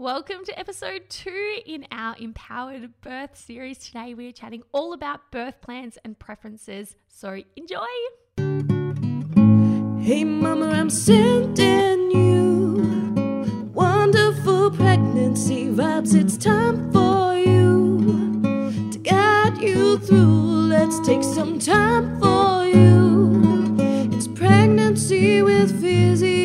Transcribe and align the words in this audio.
Welcome 0.00 0.46
to 0.46 0.58
episode 0.58 1.10
two 1.10 1.58
in 1.66 1.86
our 1.92 2.16
Empowered 2.18 2.90
Birth 3.02 3.36
series. 3.36 3.76
Today 3.76 4.14
we 4.14 4.28
are 4.28 4.32
chatting 4.32 4.62
all 4.72 4.94
about 4.94 5.30
birth 5.30 5.60
plans 5.60 5.98
and 6.02 6.18
preferences. 6.18 6.96
So 7.10 7.42
enjoy! 7.54 7.84
Hey, 10.02 10.24
Mama, 10.24 10.70
I'm 10.70 10.88
sending 10.88 12.10
you 12.12 13.70
wonderful 13.74 14.70
pregnancy 14.70 15.66
vibes. 15.66 16.14
It's 16.14 16.38
time 16.38 16.90
for 16.92 17.34
you 17.36 18.90
to 18.92 18.98
guide 19.00 19.58
you 19.58 19.98
through. 19.98 20.68
Let's 20.70 20.98
take 21.00 21.22
some 21.22 21.58
time 21.58 22.18
for 22.22 22.64
you. 22.64 23.76
It's 24.16 24.28
pregnancy 24.28 25.42
with 25.42 25.78
Physio 25.78 26.39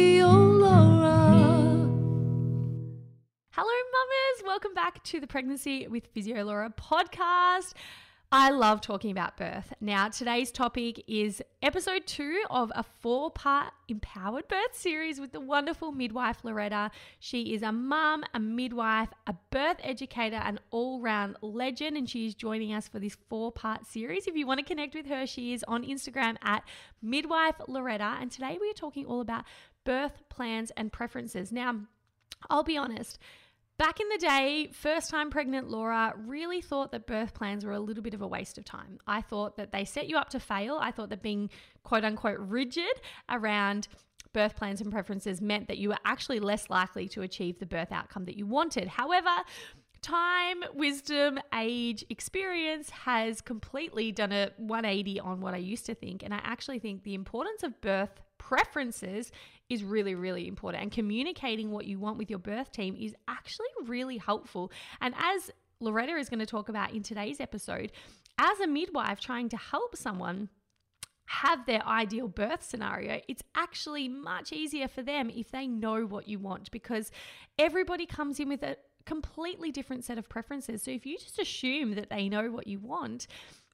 to 5.05 5.19
the 5.19 5.27
Pregnancy 5.27 5.87
with 5.87 6.07
Physio 6.07 6.43
Laura 6.43 6.73
podcast. 6.75 7.73
I 8.31 8.49
love 8.49 8.81
talking 8.81 9.11
about 9.11 9.37
birth. 9.37 9.71
Now, 9.79 10.09
today's 10.09 10.51
topic 10.51 11.03
is 11.07 11.43
episode 11.61 12.07
two 12.07 12.41
of 12.49 12.71
a 12.73 12.81
four 12.81 13.29
part 13.29 13.71
empowered 13.87 14.47
birth 14.47 14.75
series 14.75 15.19
with 15.19 15.31
the 15.31 15.39
wonderful 15.39 15.91
midwife 15.91 16.39
Loretta. 16.43 16.89
She 17.19 17.53
is 17.53 17.61
a 17.61 17.71
mum, 17.71 18.23
a 18.33 18.39
midwife, 18.39 19.09
a 19.27 19.35
birth 19.51 19.77
educator, 19.83 20.37
an 20.37 20.59
all 20.71 20.99
round 20.99 21.37
legend, 21.43 21.97
and 21.97 22.09
she 22.09 22.25
is 22.25 22.33
joining 22.33 22.73
us 22.73 22.87
for 22.87 22.97
this 22.97 23.15
four 23.29 23.51
part 23.51 23.85
series. 23.85 24.25
If 24.25 24.35
you 24.35 24.47
want 24.47 24.59
to 24.59 24.65
connect 24.65 24.95
with 24.95 25.05
her, 25.05 25.27
she 25.27 25.53
is 25.53 25.63
on 25.67 25.85
Instagram 25.85 26.37
at 26.41 26.63
midwife 27.03 27.61
Loretta. 27.67 28.17
And 28.19 28.31
today 28.31 28.57
we 28.59 28.71
are 28.71 28.73
talking 28.73 29.05
all 29.05 29.21
about 29.21 29.43
birth 29.83 30.23
plans 30.29 30.71
and 30.75 30.91
preferences. 30.91 31.51
Now, 31.51 31.81
I'll 32.49 32.63
be 32.63 32.75
honest. 32.75 33.19
Back 33.77 33.99
in 33.99 34.07
the 34.07 34.17
day, 34.17 34.69
first 34.71 35.09
time 35.09 35.29
pregnant 35.29 35.69
Laura 35.69 36.13
really 36.17 36.61
thought 36.61 36.93
that 36.93 37.05
birth 37.05 37.33
plans 37.33 37.65
were 37.65 37.73
a 37.73 37.79
little 37.79 38.03
bit 38.03 38.13
of 38.13 38.21
a 38.21 38.27
waste 38.27 38.57
of 38.57 38.63
time. 38.63 38.99
I 39.05 39.21
thought 39.21 39.57
that 39.57 39.73
they 39.73 39.83
set 39.83 40.07
you 40.07 40.15
up 40.15 40.29
to 40.29 40.39
fail. 40.39 40.79
I 40.81 40.91
thought 40.91 41.09
that 41.09 41.21
being 41.21 41.49
quote 41.83 42.05
unquote 42.05 42.39
rigid 42.39 43.01
around 43.29 43.89
birth 44.31 44.55
plans 44.55 44.79
and 44.79 44.93
preferences 44.93 45.41
meant 45.41 45.67
that 45.67 45.77
you 45.77 45.89
were 45.89 45.97
actually 46.05 46.39
less 46.39 46.69
likely 46.69 47.09
to 47.09 47.21
achieve 47.21 47.59
the 47.59 47.65
birth 47.65 47.91
outcome 47.91 48.23
that 48.25 48.37
you 48.37 48.45
wanted. 48.45 48.87
However, 48.87 49.29
time, 50.01 50.63
wisdom, 50.73 51.37
age, 51.53 52.05
experience 52.09 52.89
has 52.91 53.41
completely 53.41 54.13
done 54.13 54.31
a 54.31 54.51
180 54.55 55.19
on 55.19 55.41
what 55.41 55.53
I 55.53 55.57
used 55.57 55.85
to 55.87 55.95
think. 55.95 56.23
And 56.23 56.33
I 56.33 56.39
actually 56.43 56.79
think 56.79 57.03
the 57.03 57.13
importance 57.13 57.61
of 57.61 57.81
birth 57.81 58.21
preferences 58.37 59.31
is 59.69 59.83
really, 59.83 60.15
really 60.15 60.47
important. 60.47 60.83
And 60.83 60.91
communicating 60.91 61.71
what 61.71 61.85
you 61.85 61.99
want 61.99 62.17
with 62.17 62.29
your 62.29 62.39
birth 62.39 62.71
team 62.71 62.95
is 62.99 63.15
actually 63.27 63.67
really 63.85 64.17
helpful. 64.17 64.71
And 65.01 65.13
as 65.17 65.51
Loretta 65.79 66.13
is 66.13 66.29
going 66.29 66.39
to 66.39 66.45
talk 66.45 66.69
about 66.69 66.93
in 66.93 67.03
today's 67.03 67.39
episode, 67.39 67.91
as 68.37 68.59
a 68.59 68.67
midwife 68.67 69.19
trying 69.19 69.49
to 69.49 69.57
help 69.57 69.95
someone 69.95 70.49
have 71.27 71.65
their 71.65 71.85
ideal 71.87 72.27
birth 72.27 72.63
scenario, 72.63 73.19
it's 73.27 73.41
actually 73.55 74.07
much 74.07 74.53
easier 74.53 74.87
for 74.87 75.01
them 75.01 75.31
if 75.33 75.51
they 75.51 75.67
know 75.67 76.05
what 76.05 76.27
you 76.27 76.37
want 76.37 76.69
because 76.71 77.11
everybody 77.57 78.05
comes 78.05 78.39
in 78.39 78.49
with 78.49 78.61
a 78.61 78.77
completely 79.05 79.71
different 79.71 80.03
set 80.03 80.17
of 80.17 80.29
preferences. 80.29 80.83
So 80.83 80.91
if 80.91 81.05
you 81.05 81.17
just 81.17 81.39
assume 81.39 81.95
that 81.95 82.09
they 82.09 82.29
know 82.29 82.51
what 82.51 82.67
you 82.67 82.79
want, 82.79 83.27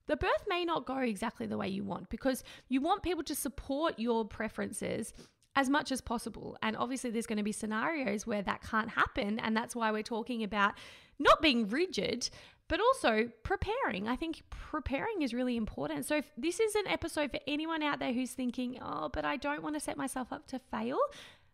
the 0.08 0.18
birth 0.18 0.46
may 0.48 0.66
not 0.66 0.86
go 0.86 0.98
exactly 0.98 1.46
the 1.46 1.58
way 1.58 1.68
you 1.68 1.84
want 1.84 2.10
because 2.10 2.44
you 2.70 2.82
want 2.82 3.04
people 3.04 3.24
to 3.24 3.36
support 3.36 4.00
your 4.00 4.26
preferences 4.26 5.14
as 5.56 5.70
much 5.70 5.92
as 5.92 6.02
possible. 6.02 6.58
And 6.62 6.78
obviously, 6.78 7.10
there's 7.10 7.28
going 7.28 7.38
to 7.38 7.44
be 7.44 7.52
scenarios 7.52 8.26
where 8.26 8.42
that 8.42 8.62
can't 8.62 8.90
happen. 8.90 9.40
And 9.40 9.56
that's 9.56 9.76
why 9.76 9.92
we're 9.92 10.04
talking 10.04 10.44
about 10.44 10.74
not 11.20 11.42
being 11.42 11.68
rigid, 11.68 12.30
but 12.68 12.80
also 12.80 13.30
preparing. 13.44 14.08
I 14.08 14.16
think 14.16 14.44
preparing 14.50 15.22
is 15.22 15.34
really 15.34 15.58
important. 15.58 16.06
So, 16.06 16.18
if 16.18 16.32
this 16.38 16.60
is 16.60 16.76
an 16.76 16.88
episode 16.88 17.32
for 17.32 17.40
anyone 17.48 17.84
out 17.84 18.00
there 18.00 18.14
who's 18.14 18.32
thinking, 18.32 18.80
oh, 18.82 19.10
but 19.12 19.26
I 19.26 19.38
don't 19.38 19.62
want 19.62 19.76
to 19.76 19.82
set 19.82 19.98
myself 19.98 20.32
up 20.32 20.48
to 20.48 20.60
fail, 20.72 21.00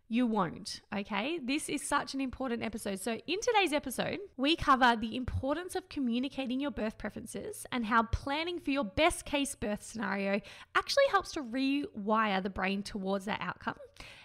you 0.09 0.25
won't. 0.25 0.81
Okay. 0.95 1.39
This 1.43 1.67
is 1.67 1.85
such 1.85 2.13
an 2.13 2.21
important 2.21 2.63
episode. 2.63 2.99
So, 2.99 3.19
in 3.27 3.41
today's 3.41 3.73
episode, 3.73 4.19
we 4.37 4.55
cover 4.55 4.95
the 4.95 5.15
importance 5.17 5.75
of 5.75 5.89
communicating 5.89 6.61
your 6.61 6.71
birth 6.71 6.97
preferences 6.97 7.65
and 7.71 7.85
how 7.85 8.03
planning 8.03 8.59
for 8.59 8.71
your 8.71 8.85
best 8.85 9.25
case 9.25 9.53
birth 9.55 9.83
scenario 9.83 10.39
actually 10.75 11.03
helps 11.11 11.33
to 11.33 11.43
rewire 11.43 12.41
the 12.41 12.49
brain 12.49 12.83
towards 12.83 13.25
that 13.25 13.41
outcome, 13.41 13.75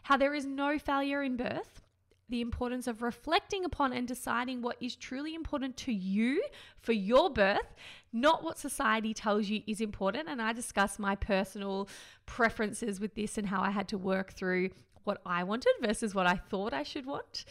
how 0.05 0.17
there 0.17 0.35
is 0.35 0.47
no 0.47 0.79
failure 0.79 1.23
in 1.23 1.37
birth. 1.37 1.81
The 2.29 2.41
importance 2.41 2.87
of 2.87 3.03
reflecting 3.03 3.65
upon 3.65 3.93
and 3.93 4.09
deciding 4.09 4.63
what 4.63 4.77
is 4.81 4.97
truly 4.97 5.35
important 5.35 5.77
to 5.79 5.93
you 5.93 6.43
for 6.81 6.93
your 6.93 7.29
birth, 7.29 7.75
not 8.11 8.43
what 8.43 8.59
society 8.59 9.13
tells 9.13 9.51
you 9.51 9.61
is 9.67 9.83
important. 9.83 10.31
And 10.31 10.41
I 10.41 10.55
discuss 10.55 10.99
my 10.99 11.15
personal 11.15 11.91
preferences 12.25 13.01
with 13.01 13.17
this 13.17 13.37
and 13.37 13.49
how 13.49 13.61
I 13.61 13.71
had 13.71 13.87
to 13.89 13.99
work 13.99 14.33
through 14.33 14.71
what 15.05 15.21
I 15.25 15.43
wanted 15.45 15.75
versus 15.81 16.15
what 16.15 16.27
I 16.27 16.37
thought 16.37 16.73
I 16.73 16.83
should 16.83 17.07
want. 17.07 17.45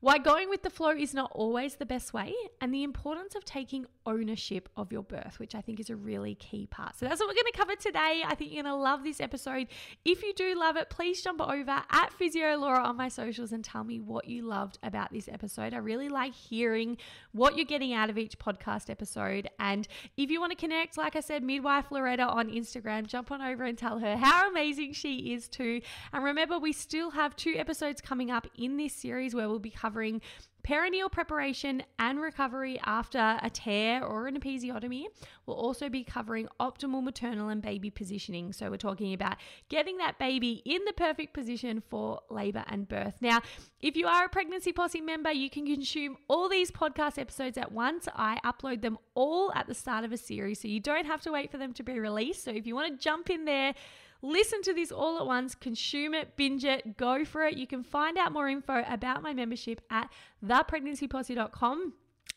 Why 0.00 0.18
going 0.18 0.48
with 0.48 0.62
the 0.62 0.70
flow 0.70 0.90
is 0.90 1.14
not 1.14 1.30
always 1.32 1.76
the 1.76 1.86
best 1.86 2.12
way, 2.12 2.34
and 2.60 2.74
the 2.74 2.82
importance 2.82 3.36
of 3.36 3.44
taking 3.44 3.86
ownership 4.06 4.68
of 4.76 4.92
your 4.92 5.02
birth, 5.02 5.38
which 5.38 5.54
I 5.54 5.60
think 5.60 5.80
is 5.80 5.90
a 5.90 5.96
really 5.96 6.34
key 6.34 6.66
part. 6.66 6.96
So 6.96 7.06
that's 7.06 7.20
what 7.20 7.28
we're 7.28 7.34
going 7.34 7.52
to 7.52 7.58
cover 7.58 7.76
today. 7.76 8.22
I 8.26 8.34
think 8.34 8.52
you're 8.52 8.62
going 8.62 8.74
to 8.74 8.80
love 8.80 9.04
this 9.04 9.20
episode. 9.20 9.68
If 10.04 10.22
you 10.22 10.32
do 10.34 10.58
love 10.58 10.76
it, 10.76 10.90
please 10.90 11.22
jump 11.22 11.40
over 11.40 11.82
at 11.90 12.12
Physio 12.12 12.56
Laura 12.56 12.82
on 12.82 12.96
my 12.96 13.08
socials 13.08 13.52
and 13.52 13.64
tell 13.64 13.84
me 13.84 14.00
what 14.00 14.26
you 14.26 14.46
loved 14.46 14.78
about 14.82 15.12
this 15.12 15.28
episode. 15.28 15.74
I 15.74 15.78
really 15.78 16.08
like 16.08 16.34
hearing 16.34 16.96
what 17.32 17.56
you're 17.56 17.64
getting 17.64 17.92
out 17.92 18.10
of 18.10 18.18
each 18.18 18.38
podcast 18.38 18.90
episode. 18.90 19.48
And 19.58 19.86
if 20.16 20.30
you 20.30 20.40
want 20.40 20.52
to 20.52 20.56
connect, 20.56 20.96
like 20.96 21.16
I 21.16 21.20
said, 21.20 21.42
Midwife 21.42 21.90
Loretta 21.90 22.24
on 22.24 22.48
Instagram, 22.50 23.06
jump 23.06 23.30
on 23.30 23.40
over 23.40 23.64
and 23.64 23.78
tell 23.78 23.98
her 23.98 24.16
how 24.16 24.50
amazing 24.50 24.92
she 24.92 25.32
is 25.32 25.48
too. 25.48 25.80
And 26.12 26.24
remember, 26.24 26.58
we 26.58 26.72
still 26.72 27.10
have 27.10 27.36
two 27.36 27.54
episodes 27.56 28.00
coming 28.00 28.30
up 28.30 28.46
in 28.56 28.76
this 28.76 28.92
series 28.92 29.34
where 29.34 29.48
we'll 29.48 29.58
be 29.58 29.70
covering 29.70 30.20
perineal 30.66 31.10
preparation 31.10 31.82
and 31.98 32.20
recovery 32.20 32.80
after 32.84 33.38
a 33.42 33.50
tear 33.50 34.04
or 34.04 34.26
an 34.26 34.38
episiotomy. 34.38 35.06
We'll 35.46 35.56
also 35.56 35.88
be 35.88 36.04
covering 36.04 36.48
optimal 36.60 37.02
maternal 37.02 37.48
and 37.48 37.60
baby 37.60 37.90
positioning. 37.90 38.52
So, 38.52 38.70
we're 38.70 38.76
talking 38.76 39.12
about 39.12 39.36
getting 39.68 39.98
that 39.98 40.18
baby 40.18 40.62
in 40.64 40.84
the 40.86 40.92
perfect 40.92 41.34
position 41.34 41.82
for 41.90 42.20
labor 42.30 42.64
and 42.68 42.88
birth. 42.88 43.14
Now, 43.20 43.40
if 43.80 43.96
you 43.96 44.06
are 44.06 44.26
a 44.26 44.28
Pregnancy 44.28 44.72
Posse 44.72 45.00
member, 45.00 45.32
you 45.32 45.50
can 45.50 45.66
consume 45.66 46.16
all 46.28 46.48
these 46.48 46.70
podcast 46.70 47.18
episodes 47.18 47.58
at 47.58 47.72
once. 47.72 48.06
I 48.14 48.38
upload 48.44 48.82
them 48.82 48.98
all 49.14 49.52
at 49.54 49.66
the 49.66 49.74
start 49.74 50.04
of 50.04 50.12
a 50.12 50.16
series, 50.16 50.60
so 50.60 50.68
you 50.68 50.80
don't 50.80 51.06
have 51.06 51.22
to 51.22 51.32
wait 51.32 51.50
for 51.50 51.58
them 51.58 51.72
to 51.74 51.82
be 51.82 51.98
released. 51.98 52.44
So, 52.44 52.52
if 52.52 52.66
you 52.66 52.74
want 52.74 52.92
to 52.92 53.02
jump 53.02 53.30
in 53.30 53.44
there, 53.44 53.74
Listen 54.22 54.62
to 54.62 54.72
this 54.72 54.92
all 54.92 55.18
at 55.18 55.26
once, 55.26 55.56
consume 55.56 56.14
it, 56.14 56.36
binge 56.36 56.64
it, 56.64 56.96
go 56.96 57.24
for 57.24 57.44
it. 57.44 57.56
You 57.56 57.66
can 57.66 57.82
find 57.82 58.16
out 58.16 58.32
more 58.32 58.48
info 58.48 58.84
about 58.88 59.22
my 59.22 59.34
membership 59.34 59.80
at 59.90 60.10
thepregnancyposse.com. 60.44 61.94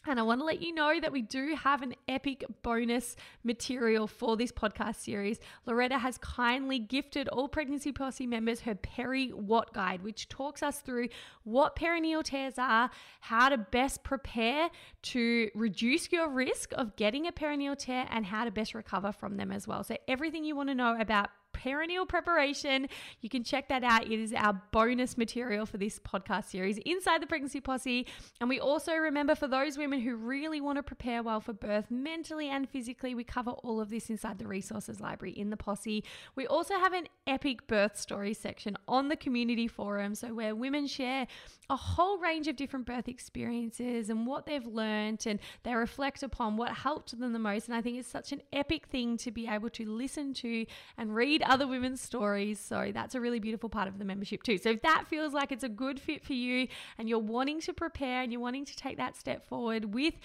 And 0.08 0.20
I 0.20 0.24
want 0.24 0.40
to 0.42 0.46
let 0.46 0.62
you 0.62 0.74
know 0.74 1.00
that 1.00 1.12
we 1.12 1.24
do 1.24 1.56
have 1.56 1.82
an 1.82 1.96
epic 2.08 2.44
bonus 2.62 3.16
material 3.44 4.06
for 4.06 4.38
this 4.38 4.52
podcast 4.52 4.98
series. 4.98 5.40
Loretta 5.66 5.98
has 5.98 6.20
kindly 6.20 6.78
gifted 6.78 7.28
all 7.28 7.48
Pregnancy 7.48 7.92
Posse 7.92 8.28
members 8.28 8.62
her 8.62 8.76
Peri 8.76 9.30
What 9.30 9.74
Guide, 9.74 10.04
which 10.04 10.30
talks 10.30 10.62
us 10.62 10.80
through 10.80 11.10
what 11.44 11.76
perineal 11.76 12.24
tears 12.24 12.56
are, 12.60 12.92
how 13.22 13.50
to 13.50 13.58
best 13.58 14.04
prepare 14.04 14.70
to 15.04 15.50
reduce 15.56 16.12
your 16.12 16.30
risk 16.30 16.72
of 16.74 16.96
getting 16.96 17.26
a 17.26 17.32
perineal 17.32 17.76
tear, 17.76 18.08
and 18.12 18.28
how 18.28 18.46
to 18.46 18.52
best 18.52 18.76
recover 18.76 19.12
from 19.12 19.38
them 19.38 19.52
as 19.52 19.68
well. 19.68 19.84
So, 19.84 19.98
everything 20.08 20.44
you 20.44 20.56
want 20.56 20.70
to 20.70 20.76
know 20.76 21.00
about 21.00 21.30
perineal 21.56 22.08
preparation. 22.08 22.88
You 23.22 23.30
can 23.30 23.44
check 23.44 23.70
that 23.70 23.84
out. 23.84 24.06
It 24.06 24.20
is 24.20 24.34
our 24.34 24.62
bonus 24.72 25.18
material 25.18 25.66
for 25.66 25.78
this 25.78 26.00
podcast 26.00 26.46
series 26.46 26.78
inside 26.80 27.22
the 27.22 27.28
Pregnancy 27.28 27.62
Posse. 27.62 28.06
And 28.40 28.50
we 28.50 28.60
also 28.60 28.94
remember 28.94 29.36
for 29.36 29.48
those 29.48 29.78
women 29.78 30.02
who 30.02 30.16
really 30.16 30.62
want 30.62 30.78
to 30.78 30.84
prepare 30.84 31.24
well 31.24 31.40
for 31.40 31.54
birth, 31.54 31.90
mentally 31.90 32.50
and 32.50 32.70
physically, 32.70 33.16
we 33.16 33.24
cover 33.24 33.52
all 33.52 33.80
of 33.80 33.90
this 33.90 34.10
inside 34.10 34.40
the 34.40 34.48
resources 34.48 35.00
library 35.00 35.34
in 35.34 35.50
the 35.50 35.58
Posse. 35.58 36.04
We 36.36 36.48
also 36.48 36.76
have 36.76 36.94
an 36.94 37.08
epic 37.28 37.68
birth 37.68 37.98
story 37.98 38.34
section 38.34 38.78
on 38.88 39.08
the 39.08 39.16
community 39.16 39.68
forum. 39.68 40.16
So, 40.16 40.34
where 40.34 40.56
women 40.56 40.88
share 40.88 41.28
a 41.70 41.76
whole 41.76 42.20
range 42.20 42.48
of 42.48 42.56
different 42.56 42.86
birth 42.86 43.08
experiences 43.08 44.10
and 44.10 44.28
what 44.28 44.46
they've 44.46 44.66
learned 44.66 45.26
and 45.26 45.40
they 45.64 45.74
reflect 45.74 46.24
upon 46.24 46.58
what 46.58 46.72
helped 46.72 47.18
them 47.18 47.34
the 47.34 47.40
most. 47.40 47.68
And 47.68 47.76
I 47.76 47.82
think 47.82 47.98
it's 47.98 48.08
such 48.08 48.32
an 48.32 48.42
epic 48.54 48.88
thing 48.88 49.18
to 49.18 49.32
be 49.32 49.48
able 49.48 49.70
to 49.72 49.90
listen 49.90 50.34
to 50.36 50.66
and 50.98 51.16
read 51.16 51.42
other 51.50 51.68
women's 51.68 52.02
stories. 52.02 52.60
So 52.60 52.92
that's 52.94 53.16
a 53.16 53.22
really 53.22 53.40
beautiful 53.40 53.70
part 53.70 53.88
of 53.88 54.00
the 54.00 54.06
membership 54.06 54.44
too. 54.44 54.58
So 54.58 54.72
if 54.72 54.82
that 54.82 55.06
feels 55.08 55.34
like 55.34 55.52
it's 55.52 55.64
a 55.64 55.70
good 55.70 56.00
fit 56.00 56.24
for 56.24 56.34
you 56.34 56.68
and 56.98 57.08
you're 57.10 57.20
wanting 57.20 57.62
to 57.62 57.74
prepare 57.74 58.22
and 58.22 58.32
you're 58.32 58.42
wanting 58.42 58.66
to 58.66 58.76
take 58.76 58.98
that 58.98 59.16
step 59.16 59.48
forward 59.48 59.94
with 59.94 60.16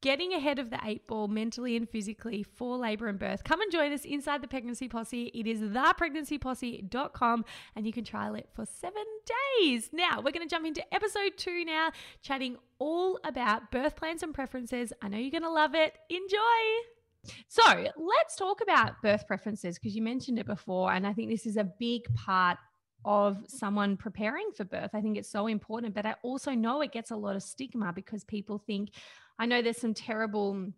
getting 0.00 0.32
ahead 0.32 0.58
of 0.58 0.70
the 0.70 0.78
eight 0.84 1.06
ball 1.06 1.28
mentally 1.28 1.76
and 1.76 1.88
physically 1.88 2.42
for 2.42 2.76
labor 2.76 3.08
and 3.08 3.18
birth, 3.18 3.44
come 3.44 3.60
and 3.60 3.72
join 3.72 3.92
us 3.92 4.04
inside 4.04 4.42
the 4.42 4.48
Pregnancy 4.48 4.88
Posse. 4.88 5.30
It 5.34 5.46
is 5.46 5.60
thepregnancyposse.com 5.60 7.44
and 7.74 7.86
you 7.86 7.92
can 7.92 8.04
trial 8.04 8.34
it 8.34 8.48
for 8.54 8.64
seven 8.64 9.04
days. 9.60 9.90
Now, 9.92 10.18
we're 10.18 10.32
going 10.32 10.46
to 10.46 10.50
jump 10.54 10.66
into 10.66 10.82
episode 10.94 11.32
two 11.36 11.64
now, 11.64 11.90
chatting 12.22 12.56
all 12.78 13.18
about 13.24 13.70
birth 13.70 13.96
plans 13.96 14.22
and 14.22 14.32
preferences. 14.32 14.92
I 15.02 15.08
know 15.08 15.18
you're 15.18 15.30
going 15.30 15.42
to 15.42 15.50
love 15.50 15.74
it. 15.74 15.96
Enjoy. 16.08 16.97
So, 17.48 17.62
let's 17.96 18.36
talk 18.36 18.60
about 18.62 19.00
birth 19.02 19.26
preferences 19.26 19.78
because 19.78 19.94
you 19.94 20.02
mentioned 20.02 20.38
it 20.38 20.46
before. 20.46 20.92
And 20.92 21.06
I 21.06 21.12
think 21.12 21.30
this 21.30 21.46
is 21.46 21.56
a 21.56 21.64
big 21.64 22.12
part 22.14 22.58
of 23.04 23.44
someone 23.48 23.96
preparing 23.96 24.50
for 24.56 24.64
birth. 24.64 24.90
I 24.92 25.00
think 25.00 25.16
it's 25.16 25.30
so 25.30 25.46
important, 25.46 25.94
but 25.94 26.06
I 26.06 26.14
also 26.22 26.52
know 26.52 26.80
it 26.80 26.92
gets 26.92 27.10
a 27.10 27.16
lot 27.16 27.36
of 27.36 27.42
stigma 27.42 27.92
because 27.92 28.24
people 28.24 28.58
think, 28.58 28.90
I 29.38 29.46
know 29.46 29.62
there's 29.62 29.78
some 29.78 29.94
terrible 29.94 30.72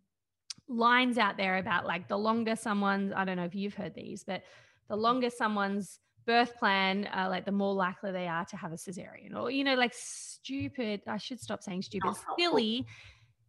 lines 0.68 1.18
out 1.18 1.36
there 1.36 1.56
about 1.56 1.86
like 1.86 2.08
the 2.08 2.18
longer 2.18 2.56
someone's, 2.56 3.12
I 3.14 3.24
don't 3.24 3.36
know 3.36 3.44
if 3.44 3.54
you've 3.54 3.74
heard 3.74 3.94
these, 3.94 4.22
but 4.22 4.42
the 4.88 4.96
longer 4.96 5.30
someone's 5.30 5.98
birth 6.26 6.56
plan, 6.58 7.08
uh, 7.12 7.26
like 7.28 7.44
the 7.44 7.52
more 7.52 7.74
likely 7.74 8.12
they 8.12 8.28
are 8.28 8.44
to 8.44 8.56
have 8.56 8.72
a 8.72 8.76
cesarean 8.76 9.34
or, 9.34 9.50
you 9.50 9.64
know, 9.64 9.74
like 9.74 9.94
stupid, 9.94 11.00
I 11.06 11.16
should 11.16 11.40
stop 11.40 11.62
saying 11.62 11.82
stupid, 11.82 12.12
silly 12.38 12.86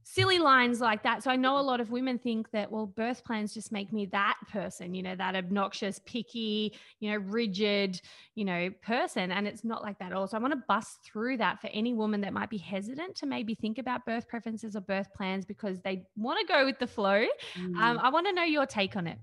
silly 0.04 0.40
lines 0.40 0.82
like 0.82 1.04
that. 1.04 1.24
So 1.24 1.32
I 1.32 1.36
know 1.36 1.60
a 1.60 1.62
lot 1.62 1.80
of 1.80 1.92
women 1.92 2.18
think 2.18 2.52
that, 2.52 2.72
well, 2.72 2.86
birth 2.86 3.24
plans 3.24 3.54
just 3.54 3.72
make 3.72 3.94
me 3.94 4.06
that 4.08 4.38
person, 4.52 4.94
you 4.94 5.04
know, 5.04 5.16
that 5.16 5.36
obnoxious, 5.36 6.00
picky, 6.06 6.74
you 7.00 7.12
know, 7.12 7.18
rigid, 7.18 8.02
you 8.36 8.46
know, 8.46 8.70
person. 8.82 9.32
And 9.32 9.48
it's 9.48 9.64
not 9.64 9.82
like 9.82 10.00
that 10.00 10.12
at 10.12 10.18
all. 10.18 10.28
So 10.28 10.38
I 10.38 10.40
want 10.40 10.54
to 10.54 10.64
bust 10.68 11.00
through 11.04 11.38
that 11.38 11.62
for 11.62 11.68
any 11.68 11.94
woman 11.94 12.22
that 12.22 12.34
might 12.34 12.50
be 12.50 12.58
hesitant 12.58 13.16
to 13.18 13.26
maybe 13.26 13.56
think 13.56 13.78
about 13.78 14.06
birth 14.06 14.28
preferences 14.28 14.76
or 14.76 14.82
birth 14.82 15.14
plans 15.14 15.46
because 15.46 15.82
they 15.82 16.04
want 16.16 16.40
to 16.40 16.52
go 16.52 16.66
with 16.66 16.80
the 16.80 16.88
flow. 16.88 17.26
Um, 17.56 17.74
mm. 17.74 17.78
Um, 17.78 18.00
I 18.00 18.10
want 18.10 18.28
to 18.28 18.34
know 18.34 18.44
your 18.44 18.66
take 18.66 18.96
on 18.96 19.08
it. 19.08 19.18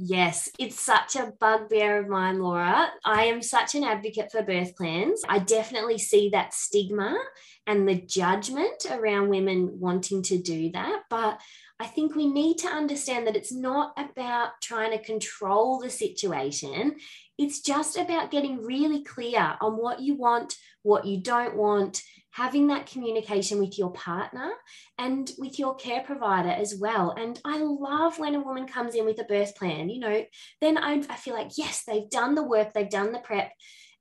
Yes, 0.00 0.48
it's 0.60 0.80
such 0.80 1.16
a 1.16 1.32
bugbear 1.40 1.98
of 1.98 2.08
mine, 2.08 2.38
Laura. 2.38 2.88
I 3.04 3.24
am 3.24 3.42
such 3.42 3.74
an 3.74 3.82
advocate 3.82 4.30
for 4.30 4.42
birth 4.42 4.76
plans. 4.76 5.22
I 5.28 5.40
definitely 5.40 5.98
see 5.98 6.28
that 6.28 6.54
stigma 6.54 7.18
and 7.66 7.86
the 7.86 7.96
judgment 7.96 8.86
around 8.88 9.28
women 9.28 9.80
wanting 9.80 10.22
to 10.22 10.38
do 10.40 10.70
that. 10.70 11.02
But 11.10 11.40
I 11.80 11.86
think 11.86 12.14
we 12.14 12.28
need 12.28 12.58
to 12.58 12.68
understand 12.68 13.26
that 13.26 13.34
it's 13.34 13.52
not 13.52 13.92
about 13.98 14.60
trying 14.62 14.92
to 14.92 15.02
control 15.02 15.80
the 15.80 15.90
situation. 15.90 16.94
It's 17.36 17.60
just 17.60 17.98
about 17.98 18.30
getting 18.30 18.62
really 18.62 19.02
clear 19.02 19.56
on 19.60 19.72
what 19.72 19.98
you 19.98 20.14
want, 20.14 20.54
what 20.82 21.06
you 21.06 21.20
don't 21.20 21.56
want, 21.56 22.02
having 22.38 22.68
that 22.68 22.86
communication 22.86 23.58
with 23.58 23.76
your 23.76 23.90
partner 23.90 24.52
and 24.96 25.32
with 25.38 25.58
your 25.58 25.74
care 25.74 26.02
provider 26.02 26.50
as 26.50 26.76
well. 26.78 27.10
And 27.10 27.40
I 27.44 27.58
love 27.58 28.20
when 28.20 28.36
a 28.36 28.40
woman 28.40 28.68
comes 28.68 28.94
in 28.94 29.04
with 29.04 29.20
a 29.20 29.24
birth 29.24 29.56
plan, 29.56 29.90
you 29.90 29.98
know, 29.98 30.24
then 30.60 30.78
I, 30.78 31.02
I 31.10 31.16
feel 31.16 31.34
like, 31.34 31.50
yes, 31.58 31.82
they've 31.84 32.08
done 32.08 32.36
the 32.36 32.44
work, 32.44 32.72
they've 32.72 32.88
done 32.88 33.10
the 33.10 33.18
prep. 33.18 33.50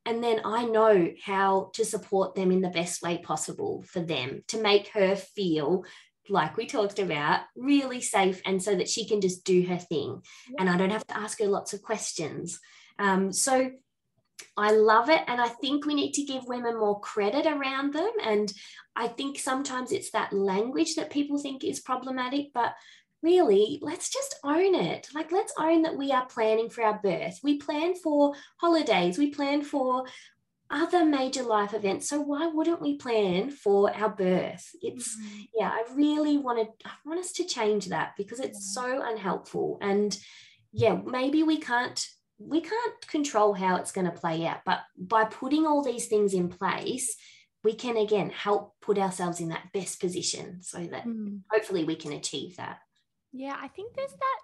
And 0.05 0.23
then 0.23 0.41
I 0.45 0.65
know 0.65 1.09
how 1.25 1.71
to 1.73 1.83
support 1.83 2.35
them 2.35 2.51
in 2.51 2.61
the 2.61 2.69
best 2.69 3.01
way 3.01 3.17
possible 3.17 3.83
for 3.87 4.01
them 4.01 4.43
to 4.49 4.61
make 4.61 4.89
her 4.89 5.15
feel 5.15 5.83
like 6.29 6.57
we 6.57 6.67
talked 6.67 6.99
about, 6.99 7.39
really 7.55 8.01
safe 8.01 8.39
and 8.45 8.61
so 8.61 8.75
that 8.75 8.87
she 8.87 9.07
can 9.07 9.19
just 9.19 9.45
do 9.45 9.63
her 9.63 9.77
thing. 9.77 10.21
Yeah. 10.47 10.57
And 10.59 10.69
I 10.69 10.77
don't 10.77 10.91
have 10.91 11.07
to 11.07 11.17
ask 11.17 11.39
her 11.39 11.47
lots 11.47 11.73
of 11.73 11.81
questions. 11.81 12.59
Um, 12.99 13.33
so 13.33 13.71
I 14.55 14.71
love 14.71 15.09
it. 15.09 15.21
And 15.27 15.39
I 15.39 15.47
think 15.47 15.85
we 15.85 15.93
need 15.93 16.13
to 16.13 16.23
give 16.23 16.47
women 16.47 16.79
more 16.79 16.99
credit 16.99 17.45
around 17.45 17.93
them. 17.93 18.11
And 18.23 18.51
I 18.95 19.07
think 19.07 19.39
sometimes 19.39 19.91
it's 19.91 20.11
that 20.11 20.33
language 20.33 20.95
that 20.95 21.11
people 21.11 21.37
think 21.37 21.63
is 21.63 21.79
problematic, 21.79 22.47
but 22.53 22.73
really, 23.21 23.79
let's 23.81 24.09
just 24.09 24.35
own 24.43 24.75
it. 24.75 25.09
Like, 25.13 25.31
let's 25.31 25.53
own 25.57 25.83
that 25.83 25.97
we 25.97 26.11
are 26.11 26.25
planning 26.25 26.69
for 26.69 26.83
our 26.83 26.99
birth. 27.01 27.39
We 27.43 27.57
plan 27.57 27.95
for 27.95 28.33
holidays, 28.57 29.17
we 29.17 29.31
plan 29.31 29.63
for 29.63 30.05
other 30.69 31.05
major 31.05 31.43
life 31.43 31.73
events. 31.73 32.09
So 32.09 32.19
why 32.19 32.47
wouldn't 32.47 32.81
we 32.81 32.97
plan 32.97 33.51
for 33.51 33.93
our 33.95 34.09
birth? 34.09 34.69
It's 34.81 35.17
mm-hmm. 35.17 35.41
yeah, 35.57 35.69
I 35.69 35.83
really 35.93 36.37
wanted 36.37 36.67
I 36.85 36.91
want 37.05 37.19
us 37.19 37.31
to 37.33 37.45
change 37.45 37.87
that 37.87 38.13
because 38.17 38.39
it's 38.39 38.73
so 38.73 39.01
unhelpful. 39.01 39.77
And 39.81 40.17
yeah, 40.73 40.99
maybe 41.05 41.43
we 41.43 41.59
can't 41.59 42.05
we 42.39 42.61
can't 42.61 43.07
control 43.07 43.53
how 43.53 43.77
it's 43.77 43.91
going 43.91 44.05
to 44.05 44.11
play 44.11 44.45
out, 44.45 44.59
but 44.65 44.81
by 44.97 45.25
putting 45.25 45.65
all 45.65 45.83
these 45.83 46.07
things 46.07 46.33
in 46.33 46.49
place, 46.49 47.15
we 47.63 47.73
can 47.73 47.97
again 47.97 48.29
help 48.29 48.75
put 48.81 48.97
ourselves 48.97 49.39
in 49.39 49.49
that 49.49 49.71
best 49.73 49.99
position 49.99 50.61
so 50.61 50.77
that 50.77 51.05
mm. 51.05 51.39
hopefully 51.51 51.83
we 51.83 51.95
can 51.95 52.13
achieve 52.13 52.55
that. 52.57 52.79
Yeah, 53.33 53.57
I 53.59 53.67
think 53.67 53.95
there's 53.95 54.11
that 54.11 54.39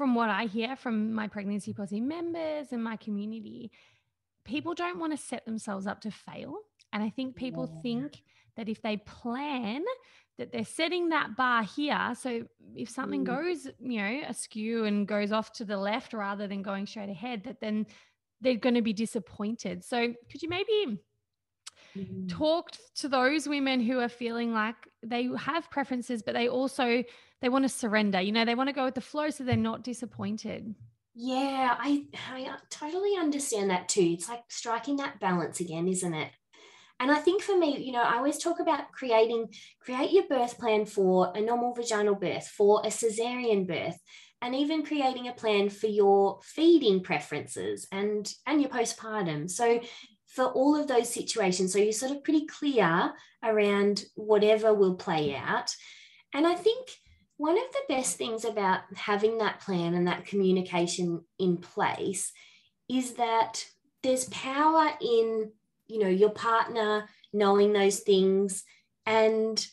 from 0.00 0.14
what 0.14 0.30
I 0.30 0.46
hear 0.46 0.76
from 0.76 1.12
my 1.12 1.28
pregnancy 1.28 1.72
posse 1.74 2.00
members 2.00 2.68
and 2.72 2.82
my 2.82 2.96
community, 2.96 3.70
people 4.44 4.74
don't 4.74 4.98
want 4.98 5.12
to 5.12 5.22
set 5.22 5.44
themselves 5.44 5.86
up 5.86 6.00
to 6.02 6.10
fail. 6.10 6.56
And 6.92 7.02
I 7.02 7.10
think 7.10 7.36
people 7.36 7.70
yeah. 7.70 7.82
think 7.82 8.22
that 8.56 8.68
if 8.68 8.80
they 8.82 8.96
plan, 8.96 9.84
that 10.40 10.52
they're 10.52 10.64
setting 10.64 11.10
that 11.10 11.36
bar 11.36 11.62
here. 11.62 12.14
So 12.18 12.42
if 12.74 12.88
something 12.88 13.24
mm. 13.24 13.26
goes, 13.26 13.66
you 13.78 13.98
know, 13.98 14.22
askew 14.26 14.86
and 14.86 15.06
goes 15.06 15.32
off 15.32 15.52
to 15.52 15.64
the 15.64 15.76
left 15.76 16.14
rather 16.14 16.48
than 16.48 16.62
going 16.62 16.86
straight 16.86 17.10
ahead, 17.10 17.44
that 17.44 17.60
then 17.60 17.86
they're 18.40 18.56
going 18.56 18.74
to 18.74 18.82
be 18.82 18.94
disappointed. 18.94 19.84
So 19.84 20.14
could 20.32 20.42
you 20.42 20.48
maybe 20.48 20.98
mm. 21.94 22.28
talk 22.28 22.70
to 22.96 23.08
those 23.08 23.46
women 23.46 23.80
who 23.80 24.00
are 24.00 24.08
feeling 24.08 24.54
like 24.54 24.76
they 25.02 25.28
have 25.38 25.70
preferences, 25.70 26.22
but 26.22 26.34
they 26.34 26.48
also 26.48 27.04
they 27.42 27.50
want 27.50 27.64
to 27.64 27.68
surrender. 27.68 28.20
You 28.20 28.32
know, 28.32 28.46
they 28.46 28.54
want 28.54 28.70
to 28.70 28.74
go 28.74 28.86
with 28.86 28.94
the 28.94 29.00
flow 29.02 29.28
so 29.30 29.44
they're 29.44 29.56
not 29.56 29.84
disappointed. 29.84 30.74
Yeah, 31.14 31.76
I 31.78 32.04
I 32.32 32.44
uh, 32.44 32.56
totally 32.70 33.16
understand 33.18 33.68
that 33.70 33.88
too. 33.88 34.14
It's 34.14 34.28
like 34.28 34.44
striking 34.48 34.96
that 34.96 35.20
balance 35.20 35.60
again, 35.60 35.86
isn't 35.86 36.14
it? 36.14 36.30
And 37.00 37.10
I 37.10 37.16
think 37.16 37.42
for 37.42 37.56
me, 37.56 37.78
you 37.78 37.92
know, 37.92 38.02
I 38.02 38.16
always 38.16 38.38
talk 38.38 38.60
about 38.60 38.92
creating, 38.92 39.48
create 39.80 40.12
your 40.12 40.28
birth 40.28 40.58
plan 40.58 40.84
for 40.84 41.32
a 41.34 41.40
normal 41.40 41.74
vaginal 41.74 42.14
birth, 42.14 42.46
for 42.46 42.82
a 42.84 42.88
cesarean 42.88 43.66
birth, 43.66 43.98
and 44.42 44.54
even 44.54 44.84
creating 44.84 45.26
a 45.26 45.32
plan 45.32 45.70
for 45.70 45.86
your 45.86 46.40
feeding 46.42 47.02
preferences 47.02 47.86
and 47.90 48.32
and 48.46 48.60
your 48.60 48.70
postpartum. 48.70 49.50
So 49.50 49.80
for 50.26 50.44
all 50.44 50.76
of 50.76 50.86
those 50.86 51.12
situations, 51.12 51.72
so 51.72 51.78
you're 51.78 51.92
sort 51.92 52.12
of 52.12 52.22
pretty 52.22 52.46
clear 52.46 53.12
around 53.42 54.04
whatever 54.14 54.72
will 54.74 54.94
play 54.94 55.34
out. 55.34 55.74
And 56.34 56.46
I 56.46 56.54
think 56.54 56.88
one 57.38 57.56
of 57.56 57.72
the 57.72 57.94
best 57.94 58.18
things 58.18 58.44
about 58.44 58.80
having 58.94 59.38
that 59.38 59.60
plan 59.60 59.94
and 59.94 60.06
that 60.06 60.26
communication 60.26 61.24
in 61.38 61.56
place 61.56 62.32
is 62.88 63.14
that 63.14 63.64
there's 64.02 64.26
power 64.26 64.90
in 65.00 65.50
you 65.90 65.98
know 65.98 66.08
your 66.08 66.30
partner 66.30 67.08
knowing 67.32 67.72
those 67.72 68.00
things 68.00 68.64
and 69.06 69.66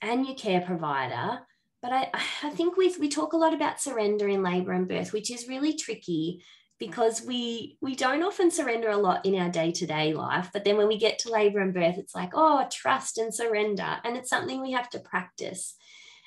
and 0.00 0.26
your 0.26 0.36
care 0.36 0.60
provider. 0.60 1.40
But 1.82 1.92
I, 1.92 2.10
I 2.42 2.50
think 2.50 2.76
we, 2.76 2.94
we 2.98 3.08
talk 3.08 3.32
a 3.32 3.38
lot 3.38 3.54
about 3.54 3.80
surrender 3.80 4.28
in 4.28 4.42
labor 4.42 4.72
and 4.72 4.88
birth 4.88 5.12
which 5.12 5.30
is 5.30 5.48
really 5.48 5.74
tricky 5.74 6.44
because 6.78 7.22
we 7.22 7.78
we 7.80 7.94
don't 7.94 8.22
often 8.22 8.50
surrender 8.50 8.90
a 8.90 8.96
lot 8.96 9.24
in 9.26 9.34
our 9.34 9.50
day-to-day 9.50 10.14
life. 10.14 10.50
But 10.52 10.64
then 10.64 10.76
when 10.76 10.88
we 10.88 10.98
get 10.98 11.18
to 11.20 11.32
labor 11.32 11.60
and 11.60 11.74
birth 11.74 11.98
it's 11.98 12.14
like 12.14 12.30
oh 12.34 12.66
trust 12.70 13.18
and 13.18 13.34
surrender. 13.34 13.98
And 14.04 14.16
it's 14.16 14.30
something 14.30 14.60
we 14.60 14.72
have 14.72 14.90
to 14.90 15.00
practice. 15.00 15.74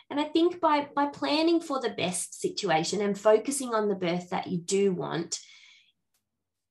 And 0.09 0.19
i 0.19 0.23
think 0.23 0.61
by 0.61 0.87
by 0.95 1.07
planning 1.07 1.59
for 1.59 1.81
the 1.81 1.89
best 1.89 2.39
situation 2.39 3.01
and 3.01 3.17
focusing 3.17 3.73
on 3.73 3.89
the 3.89 3.95
birth 3.95 4.29
that 4.29 4.47
you 4.47 4.57
do 4.57 4.93
want 4.93 5.39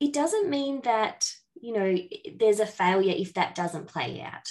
it 0.00 0.12
doesn't 0.12 0.50
mean 0.50 0.80
that 0.82 1.30
you 1.60 1.72
know, 1.72 1.96
there's 2.38 2.60
a 2.60 2.66
failure 2.66 3.14
if 3.16 3.34
that 3.34 3.54
doesn't 3.54 3.88
play 3.88 4.20
out. 4.20 4.48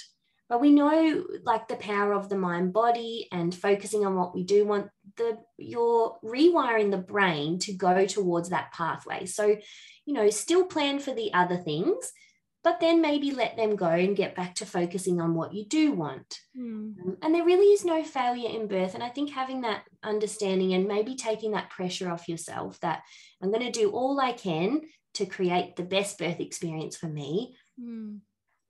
But 0.48 0.60
we 0.60 0.70
know 0.70 1.24
like 1.42 1.66
the 1.66 1.76
power 1.76 2.12
of 2.12 2.28
the 2.28 2.38
mind 2.38 2.72
body 2.72 3.26
and 3.32 3.52
focusing 3.54 4.06
on 4.06 4.14
what 4.14 4.34
we 4.34 4.44
do 4.44 4.64
want 4.64 4.90
the 5.16 5.38
you're 5.58 6.16
rewiring 6.22 6.90
the 6.92 6.98
brain 6.98 7.58
to 7.60 7.72
go 7.72 8.06
towards 8.06 8.50
that 8.50 8.72
pathway. 8.72 9.26
So, 9.26 9.56
you 10.04 10.14
know, 10.14 10.30
still 10.30 10.64
plan 10.64 11.00
for 11.00 11.12
the 11.12 11.34
other 11.34 11.56
things, 11.56 12.12
but 12.62 12.78
then 12.78 13.00
maybe 13.00 13.32
let 13.32 13.56
them 13.56 13.74
go 13.74 13.88
and 13.88 14.16
get 14.16 14.36
back 14.36 14.54
to 14.56 14.66
focusing 14.66 15.20
on 15.20 15.34
what 15.34 15.52
you 15.52 15.64
do 15.64 15.92
want. 15.92 16.38
Mm. 16.56 16.94
Um, 17.00 17.16
and 17.22 17.34
there 17.34 17.44
really 17.44 17.72
is 17.72 17.84
no 17.84 18.04
failure 18.04 18.50
in 18.50 18.68
birth. 18.68 18.94
And 18.94 19.02
I 19.02 19.08
think 19.08 19.30
having 19.30 19.62
that 19.62 19.82
understanding 20.04 20.74
and 20.74 20.86
maybe 20.86 21.16
taking 21.16 21.52
that 21.52 21.70
pressure 21.70 22.08
off 22.08 22.28
yourself 22.28 22.78
that 22.80 23.02
I'm 23.42 23.50
going 23.50 23.64
to 23.64 23.72
do 23.72 23.90
all 23.90 24.20
I 24.20 24.32
can 24.32 24.82
to 25.16 25.26
create 25.26 25.76
the 25.76 25.82
best 25.82 26.18
birth 26.18 26.40
experience 26.40 26.96
for 26.96 27.08
me. 27.08 27.56
Mm. 27.80 28.20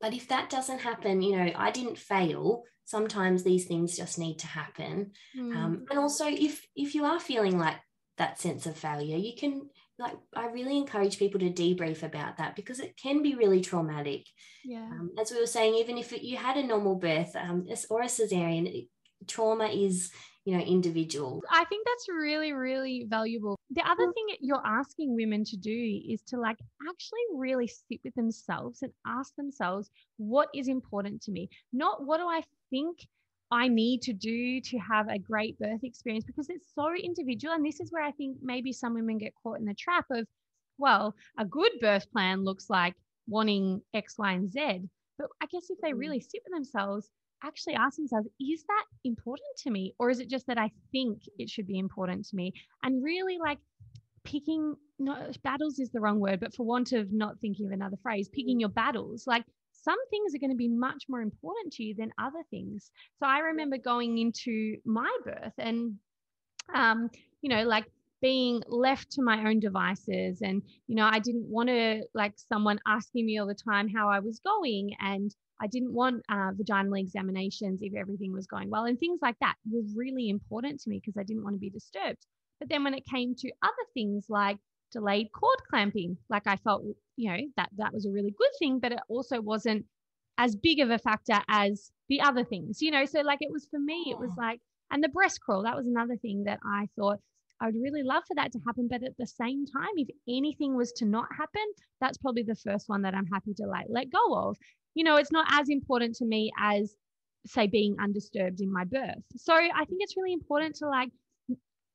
But 0.00 0.14
if 0.14 0.28
that 0.28 0.50
doesn't 0.50 0.80
happen, 0.80 1.22
you 1.22 1.36
know, 1.36 1.52
I 1.56 1.70
didn't 1.70 1.98
fail. 1.98 2.64
Sometimes 2.84 3.42
these 3.42 3.66
things 3.66 3.96
just 3.96 4.18
need 4.18 4.38
to 4.40 4.46
happen. 4.46 5.12
Mm. 5.36 5.56
Um, 5.56 5.86
and 5.90 5.98
also, 5.98 6.26
if 6.26 6.64
if 6.76 6.94
you 6.94 7.04
are 7.04 7.20
feeling 7.20 7.58
like 7.58 7.76
that 8.18 8.40
sense 8.40 8.66
of 8.66 8.76
failure, 8.76 9.16
you 9.16 9.34
can 9.36 9.68
like 9.98 10.14
I 10.34 10.46
really 10.48 10.76
encourage 10.76 11.18
people 11.18 11.40
to 11.40 11.50
debrief 11.50 12.02
about 12.02 12.36
that 12.36 12.54
because 12.54 12.80
it 12.80 12.96
can 12.96 13.22
be 13.22 13.34
really 13.34 13.60
traumatic. 13.60 14.26
Yeah. 14.64 14.84
Um, 14.84 15.12
as 15.18 15.30
we 15.30 15.40
were 15.40 15.46
saying, 15.46 15.74
even 15.74 15.98
if 15.98 16.12
you 16.22 16.36
had 16.36 16.56
a 16.56 16.66
normal 16.66 16.96
birth 16.96 17.34
um, 17.34 17.66
or 17.90 18.02
a 18.02 18.06
cesarean, 18.06 18.88
trauma 19.26 19.66
is 19.66 20.12
you 20.46 20.56
know 20.56 20.62
individual 20.62 21.42
i 21.50 21.64
think 21.64 21.84
that's 21.84 22.08
really 22.08 22.52
really 22.52 23.04
valuable 23.08 23.58
the 23.70 23.82
other 23.82 24.10
thing 24.12 24.26
you're 24.40 24.64
asking 24.64 25.14
women 25.14 25.44
to 25.44 25.56
do 25.56 26.00
is 26.08 26.22
to 26.22 26.38
like 26.38 26.56
actually 26.88 27.20
really 27.34 27.66
sit 27.66 28.00
with 28.04 28.14
themselves 28.14 28.82
and 28.82 28.92
ask 29.06 29.34
themselves 29.34 29.90
what 30.18 30.48
is 30.54 30.68
important 30.68 31.20
to 31.20 31.32
me 31.32 31.48
not 31.72 32.06
what 32.06 32.18
do 32.18 32.26
i 32.26 32.40
think 32.70 32.96
I 33.50 33.68
need 33.68 34.02
to 34.02 34.12
do 34.12 34.60
to 34.60 34.78
have 34.78 35.08
a 35.08 35.18
great 35.18 35.58
birth 35.58 35.84
experience 35.84 36.24
because 36.24 36.48
it's 36.48 36.72
so 36.74 36.92
individual. 36.94 37.54
And 37.54 37.64
this 37.64 37.80
is 37.80 37.92
where 37.92 38.02
I 38.02 38.10
think 38.10 38.38
maybe 38.42 38.72
some 38.72 38.94
women 38.94 39.18
get 39.18 39.34
caught 39.40 39.60
in 39.60 39.64
the 39.64 39.74
trap 39.74 40.06
of, 40.10 40.26
well, 40.78 41.14
a 41.38 41.44
good 41.44 41.70
birth 41.80 42.10
plan 42.10 42.42
looks 42.42 42.68
like 42.68 42.94
wanting 43.28 43.82
X, 43.94 44.18
Y, 44.18 44.32
and 44.32 44.48
Z. 44.50 44.88
But 45.18 45.28
I 45.40 45.46
guess 45.46 45.70
if 45.70 45.78
they 45.80 45.92
mm. 45.92 45.98
really 45.98 46.20
sit 46.20 46.42
with 46.44 46.54
themselves, 46.54 47.08
actually 47.46 47.74
ask 47.74 47.96
themselves, 47.96 48.28
is 48.40 48.64
that 48.68 48.84
important 49.04 49.48
to 49.58 49.70
me? 49.70 49.94
Or 49.98 50.10
is 50.10 50.20
it 50.20 50.28
just 50.28 50.46
that 50.46 50.58
I 50.58 50.70
think 50.92 51.22
it 51.38 51.48
should 51.48 51.66
be 51.66 51.78
important 51.78 52.26
to 52.26 52.36
me? 52.36 52.52
And 52.82 53.02
really 53.02 53.38
like 53.38 53.58
picking, 54.24 54.74
not 54.98 55.40
battles 55.42 55.78
is 55.78 55.90
the 55.90 56.00
wrong 56.00 56.20
word, 56.20 56.40
but 56.40 56.54
for 56.54 56.64
want 56.64 56.92
of 56.92 57.12
not 57.12 57.38
thinking 57.40 57.66
of 57.66 57.72
another 57.72 57.96
phrase, 58.02 58.28
picking 58.28 58.60
your 58.60 58.68
battles. 58.68 59.24
Like 59.26 59.44
some 59.72 59.98
things 60.10 60.34
are 60.34 60.38
going 60.38 60.50
to 60.50 60.56
be 60.56 60.68
much 60.68 61.04
more 61.08 61.20
important 61.20 61.72
to 61.74 61.84
you 61.84 61.94
than 61.94 62.10
other 62.20 62.42
things. 62.50 62.90
So 63.18 63.26
I 63.26 63.38
remember 63.38 63.78
going 63.78 64.18
into 64.18 64.76
my 64.84 65.10
birth 65.24 65.54
and, 65.58 65.94
um, 66.74 67.10
you 67.42 67.50
know, 67.50 67.62
like 67.62 67.86
being 68.22 68.62
left 68.68 69.10
to 69.12 69.22
my 69.22 69.48
own 69.48 69.60
devices 69.60 70.40
and 70.42 70.62
you 70.86 70.96
know 70.96 71.06
i 71.12 71.18
didn't 71.18 71.46
want 71.48 71.68
to 71.68 72.02
like 72.14 72.32
someone 72.36 72.78
asking 72.86 73.26
me 73.26 73.38
all 73.38 73.46
the 73.46 73.54
time 73.54 73.88
how 73.88 74.08
i 74.08 74.18
was 74.18 74.40
going 74.40 74.90
and 75.00 75.34
i 75.60 75.66
didn't 75.66 75.92
want 75.92 76.22
uh, 76.28 76.50
vaginal 76.56 76.94
examinations 76.94 77.80
if 77.82 77.94
everything 77.94 78.32
was 78.32 78.46
going 78.46 78.70
well 78.70 78.84
and 78.84 78.98
things 78.98 79.20
like 79.22 79.36
that 79.40 79.54
were 79.70 79.82
really 79.94 80.28
important 80.28 80.80
to 80.80 80.90
me 80.90 81.00
because 81.00 81.18
i 81.18 81.24
didn't 81.24 81.44
want 81.44 81.54
to 81.54 81.60
be 81.60 81.70
disturbed 81.70 82.26
but 82.58 82.68
then 82.68 82.84
when 82.84 82.94
it 82.94 83.04
came 83.06 83.34
to 83.34 83.50
other 83.62 83.86
things 83.94 84.26
like 84.28 84.58
delayed 84.92 85.28
cord 85.32 85.58
clamping 85.68 86.16
like 86.30 86.46
i 86.46 86.56
felt 86.56 86.82
you 87.16 87.30
know 87.30 87.38
that 87.56 87.68
that 87.76 87.92
was 87.92 88.06
a 88.06 88.10
really 88.10 88.34
good 88.38 88.50
thing 88.58 88.78
but 88.78 88.92
it 88.92 89.00
also 89.08 89.40
wasn't 89.40 89.84
as 90.38 90.54
big 90.54 90.80
of 90.80 90.90
a 90.90 90.98
factor 90.98 91.40
as 91.48 91.90
the 92.08 92.20
other 92.20 92.44
things 92.44 92.80
you 92.80 92.90
know 92.90 93.04
so 93.04 93.20
like 93.20 93.38
it 93.40 93.50
was 93.50 93.66
for 93.70 93.80
me 93.80 94.04
it 94.08 94.18
was 94.18 94.30
like 94.38 94.60
and 94.90 95.02
the 95.02 95.08
breast 95.08 95.40
crawl 95.40 95.62
that 95.62 95.76
was 95.76 95.86
another 95.86 96.16
thing 96.16 96.44
that 96.44 96.60
i 96.64 96.86
thought 96.96 97.18
I 97.60 97.66
would 97.66 97.76
really 97.76 98.02
love 98.02 98.22
for 98.26 98.34
that 98.34 98.52
to 98.52 98.60
happen. 98.66 98.88
But 98.90 99.02
at 99.02 99.16
the 99.18 99.26
same 99.26 99.64
time, 99.66 99.92
if 99.96 100.08
anything 100.28 100.76
was 100.76 100.92
to 100.92 101.04
not 101.04 101.26
happen, 101.36 101.64
that's 102.00 102.18
probably 102.18 102.42
the 102.42 102.54
first 102.54 102.88
one 102.88 103.02
that 103.02 103.14
I'm 103.14 103.26
happy 103.26 103.54
to 103.54 103.66
like 103.66 103.86
let 103.88 104.10
go 104.10 104.34
of. 104.34 104.56
You 104.96 105.04
know, 105.04 105.16
it's 105.16 105.30
not 105.30 105.46
as 105.50 105.68
important 105.68 106.16
to 106.16 106.24
me 106.24 106.50
as, 106.58 106.96
say, 107.46 107.66
being 107.66 107.96
undisturbed 108.00 108.60
in 108.60 108.72
my 108.72 108.84
birth. 108.84 109.22
So 109.36 109.54
I 109.54 109.84
think 109.84 109.98
it's 110.00 110.16
really 110.16 110.32
important 110.32 110.74
to 110.76 110.88
like, 110.88 111.10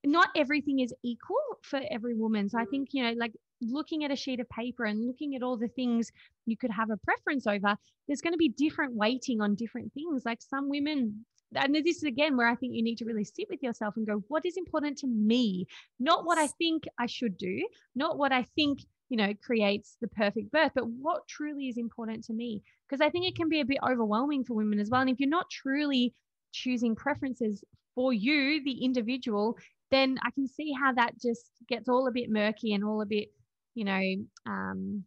not 0.05 0.29
everything 0.35 0.79
is 0.79 0.93
equal 1.03 1.43
for 1.63 1.81
every 1.91 2.15
woman. 2.15 2.47
So 2.47 2.57
I 2.59 2.65
think, 2.65 2.89
you 2.91 3.03
know, 3.03 3.13
like 3.17 3.33
looking 3.59 4.03
at 4.03 4.11
a 4.11 4.15
sheet 4.15 4.39
of 4.39 4.49
paper 4.49 4.85
and 4.85 5.05
looking 5.05 5.35
at 5.35 5.43
all 5.43 5.57
the 5.57 5.67
things 5.67 6.11
you 6.45 6.55
could 6.55 6.71
have 6.71 6.89
a 6.89 6.97
preference 6.97 7.45
over, 7.45 7.75
there's 8.07 8.21
going 8.21 8.33
to 8.33 8.37
be 8.37 8.49
different 8.49 8.95
weighting 8.95 9.41
on 9.41 9.55
different 9.55 9.93
things. 9.93 10.23
Like 10.25 10.39
some 10.41 10.69
women 10.69 11.25
and 11.55 11.75
this 11.75 11.97
is 11.97 12.03
again 12.03 12.37
where 12.37 12.47
I 12.47 12.55
think 12.55 12.75
you 12.75 12.83
need 12.83 12.97
to 12.99 13.05
really 13.05 13.25
sit 13.25 13.47
with 13.49 13.61
yourself 13.61 13.95
and 13.97 14.07
go, 14.07 14.23
what 14.27 14.45
is 14.45 14.57
important 14.57 14.97
to 14.99 15.07
me? 15.07 15.65
Not 15.99 16.25
what 16.25 16.37
I 16.37 16.47
think 16.47 16.85
I 16.97 17.07
should 17.07 17.37
do, 17.37 17.67
not 17.95 18.17
what 18.17 18.31
I 18.31 18.45
think, 18.55 18.79
you 19.11 19.17
know, 19.17 19.33
creates 19.43 19.97
the 19.99 20.07
perfect 20.07 20.53
birth, 20.53 20.71
but 20.73 20.87
what 20.87 21.27
truly 21.27 21.67
is 21.67 21.77
important 21.77 22.23
to 22.23 22.33
me. 22.33 22.63
Because 22.87 23.01
I 23.01 23.09
think 23.09 23.27
it 23.27 23.35
can 23.35 23.49
be 23.49 23.59
a 23.59 23.65
bit 23.65 23.79
overwhelming 23.85 24.45
for 24.45 24.53
women 24.53 24.79
as 24.79 24.89
well. 24.89 25.01
And 25.01 25.09
if 25.09 25.19
you're 25.19 25.27
not 25.27 25.49
truly 25.49 26.13
choosing 26.53 26.95
preferences 26.95 27.61
for 27.93 28.13
you, 28.13 28.63
the 28.63 28.85
individual, 28.85 29.57
then 29.91 30.17
I 30.25 30.31
can 30.31 30.47
see 30.47 30.71
how 30.71 30.93
that 30.93 31.19
just 31.21 31.51
gets 31.67 31.89
all 31.89 32.07
a 32.07 32.11
bit 32.11 32.29
murky 32.29 32.73
and 32.73 32.85
all 32.85 33.01
a 33.01 33.05
bit, 33.05 33.27
you 33.75 33.83
know, 33.83 34.01
um, 34.45 35.03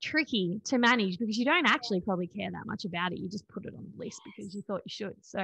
tricky 0.00 0.60
to 0.66 0.78
manage 0.78 1.18
because 1.18 1.36
you 1.36 1.44
don't 1.44 1.66
actually 1.66 2.00
probably 2.02 2.28
care 2.28 2.52
that 2.52 2.66
much 2.66 2.84
about 2.84 3.10
it. 3.10 3.18
You 3.18 3.28
just 3.28 3.48
put 3.48 3.66
it 3.66 3.74
on 3.76 3.84
the 3.84 4.04
list 4.04 4.20
because 4.24 4.54
you 4.54 4.62
thought 4.62 4.82
you 4.84 4.90
should. 4.90 5.16
So, 5.22 5.40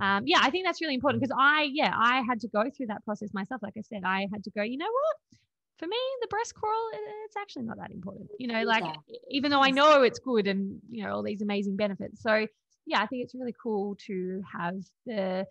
um, 0.00 0.24
yeah, 0.26 0.40
I 0.42 0.50
think 0.50 0.66
that's 0.66 0.82
really 0.82 0.94
important 0.94 1.22
because 1.22 1.34
I, 1.34 1.62
yeah, 1.72 1.94
I 1.96 2.20
had 2.28 2.40
to 2.40 2.48
go 2.48 2.64
through 2.76 2.88
that 2.88 3.06
process 3.06 3.32
myself. 3.32 3.62
Like 3.62 3.78
I 3.78 3.82
said, 3.88 4.02
I 4.04 4.26
had 4.30 4.44
to 4.44 4.50
go, 4.50 4.62
you 4.62 4.76
know 4.76 4.84
what? 4.84 5.38
For 5.78 5.86
me, 5.86 5.96
the 6.20 6.28
breast 6.28 6.54
crawl, 6.54 6.90
it's 7.24 7.36
actually 7.36 7.62
not 7.62 7.78
that 7.78 7.92
important. 7.92 8.28
You 8.38 8.48
know, 8.48 8.62
like 8.62 8.84
yeah. 8.84 9.16
even 9.30 9.50
though 9.50 9.62
I 9.62 9.70
know 9.70 10.02
it's 10.02 10.18
good 10.18 10.46
and, 10.46 10.80
you 10.90 11.04
know, 11.04 11.14
all 11.14 11.22
these 11.22 11.42
amazing 11.42 11.76
benefits. 11.76 12.22
So, 12.22 12.46
yeah, 12.86 13.00
I 13.00 13.06
think 13.06 13.22
it's 13.22 13.34
really 13.34 13.54
cool 13.62 13.96
to 14.06 14.42
have 14.52 14.74
the 15.06 15.46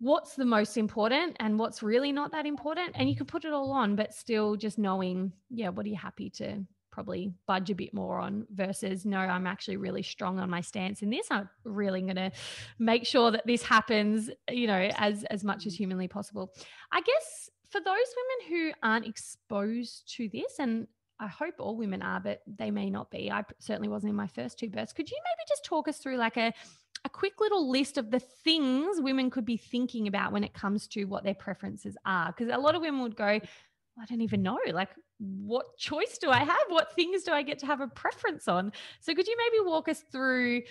what's 0.00 0.34
the 0.34 0.44
most 0.44 0.76
important 0.76 1.36
and 1.40 1.58
what's 1.58 1.82
really 1.82 2.12
not 2.12 2.30
that 2.30 2.46
important 2.46 2.92
and 2.94 3.08
you 3.08 3.16
can 3.16 3.26
put 3.26 3.44
it 3.44 3.52
all 3.52 3.72
on 3.72 3.96
but 3.96 4.14
still 4.14 4.54
just 4.54 4.78
knowing 4.78 5.32
yeah 5.50 5.68
what 5.68 5.84
are 5.84 5.88
you 5.88 5.96
happy 5.96 6.30
to 6.30 6.64
probably 6.92 7.32
budge 7.46 7.70
a 7.70 7.74
bit 7.74 7.92
more 7.92 8.18
on 8.18 8.46
versus 8.54 9.04
no 9.04 9.18
i'm 9.18 9.46
actually 9.46 9.76
really 9.76 10.02
strong 10.02 10.38
on 10.38 10.48
my 10.48 10.60
stance 10.60 11.02
in 11.02 11.10
this 11.10 11.26
i'm 11.30 11.48
really 11.64 12.00
going 12.00 12.14
to 12.14 12.30
make 12.78 13.04
sure 13.04 13.30
that 13.32 13.44
this 13.46 13.62
happens 13.62 14.30
you 14.50 14.68
know 14.68 14.88
as 14.96 15.24
as 15.24 15.42
much 15.42 15.66
as 15.66 15.74
humanly 15.74 16.06
possible 16.06 16.52
i 16.92 17.00
guess 17.00 17.50
for 17.70 17.80
those 17.80 17.86
women 17.86 18.48
who 18.48 18.72
aren't 18.82 19.06
exposed 19.06 20.14
to 20.16 20.28
this 20.28 20.58
and 20.58 20.86
I 21.20 21.26
hope 21.26 21.54
all 21.58 21.76
women 21.76 22.00
are, 22.02 22.20
but 22.20 22.42
they 22.46 22.70
may 22.70 22.90
not 22.90 23.10
be. 23.10 23.30
I 23.30 23.44
certainly 23.58 23.88
wasn't 23.88 24.10
in 24.10 24.16
my 24.16 24.28
first 24.28 24.58
two 24.58 24.70
births. 24.70 24.92
Could 24.92 25.10
you 25.10 25.16
maybe 25.16 25.46
just 25.48 25.64
talk 25.64 25.88
us 25.88 25.98
through 25.98 26.16
like 26.16 26.36
a 26.36 26.52
a 27.04 27.08
quick 27.08 27.40
little 27.40 27.70
list 27.70 27.96
of 27.96 28.10
the 28.10 28.18
things 28.18 29.00
women 29.00 29.30
could 29.30 29.44
be 29.44 29.56
thinking 29.56 30.08
about 30.08 30.32
when 30.32 30.42
it 30.42 30.52
comes 30.52 30.88
to 30.88 31.04
what 31.04 31.24
their 31.24 31.34
preferences 31.34 31.96
are? 32.04 32.26
Because 32.26 32.52
a 32.52 32.58
lot 32.58 32.74
of 32.74 32.82
women 32.82 33.00
would 33.02 33.16
go, 33.16 33.24
I 33.24 34.04
don't 34.08 34.20
even 34.20 34.42
know. 34.42 34.58
Like, 34.72 34.90
what 35.18 35.76
choice 35.78 36.18
do 36.18 36.30
I 36.30 36.38
have? 36.38 36.58
What 36.68 36.94
things 36.94 37.22
do 37.22 37.32
I 37.32 37.42
get 37.42 37.58
to 37.60 37.66
have 37.66 37.80
a 37.80 37.88
preference 37.88 38.48
on? 38.48 38.72
So, 39.00 39.14
could 39.14 39.26
you 39.26 39.36
maybe 39.36 39.68
walk 39.68 39.88
us 39.88 40.04
through 40.12 40.62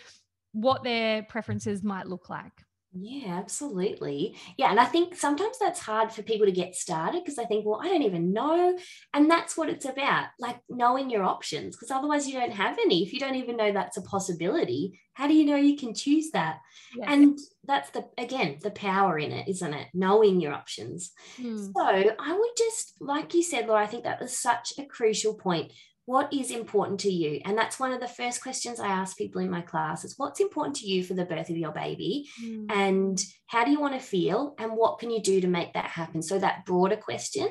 what 0.54 0.84
their 0.84 1.24
preferences 1.24 1.84
might 1.84 2.08
look 2.08 2.30
like? 2.30 2.64
Yeah, 3.00 3.38
absolutely. 3.38 4.36
Yeah. 4.58 4.72
And 4.72 4.80
I 4.80 4.86
think 4.86 5.16
sometimes 5.16 5.60
that's 5.60 5.80
hard 5.80 6.12
for 6.12 6.24
people 6.24 6.48
to 6.48 6.52
get 6.52 6.76
started 6.76 7.24
because 7.24 7.38
I 7.38 7.46
think, 7.46 7.66
well, 7.66 7.80
I 7.82 7.88
don't 7.90 8.04
even 8.04 8.34
know. 8.34 8.78
And 9.14 9.30
that's 9.30 9.56
what 9.56 9.70
it's 9.70 9.86
about, 9.86 10.28
like 10.40 10.58
knowing 10.70 11.10
your 11.10 11.24
options, 11.24 11.76
because 11.76 11.92
otherwise 11.92 12.28
you 12.28 12.34
don't 12.34 12.54
have 12.54 12.78
any. 12.80 13.04
If 13.04 13.14
you 13.14 13.20
don't 13.20 13.36
even 13.36 13.58
know 13.58 13.72
that's 13.72 13.98
a 13.98 14.02
possibility, 14.02 15.00
how 15.14 15.28
do 15.28 15.34
you 15.34 15.46
know 15.46 15.58
you 15.58 15.78
can 15.78 15.94
choose 15.94 16.32
that? 16.32 16.60
Yeah. 16.96 17.12
And 17.12 17.40
that's 17.66 17.90
the, 17.92 18.06
again, 18.18 18.58
the 18.62 18.72
power 18.72 19.20
in 19.20 19.32
it, 19.32 19.48
isn't 19.48 19.74
it? 19.74 19.88
Knowing 19.94 20.40
your 20.40 20.54
options. 20.54 21.12
Hmm. 21.36 21.58
So 21.58 21.82
I 21.82 22.34
would 22.34 22.58
just, 22.58 22.94
like 23.00 23.34
you 23.34 23.44
said, 23.44 23.68
Laura, 23.68 23.84
I 23.84 23.88
think 23.88 24.06
that 24.06 24.22
was 24.22 24.38
such 24.38 24.74
a 24.80 24.86
crucial 24.86 25.36
point 25.36 25.72
what 26.08 26.32
is 26.32 26.52
important 26.52 27.02
to 27.02 27.12
you? 27.12 27.42
And 27.44 27.58
that's 27.58 27.82
one 27.82 27.92
of 27.92 28.00
the 28.00 28.08
first 28.08 28.42
questions 28.42 28.80
i 28.80 28.88
ask 28.88 29.18
people 29.18 29.42
in 29.42 29.52
my 29.52 29.60
class 29.60 30.06
is 30.06 30.18
what's 30.18 30.40
important 30.40 30.78
to 30.78 30.88
you 30.88 31.04
for 31.04 31.14
the 31.14 31.26
birth 31.26 31.50
of 31.50 31.58
your 31.58 31.74
baby? 31.74 32.30
Mm. 32.42 32.72
and 32.72 33.24
how 33.48 33.66
do 33.66 33.72
you 33.72 33.80
want 33.82 33.94
to 33.94 34.00
feel? 34.00 34.56
And 34.58 34.72
what 34.72 35.00
can 35.00 35.12
you 35.12 35.22
do 35.22 35.42
to 35.42 35.48
make 35.48 35.74
that 35.74 35.88
happen? 35.88 36.22
So 36.22 36.40
that 36.40 36.66
broader 36.66 36.96
question 36.96 37.50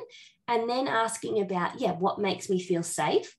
and 0.49 0.71
then 0.71 0.89
asking 0.89 1.39
about 1.41 1.79
yeah 1.79 1.93
what 1.93 2.19
makes 2.19 2.49
me 2.49 2.59
feel 2.59 2.83
safe? 2.83 3.37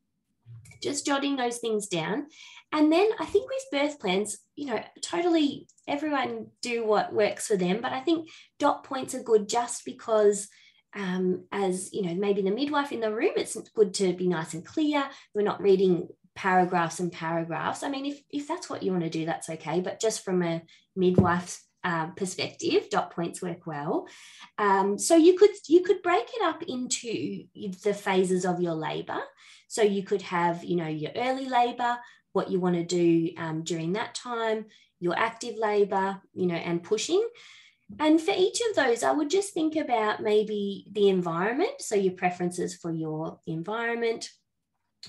Just 0.84 1.08
jotting 1.08 1.36
those 1.36 1.58
things 1.58 1.88
down. 1.88 2.28
And 2.72 2.92
then 2.92 3.10
i 3.20 3.26
think 3.26 3.50
with 3.50 3.72
birth 3.72 4.00
plans 4.00 4.38
you 4.56 4.66
know 4.66 4.84
totally 5.02 5.68
everyone 5.88 6.48
do 6.62 6.86
what 6.86 7.14
works 7.14 7.48
for 7.48 7.56
them 7.56 7.80
but 7.82 7.94
i 7.94 8.02
think 8.02 8.30
dot 8.60 8.84
points 8.84 9.16
are 9.16 9.24
good 9.24 9.48
just 9.48 9.86
because 9.86 10.50
um, 10.98 11.46
as 11.52 11.94
you 11.94 12.02
know, 12.02 12.16
maybe 12.16 12.42
the 12.42 12.52
midwife 12.52 12.92
in 12.92 13.00
the 13.00 13.14
room, 13.14 13.34
it's 13.36 13.56
good 13.76 13.94
to 13.96 14.14
be 14.14 14.28
nice 14.28 14.54
and 14.54 14.66
clear. 14.66 15.08
We're 15.34 15.44
not 15.44 15.62
reading 15.62 16.08
paragraphs 16.36 17.00
and 17.00 17.12
paragraphs. 17.12 17.84
I 17.84 17.90
mean, 17.90 18.06
if, 18.06 18.22
if 18.32 18.48
that's 18.48 18.70
what 18.70 18.84
you 18.84 18.92
want 18.92 19.04
to 19.04 19.10
do, 19.10 19.26
that's 19.26 19.50
okay. 19.50 19.80
But 19.80 20.00
just 20.00 20.26
from 20.26 20.42
a 20.42 20.62
midwife's 20.96 21.64
um, 21.84 22.14
perspective, 22.16 22.90
dot 22.90 23.12
points 23.12 23.42
work 23.42 23.68
well. 23.68 24.08
Um, 24.58 24.98
so 24.98 25.16
you 25.16 25.38
could 25.38 25.52
you 25.68 25.84
could 25.84 26.02
break 26.02 26.26
it 26.36 26.44
up 26.44 26.64
into 26.64 27.44
the 27.84 27.94
phases 27.94 28.46
of 28.46 28.60
your 28.60 28.74
labour. 28.74 29.22
So 29.68 29.84
you 29.84 30.04
could 30.04 30.24
have, 30.24 30.64
you 30.64 30.78
know, 30.78 30.88
your 30.88 31.12
early 31.16 31.46
labour, 31.46 31.98
what 32.34 32.50
you 32.50 32.60
want 32.60 32.76
to 32.76 32.84
do 32.84 33.32
um, 33.38 33.64
during 33.64 33.94
that 33.94 34.16
time, 34.16 34.66
your 35.00 35.18
active 35.18 35.58
labour, 35.58 36.22
you 36.34 36.48
know, 36.48 36.56
and 36.56 36.82
pushing. 36.82 37.26
And 38.00 38.20
for 38.20 38.34
each 38.36 38.60
of 38.70 38.76
those, 38.76 39.02
I 39.02 39.12
would 39.12 39.30
just 39.30 39.54
think 39.54 39.76
about 39.76 40.22
maybe 40.22 40.88
the 40.92 41.10
environment. 41.10 41.80
So, 41.80 41.96
your 41.96 42.14
preferences 42.14 42.76
for 42.76 42.92
your 42.92 43.40
environment, 43.48 44.30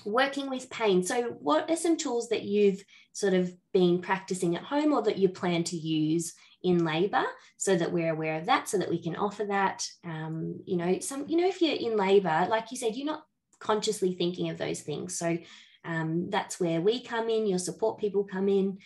working 0.05 0.49
with 0.49 0.69
pain. 0.69 1.03
So, 1.03 1.35
what 1.39 1.69
are 1.69 1.75
some 1.75 1.97
tools 1.97 2.29
that 2.29 2.43
you've 2.43 2.83
sort 3.11 3.33
of 3.33 3.53
been 3.73 3.99
practicing 3.99 4.55
at 4.55 4.63
home 4.63 4.93
or 4.93 5.01
that 5.03 5.17
you 5.17 5.29
plan 5.29 5.63
to 5.65 5.75
use 5.75 6.33
in 6.63 6.85
labor 6.85 7.23
so 7.57 7.75
that 7.75 7.91
we're 7.91 8.11
aware 8.11 8.37
of 8.37 8.45
that 8.45 8.67
so 8.69 8.77
that 8.77 8.89
we 8.89 9.01
can 9.01 9.15
offer 9.15 9.45
that? 9.45 9.85
Um, 10.05 10.61
you 10.65 10.77
know, 10.77 10.99
some, 10.99 11.27
you 11.27 11.37
know, 11.37 11.47
if 11.47 11.61
you're 11.61 11.75
in 11.75 11.97
labor, 11.97 12.47
like 12.49 12.71
you 12.71 12.77
said, 12.77 12.95
you're 12.95 13.05
not 13.05 13.25
consciously 13.59 14.13
thinking 14.13 14.49
of 14.49 14.57
those 14.57 14.81
things. 14.81 15.17
So, 15.17 15.37
um, 15.83 16.29
that's 16.29 16.59
where 16.61 16.81
we 16.81 17.03
come 17.03 17.29
in, 17.29 17.45
your 17.45 17.59
support 17.59 17.99
people 17.99 18.23
come 18.23 18.47
in. 18.47 18.77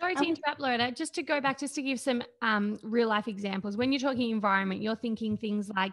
Sorry 0.00 0.14
to 0.14 0.20
Um, 0.20 0.26
interrupt, 0.26 0.60
Loretta. 0.60 0.92
Just 0.92 1.14
to 1.16 1.22
go 1.22 1.40
back, 1.40 1.58
just 1.58 1.74
to 1.74 1.82
give 1.82 1.98
some 1.98 2.22
um, 2.42 2.78
real 2.82 3.08
life 3.08 3.28
examples. 3.28 3.76
When 3.76 3.92
you're 3.92 4.00
talking 4.00 4.30
environment, 4.30 4.80
you're 4.80 4.96
thinking 4.96 5.36
things 5.36 5.68
like 5.68 5.92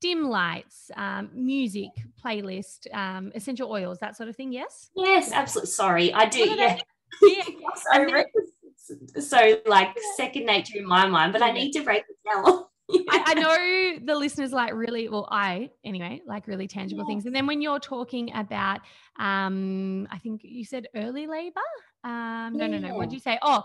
dim 0.00 0.28
lights, 0.28 0.90
um, 0.96 1.30
music, 1.34 1.90
playlist, 2.24 2.92
um, 2.94 3.32
essential 3.34 3.70
oils, 3.70 3.98
that 3.98 4.16
sort 4.16 4.28
of 4.28 4.36
thing. 4.36 4.52
Yes. 4.52 4.90
Yes, 4.96 5.32
absolutely. 5.32 5.70
Sorry, 5.70 6.12
I 6.12 6.26
do. 6.26 6.46
No, 6.46 6.54
no, 6.54 6.66
no. 6.66 6.66
Yeah. 6.66 6.76
Yeah. 7.22 8.22
so, 8.76 8.94
so 9.20 9.60
like 9.66 9.94
second 10.16 10.46
nature 10.46 10.78
in 10.78 10.86
my 10.86 11.06
mind, 11.06 11.32
but 11.32 11.42
I 11.42 11.50
need 11.50 11.72
to 11.72 11.82
break 11.82 12.04
it 12.08 12.16
down. 12.24 12.64
I, 13.10 13.24
I 13.26 13.34
know 13.34 14.06
the 14.06 14.14
listeners 14.14 14.52
like 14.52 14.72
really, 14.72 15.08
well, 15.08 15.28
I 15.30 15.70
anyway, 15.84 16.22
like 16.26 16.46
really 16.46 16.66
tangible 16.66 17.04
things. 17.04 17.26
And 17.26 17.34
then 17.34 17.46
when 17.46 17.60
you're 17.60 17.78
talking 17.78 18.30
about, 18.34 18.80
um, 19.18 20.08
I 20.10 20.18
think 20.18 20.40
you 20.44 20.64
said 20.64 20.88
early 20.94 21.26
labor. 21.26 21.60
Um, 22.04 22.54
no, 22.54 22.66
no, 22.66 22.78
no. 22.78 22.94
What 22.94 23.02
Yeah. 23.02 23.06
did 23.06 23.12
you 23.12 23.20
say? 23.20 23.38
Oh, 23.42 23.64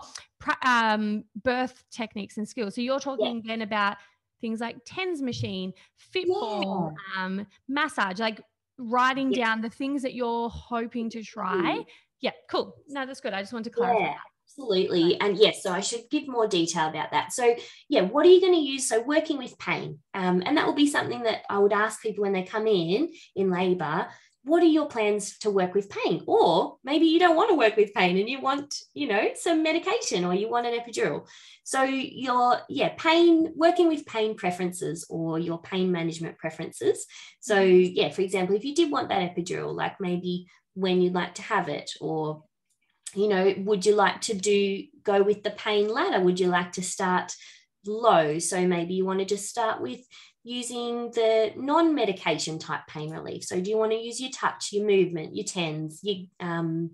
um, 0.64 1.24
birth 1.42 1.84
techniques 1.90 2.36
and 2.36 2.48
skills. 2.48 2.74
So 2.74 2.80
you're 2.80 3.00
talking 3.00 3.42
then 3.44 3.62
about 3.62 3.96
things 4.40 4.60
like 4.60 4.76
TENS 4.84 5.22
machine, 5.22 5.72
fitball, 6.12 6.94
um, 7.16 7.46
massage, 7.68 8.20
like 8.20 8.40
writing 8.78 9.32
Yeah. 9.32 9.46
down 9.46 9.60
the 9.62 9.70
things 9.70 10.02
that 10.02 10.14
you're 10.14 10.50
hoping 10.50 11.08
to 11.10 11.22
try. 11.22 11.84
Yeah, 12.20 12.32
cool. 12.50 12.76
No, 12.88 13.06
that's 13.06 13.20
good. 13.20 13.32
I 13.32 13.40
just 13.40 13.52
wanted 13.52 13.64
to 13.64 13.70
clarify. 13.70 14.00
Yeah, 14.00 14.06
that. 14.08 14.20
absolutely. 14.44 15.18
And 15.20 15.36
yes, 15.38 15.62
so 15.62 15.72
I 15.72 15.80
should 15.80 16.02
give 16.10 16.28
more 16.28 16.46
detail 16.46 16.88
about 16.88 17.10
that. 17.12 17.32
So, 17.32 17.56
yeah, 17.88 18.02
what 18.02 18.26
are 18.26 18.28
you 18.30 18.40
going 18.40 18.54
to 18.54 18.58
use? 18.60 18.88
So, 18.88 19.00
working 19.02 19.38
with 19.38 19.58
pain. 19.58 19.98
Um, 20.14 20.42
and 20.44 20.56
that 20.56 20.66
will 20.66 20.74
be 20.74 20.86
something 20.86 21.22
that 21.22 21.42
I 21.50 21.58
would 21.58 21.72
ask 21.72 22.02
people 22.02 22.22
when 22.22 22.32
they 22.32 22.42
come 22.42 22.66
in 22.66 23.12
in 23.34 23.50
labor. 23.50 24.08
What 24.46 24.62
are 24.62 24.66
your 24.66 24.86
plans 24.86 25.38
to 25.40 25.50
work 25.50 25.74
with 25.74 25.90
pain? 25.90 26.22
Or 26.26 26.76
maybe 26.84 27.06
you 27.06 27.18
don't 27.18 27.34
want 27.34 27.50
to 27.50 27.56
work 27.56 27.76
with 27.76 27.92
pain 27.94 28.16
and 28.16 28.28
you 28.28 28.40
want, 28.40 28.74
you 28.94 29.08
know, 29.08 29.30
some 29.34 29.62
medication 29.62 30.24
or 30.24 30.34
you 30.34 30.48
want 30.48 30.66
an 30.66 30.78
epidural. 30.78 31.26
So, 31.64 31.82
your, 31.82 32.60
yeah, 32.68 32.94
pain, 32.96 33.52
working 33.56 33.88
with 33.88 34.06
pain 34.06 34.36
preferences 34.36 35.04
or 35.10 35.40
your 35.40 35.60
pain 35.60 35.90
management 35.90 36.38
preferences. 36.38 37.06
So, 37.40 37.56
mm-hmm. 37.56 37.92
yeah, 37.94 38.10
for 38.10 38.22
example, 38.22 38.54
if 38.54 38.64
you 38.64 38.74
did 38.74 38.90
want 38.90 39.08
that 39.08 39.34
epidural, 39.34 39.74
like 39.74 40.00
maybe 40.00 40.46
when 40.74 41.00
you'd 41.00 41.14
like 41.14 41.34
to 41.34 41.42
have 41.42 41.68
it 41.68 41.90
or 42.00 42.44
you 43.14 43.28
know 43.28 43.54
would 43.58 43.86
you 43.86 43.94
like 43.94 44.20
to 44.20 44.34
do 44.34 44.84
go 45.02 45.22
with 45.22 45.42
the 45.42 45.50
pain 45.50 45.88
ladder 45.88 46.22
would 46.22 46.38
you 46.38 46.48
like 46.48 46.72
to 46.72 46.82
start 46.82 47.32
low 47.86 48.38
so 48.38 48.66
maybe 48.66 48.94
you 48.94 49.06
want 49.06 49.18
to 49.18 49.24
just 49.24 49.48
start 49.48 49.80
with 49.80 50.00
using 50.46 51.10
the 51.10 51.52
non-medication 51.56 52.56
type 52.58 52.86
pain 52.86 53.10
relief. 53.10 53.42
So 53.42 53.60
do 53.60 53.68
you 53.68 53.76
want 53.76 53.90
to 53.90 53.98
use 53.98 54.20
your 54.20 54.30
touch 54.30 54.72
your 54.72 54.86
movement 54.86 55.34
your 55.34 55.44
tens 55.44 56.00
your 56.02 56.18
um, 56.38 56.90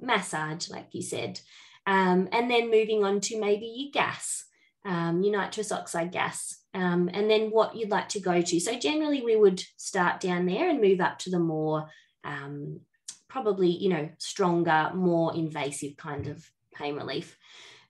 massage 0.00 0.70
like 0.70 0.88
you 0.92 1.02
said. 1.02 1.38
Um, 1.86 2.28
and 2.32 2.50
then 2.50 2.70
moving 2.70 3.04
on 3.04 3.20
to 3.20 3.38
maybe 3.38 3.66
your 3.66 3.90
gas 3.92 4.44
um, 4.86 5.22
your 5.22 5.32
nitrous 5.38 5.70
oxide 5.72 6.10
gas 6.10 6.56
um, 6.72 7.10
and 7.12 7.28
then 7.30 7.50
what 7.50 7.76
you'd 7.76 7.90
like 7.90 8.08
to 8.10 8.20
go 8.20 8.40
to. 8.40 8.60
So 8.60 8.78
generally 8.78 9.22
we 9.22 9.36
would 9.36 9.62
start 9.76 10.20
down 10.20 10.46
there 10.46 10.70
and 10.70 10.80
move 10.80 11.00
up 11.00 11.18
to 11.20 11.30
the 11.30 11.38
more 11.38 11.90
um, 12.24 12.80
probably 13.28 13.68
you 13.68 13.90
know 13.90 14.08
stronger 14.18 14.90
more 14.94 15.34
invasive 15.36 15.96
kind 15.98 16.28
of 16.28 16.48
pain 16.74 16.94
relief. 16.96 17.36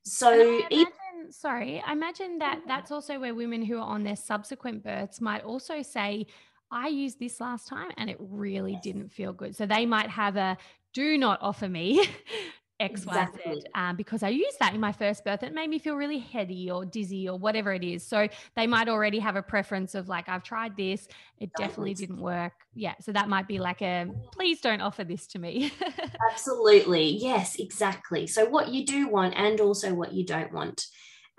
So 0.04 0.32
And 0.32 0.64
I 0.64 0.66
it- 0.80 0.88
imagine, 1.30 1.32
sorry, 1.32 1.82
I 1.86 1.92
imagine 1.92 2.38
that 2.38 2.60
that's 2.66 2.90
also 2.90 3.18
where 3.18 3.34
women 3.34 3.62
who 3.62 3.76
are 3.76 3.86
on 3.86 4.02
their 4.02 4.16
subsequent 4.16 4.82
births 4.82 5.20
might 5.20 5.44
also 5.44 5.82
say, 5.82 6.26
I 6.70 6.88
used 6.88 7.18
this 7.18 7.40
last 7.40 7.68
time 7.68 7.90
and 7.96 8.08
it 8.08 8.16
really 8.20 8.78
didn't 8.82 9.10
feel 9.10 9.32
good. 9.32 9.56
So 9.56 9.66
they 9.66 9.86
might 9.86 10.10
have 10.10 10.36
a 10.36 10.56
do 10.92 11.18
not 11.18 11.38
offer 11.42 11.68
me 11.68 12.04
XYZ 12.80 12.88
Exactly. 12.90 13.62
um, 13.74 13.96
because 13.96 14.22
I 14.22 14.30
used 14.30 14.58
that 14.60 14.74
in 14.74 14.80
my 14.80 14.92
first 14.92 15.24
birth. 15.24 15.42
It 15.42 15.52
made 15.52 15.68
me 15.68 15.78
feel 15.78 15.96
really 15.96 16.18
heady 16.18 16.70
or 16.70 16.84
dizzy 16.84 17.28
or 17.28 17.38
whatever 17.38 17.72
it 17.72 17.84
is. 17.84 18.06
So 18.06 18.26
they 18.56 18.66
might 18.66 18.88
already 18.88 19.18
have 19.18 19.36
a 19.36 19.42
preference 19.42 19.94
of 19.94 20.08
like, 20.08 20.28
I've 20.28 20.42
tried 20.42 20.76
this, 20.76 21.06
it 21.38 21.50
definitely 21.56 21.94
didn't 21.94 22.20
work. 22.20 22.52
Yeah. 22.74 22.94
So 23.00 23.12
that 23.12 23.28
might 23.28 23.46
be 23.46 23.58
like 23.58 23.82
a 23.82 24.06
please 24.32 24.60
don't 24.60 24.80
offer 24.80 25.04
this 25.04 25.26
to 25.28 25.38
me. 25.38 25.72
Absolutely. 26.32 27.16
Yes, 27.20 27.56
exactly. 27.56 28.26
So, 28.26 28.46
what 28.46 28.68
you 28.68 28.84
do 28.84 29.08
want 29.08 29.34
and 29.36 29.60
also 29.60 29.94
what 29.94 30.12
you 30.12 30.24
don't 30.24 30.52
want. 30.52 30.86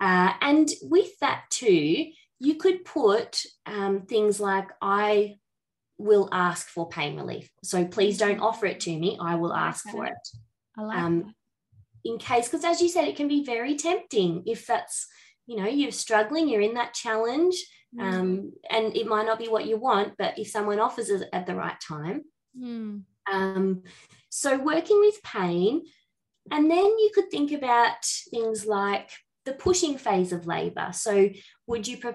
Uh, 0.06 0.32
and 0.40 0.68
with 0.82 1.12
that, 1.20 1.44
too, 1.50 2.06
you 2.40 2.54
could 2.56 2.84
put 2.84 3.30
um, 3.66 4.02
things 4.02 4.40
like, 4.40 4.68
I 4.80 5.36
will 5.98 6.28
ask 6.32 6.66
for 6.68 6.88
pain 6.88 7.16
relief. 7.16 7.48
So, 7.62 7.84
please 7.86 8.18
don't 8.18 8.40
offer 8.40 8.66
it 8.66 8.80
to 8.80 8.98
me. 9.02 9.16
I 9.20 9.36
will 9.36 9.54
ask 9.54 9.88
for 9.88 10.04
it. 10.06 10.22
I 10.76 10.82
like 10.82 10.98
Um, 10.98 11.34
in 12.04 12.18
case 12.18 12.48
because 12.48 12.64
as 12.64 12.80
you 12.82 12.88
said 12.88 13.06
it 13.06 13.14
can 13.16 13.28
be 13.28 13.44
very 13.44 13.76
tempting 13.76 14.42
if 14.46 14.66
that's 14.66 15.06
you 15.46 15.56
know 15.56 15.68
you're 15.68 15.92
struggling 15.92 16.48
you're 16.48 16.60
in 16.68 16.74
that 16.74 16.94
challenge 16.94 17.54
Mm. 17.94 18.02
um, 18.02 18.52
and 18.70 18.96
it 18.96 19.06
might 19.06 19.26
not 19.26 19.38
be 19.38 19.48
what 19.48 19.66
you 19.66 19.76
want 19.76 20.14
but 20.18 20.38
if 20.38 20.48
someone 20.48 20.80
offers 20.80 21.10
it 21.10 21.28
at 21.32 21.44
the 21.46 21.54
right 21.54 21.78
time 21.78 22.24
Mm. 22.58 23.02
um, 23.30 23.82
so 24.30 24.58
working 24.58 24.98
with 25.00 25.22
pain 25.22 25.82
and 26.50 26.70
then 26.70 26.84
you 27.02 27.10
could 27.14 27.30
think 27.30 27.52
about 27.52 28.02
things 28.30 28.64
like 28.66 29.10
the 29.44 29.52
pushing 29.52 29.98
phase 29.98 30.32
of 30.32 30.46
labor. 30.46 30.90
So 30.92 31.30
would 31.66 31.86
you 31.86 31.96
pre- 31.98 32.12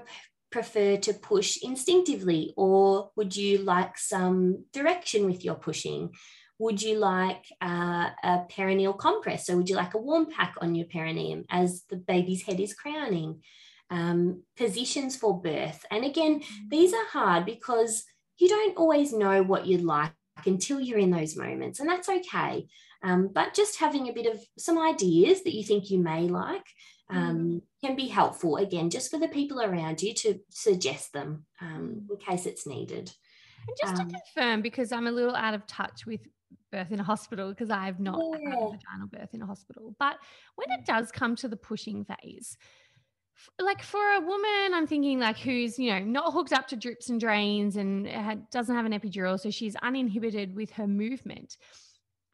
prefer 0.51 0.97
to 0.97 1.13
push 1.13 1.57
instinctively 1.61 2.53
or 2.55 3.11
would 3.15 3.35
you 3.35 3.59
like 3.59 3.97
some 3.97 4.65
direction 4.73 5.25
with 5.25 5.43
your 5.43 5.55
pushing? 5.55 6.11
Would 6.59 6.81
you 6.81 6.97
like 6.97 7.45
uh, 7.61 8.09
a 8.23 8.45
perineal 8.49 8.97
compress? 8.97 9.45
So 9.45 9.57
would 9.57 9.69
you 9.69 9.75
like 9.75 9.93
a 9.93 9.99
warm 9.99 10.27
pack 10.27 10.55
on 10.61 10.73
your 10.73 10.87
perineum 10.87 11.45
as 11.49 11.83
the 11.89 11.97
baby's 11.97 12.43
head 12.43 12.59
is 12.59 12.73
crowning? 12.73 13.41
Um, 13.89 14.43
positions 14.57 15.15
for 15.15 15.41
birth. 15.41 15.85
And 15.91 16.03
again 16.03 16.43
these 16.69 16.93
are 16.93 17.05
hard 17.05 17.45
because 17.45 18.03
you 18.37 18.47
don't 18.47 18.77
always 18.77 19.13
know 19.13 19.43
what 19.43 19.65
you'd 19.65 19.83
like 19.83 20.11
until 20.45 20.79
you're 20.79 20.99
in 20.99 21.11
those 21.11 21.35
moments, 21.35 21.79
and 21.79 21.89
that's 21.89 22.09
okay. 22.09 22.67
Um, 23.03 23.29
but 23.33 23.53
just 23.53 23.79
having 23.79 24.07
a 24.07 24.13
bit 24.13 24.25
of 24.25 24.39
some 24.57 24.77
ideas 24.77 25.43
that 25.43 25.53
you 25.53 25.63
think 25.63 25.89
you 25.89 25.99
may 25.99 26.27
like 26.27 26.65
um, 27.09 27.61
can 27.83 27.95
be 27.95 28.07
helpful, 28.07 28.57
again, 28.57 28.89
just 28.89 29.09
for 29.11 29.17
the 29.17 29.27
people 29.27 29.61
around 29.61 30.01
you 30.01 30.13
to 30.13 30.39
suggest 30.49 31.13
them 31.13 31.45
um, 31.61 32.07
in 32.09 32.17
case 32.17 32.45
it's 32.45 32.67
needed. 32.67 33.11
And 33.67 33.77
just 33.79 34.01
Um, 34.01 34.09
to 34.09 34.15
confirm, 34.19 34.61
because 34.61 34.91
I'm 34.91 35.07
a 35.07 35.11
little 35.11 35.35
out 35.35 35.53
of 35.53 35.65
touch 35.67 36.05
with 36.05 36.21
birth 36.71 36.91
in 36.91 36.99
a 36.99 37.03
hospital, 37.03 37.49
because 37.49 37.69
I 37.69 37.85
have 37.85 37.99
not 37.99 38.19
had 38.21 38.53
a 38.53 38.71
vaginal 38.71 39.07
birth 39.11 39.33
in 39.33 39.41
a 39.41 39.45
hospital. 39.45 39.95
But 39.99 40.17
when 40.55 40.71
it 40.77 40.85
does 40.85 41.11
come 41.11 41.35
to 41.37 41.47
the 41.47 41.57
pushing 41.57 42.05
phase, 42.05 42.57
like 43.59 43.83
for 43.83 44.01
a 44.01 44.19
woman, 44.19 44.73
I'm 44.73 44.87
thinking 44.87 45.19
like 45.19 45.37
who's 45.37 45.77
you 45.77 45.91
know 45.91 45.99
not 45.99 46.33
hooked 46.33 46.53
up 46.53 46.67
to 46.69 46.75
drips 46.75 47.09
and 47.09 47.19
drains 47.19 47.75
and 47.75 48.07
had, 48.07 48.49
doesn't 48.49 48.75
have 48.75 48.85
an 48.85 48.93
epidural, 48.93 49.39
so 49.39 49.49
she's 49.51 49.75
uninhibited 49.77 50.55
with 50.55 50.71
her 50.71 50.87
movement. 50.87 51.55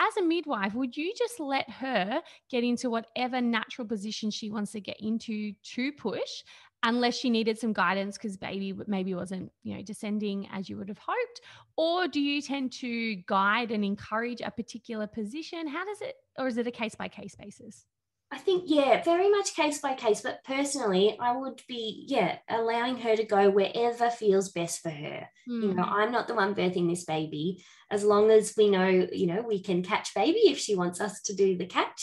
As 0.06 0.18
a 0.18 0.22
midwife, 0.22 0.74
would 0.74 0.98
you 0.98 1.13
just 1.18 1.39
let 1.39 1.70
her 1.70 2.22
get 2.50 2.63
into 2.63 2.89
whatever 2.89 3.39
natural 3.39 3.88
position 3.88 4.32
she 4.32 4.50
wants 4.50 4.74
to 4.74 4.82
get 4.82 4.98
into 5.00 5.54
to 5.76 5.94
push, 5.94 6.44
unless 6.84 7.16
she 7.16 7.30
needed 7.30 7.58
some 7.58 7.72
guidance 7.72 8.18
because 8.18 8.36
baby 8.36 8.74
maybe 8.86 9.16
wasn't 9.16 9.50
you 9.63 9.76
know 9.76 9.82
descending 9.82 10.50
as 10.52 10.68
you 10.68 10.76
would 10.76 10.89
have 10.89 11.00
hoped? 11.00 11.42
Or 11.78 12.10
do 12.10 12.20
you 12.20 12.42
tend 12.42 12.74
to 12.74 13.16
guide 13.28 13.72
and 13.72 13.86
encourage 13.86 14.42
a 14.42 14.52
particular 14.52 15.08
position? 15.08 15.68
How 15.68 15.86
does 15.86 16.02
it 16.02 16.16
or 16.38 16.48
is 16.48 16.58
it 16.58 16.68
a 16.68 16.72
case 16.72 16.96
by 16.96 17.08
case 17.08 17.36
basis 17.36 17.86
I 18.34 18.38
think, 18.39 18.63
yeah, 18.65 19.04
very 19.04 19.30
much 19.30 19.56
case 19.56 19.80
by 19.80 19.93
case. 19.93 20.22
But 20.22 20.43
personally, 20.43 21.06
I 21.19 21.38
would 21.38 21.62
be, 21.67 22.06
yeah, 22.08 22.38
allowing 22.50 22.98
her 22.98 23.15
to 23.15 23.24
go 23.24 23.50
wherever 23.52 24.10
feels 24.10 24.50
best 24.60 24.82
for 24.82 24.89
her. 24.89 25.19
you 25.46 25.74
know 25.74 25.84
Hmm. 25.84 25.93
i'm 26.00 26.12
not 26.13 26.28
the 26.30 26.36
one 26.43 26.56
birthing 26.56 26.88
this 26.89 27.04
baby 27.04 27.46
as 27.91 28.02
long 28.12 28.32
as 28.32 28.54
we 28.60 28.65
know 28.76 28.88
you 29.22 29.28
know 29.28 29.41
we 29.52 29.60
can 29.67 29.84
catch 29.84 30.08
baby 30.15 30.43
if 30.54 30.58
she 30.58 30.74
wants 30.82 31.00
us 31.02 31.15
to 31.28 31.34
do 31.36 31.48
the 31.58 31.65
catch 31.78 32.02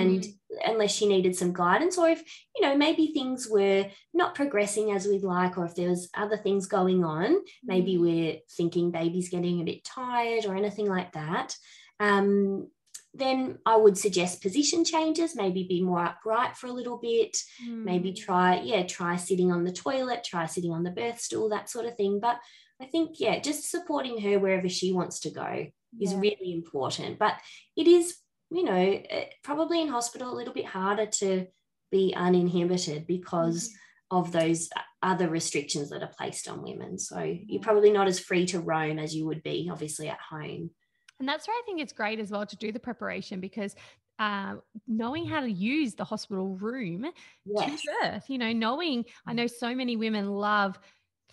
and 0.00 0.26
unless 0.70 0.92
she 0.96 1.06
needed 1.06 1.36
some 1.36 1.52
guidance 1.52 1.96
or 2.00 2.08
if 2.14 2.20
you 2.56 2.62
know 2.64 2.74
maybe 2.76 3.04
things 3.12 3.46
were 3.56 3.82
not 4.12 4.34
progressing 4.40 4.90
as 4.90 5.06
we'd 5.06 5.22
like 5.36 5.54
or 5.56 5.64
if 5.66 5.76
there 5.76 5.88
was 5.94 6.10
other 6.24 6.36
things 6.36 6.66
going 6.78 7.04
on 7.04 7.28
maybe 7.72 7.94
Hmm. 7.94 8.02
we're 8.04 8.36
thinking 8.58 8.90
baby's 8.90 9.30
getting 9.36 9.60
a 9.60 9.68
bit 9.70 9.84
tired 9.84 10.44
or 10.46 10.56
anything 10.56 10.88
like 10.96 11.12
that 11.12 11.48
um, 12.00 12.68
then 13.12 13.58
i 13.66 13.76
would 13.76 13.98
suggest 13.98 14.40
position 14.42 14.84
changes 14.84 15.34
maybe 15.34 15.64
be 15.68 15.82
more 15.82 16.04
upright 16.04 16.56
for 16.56 16.68
a 16.68 16.72
little 16.72 16.96
bit 16.98 17.36
maybe 17.68 18.10
Hmm. 18.10 18.24
try 18.24 18.60
yeah 18.60 18.84
try 18.86 19.16
sitting 19.16 19.50
on 19.50 19.64
the 19.64 19.72
toilet 19.72 20.22
try 20.24 20.46
sitting 20.46 20.72
on 20.72 20.82
the 20.84 20.90
birth 20.90 21.20
stool 21.20 21.48
that 21.48 21.68
sort 21.68 21.86
of 21.86 21.96
thing. 21.96 22.20
But 22.20 22.38
i 22.80 22.86
think 22.86 23.18
yeah 23.18 23.40
just 23.40 23.70
supporting 23.70 24.20
her 24.22 24.38
wherever 24.38 24.68
she 24.68 24.92
wants 24.92 25.20
to 25.20 25.30
go 25.30 25.66
is 26.00 26.14
really 26.14 26.52
important. 26.54 27.18
But 27.18 27.34
it 27.76 27.88
is 27.88 28.16
you 28.50 28.64
know 28.64 28.74
eh, 29.10 29.24
probably 29.42 29.82
in 29.82 29.88
hospital 29.88 30.32
a 30.32 30.36
little 30.38 30.54
bit 30.54 30.66
harder 30.66 31.06
to 31.06 31.46
be 31.90 32.14
uninhibited 32.16 33.06
because 33.06 33.68
Mm-hmm. 33.68 33.76
of 34.18 34.32
those 34.32 34.68
other 35.02 35.28
restrictions 35.28 35.90
that 35.90 36.02
are 36.02 36.12
placed 36.18 36.48
on 36.48 36.62
women. 36.62 36.98
So 36.98 37.18
you're 37.22 37.62
probably 37.62 37.92
not 37.92 38.08
as 38.08 38.18
free 38.18 38.44
to 38.46 38.58
roam 38.60 38.98
as 38.98 39.14
you 39.14 39.24
would 39.26 39.42
be 39.44 39.68
obviously 39.72 40.08
at 40.08 40.18
home 40.20 40.70
And 41.20 41.28
that's 41.28 41.46
where 41.46 41.54
I 41.56 41.62
think 41.66 41.80
it's 41.80 41.92
great 41.92 42.18
as 42.18 42.30
well 42.30 42.46
to 42.46 42.56
do 42.56 42.72
the 42.72 42.80
preparation 42.80 43.40
because 43.40 43.76
um, 44.18 44.62
knowing 44.88 45.26
how 45.26 45.40
to 45.40 45.50
use 45.50 45.94
the 45.94 46.04
hospital 46.04 46.56
room 46.56 47.06
Yes. 47.44 47.82
to 47.82 47.88
birth. 48.02 48.28
You 48.28 48.38
know, 48.38 48.52
knowing 48.52 49.04
I 49.26 49.34
know 49.34 49.46
so 49.46 49.74
many 49.74 49.96
women 49.96 50.30
love 50.30 50.78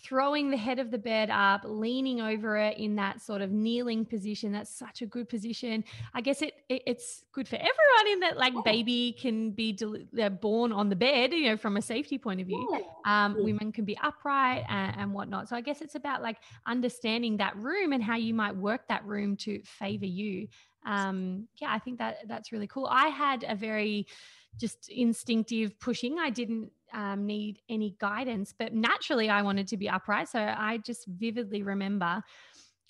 throwing 0.02 0.50
the 0.50 0.58
head 0.58 0.80
of 0.80 0.92
the 0.92 0.98
bed 0.98 1.30
up, 1.30 1.62
leaning 1.66 2.22
over 2.22 2.58
it 2.58 2.78
in 2.78 2.96
that 2.96 3.22
sort 3.22 3.42
of 3.42 3.52
kneeling 3.52 4.06
position. 4.06 4.52
That's 4.52 4.70
such 4.74 5.02
a 5.02 5.06
good 5.06 5.28
position. 5.30 5.84
I 6.14 6.22
guess 6.22 6.42
it, 6.42 6.54
it 6.70 6.84
it's 6.86 7.24
good 7.32 7.48
for 7.48 7.56
everyone 7.56 8.14
in 8.14 8.20
that 8.22 8.38
like 8.38 8.54
Yeah. 8.54 8.62
baby 8.66 9.16
can 9.20 9.52
be 9.52 9.72
del- 9.74 9.98
they're 10.12 10.30
born 10.30 10.72
on 10.72 10.90
the 10.90 10.96
bed, 10.96 11.34
you 11.34 11.50
know, 11.50 11.58
from 11.58 11.78
a 11.78 11.82
safety 11.82 12.18
point 12.18 12.42
of 12.42 12.48
view. 12.48 12.68
Yeah. 12.72 12.80
Um, 13.26 13.36
Yeah. 13.38 13.44
women 13.44 13.72
can 13.72 13.86
be 13.86 13.98
upright 13.98 14.64
and, 14.70 14.96
and 14.98 15.14
whatnot. 15.14 15.50
So 15.50 15.56
I 15.56 15.62
guess 15.62 15.82
it's 15.82 15.96
about 15.96 16.22
like 16.22 16.38
understanding 16.66 17.38
that 17.38 17.56
room 17.58 17.94
and 17.94 18.04
how 18.04 18.16
you 18.16 18.34
might 18.34 18.56
work 18.56 18.88
that 18.88 19.06
room 19.06 19.36
to 19.38 19.62
favor 19.64 20.06
you. 20.06 20.48
Um, 20.86 21.48
yeah, 21.62 21.72
I 21.74 21.80
think 21.80 21.98
that 22.00 22.20
that's 22.28 22.52
really 22.54 22.68
cool. 22.68 22.88
I 22.90 23.08
had 23.08 23.44
a 23.48 23.56
very 23.56 24.08
just 24.56 24.90
instinctive 24.90 25.80
pushing. 25.80 26.20
I 26.20 26.30
didn't 26.30 26.72
um, 26.94 27.26
need 27.26 27.62
any 27.70 27.96
guidance, 28.00 28.54
but 28.58 28.74
naturally 28.74 29.30
I 29.30 29.42
wanted 29.42 29.68
to 29.68 29.78
be 29.78 29.90
upright. 29.90 30.30
So 30.30 30.40
I 30.40 30.78
just 30.78 31.06
vividly 31.06 31.62
remember 31.64 32.24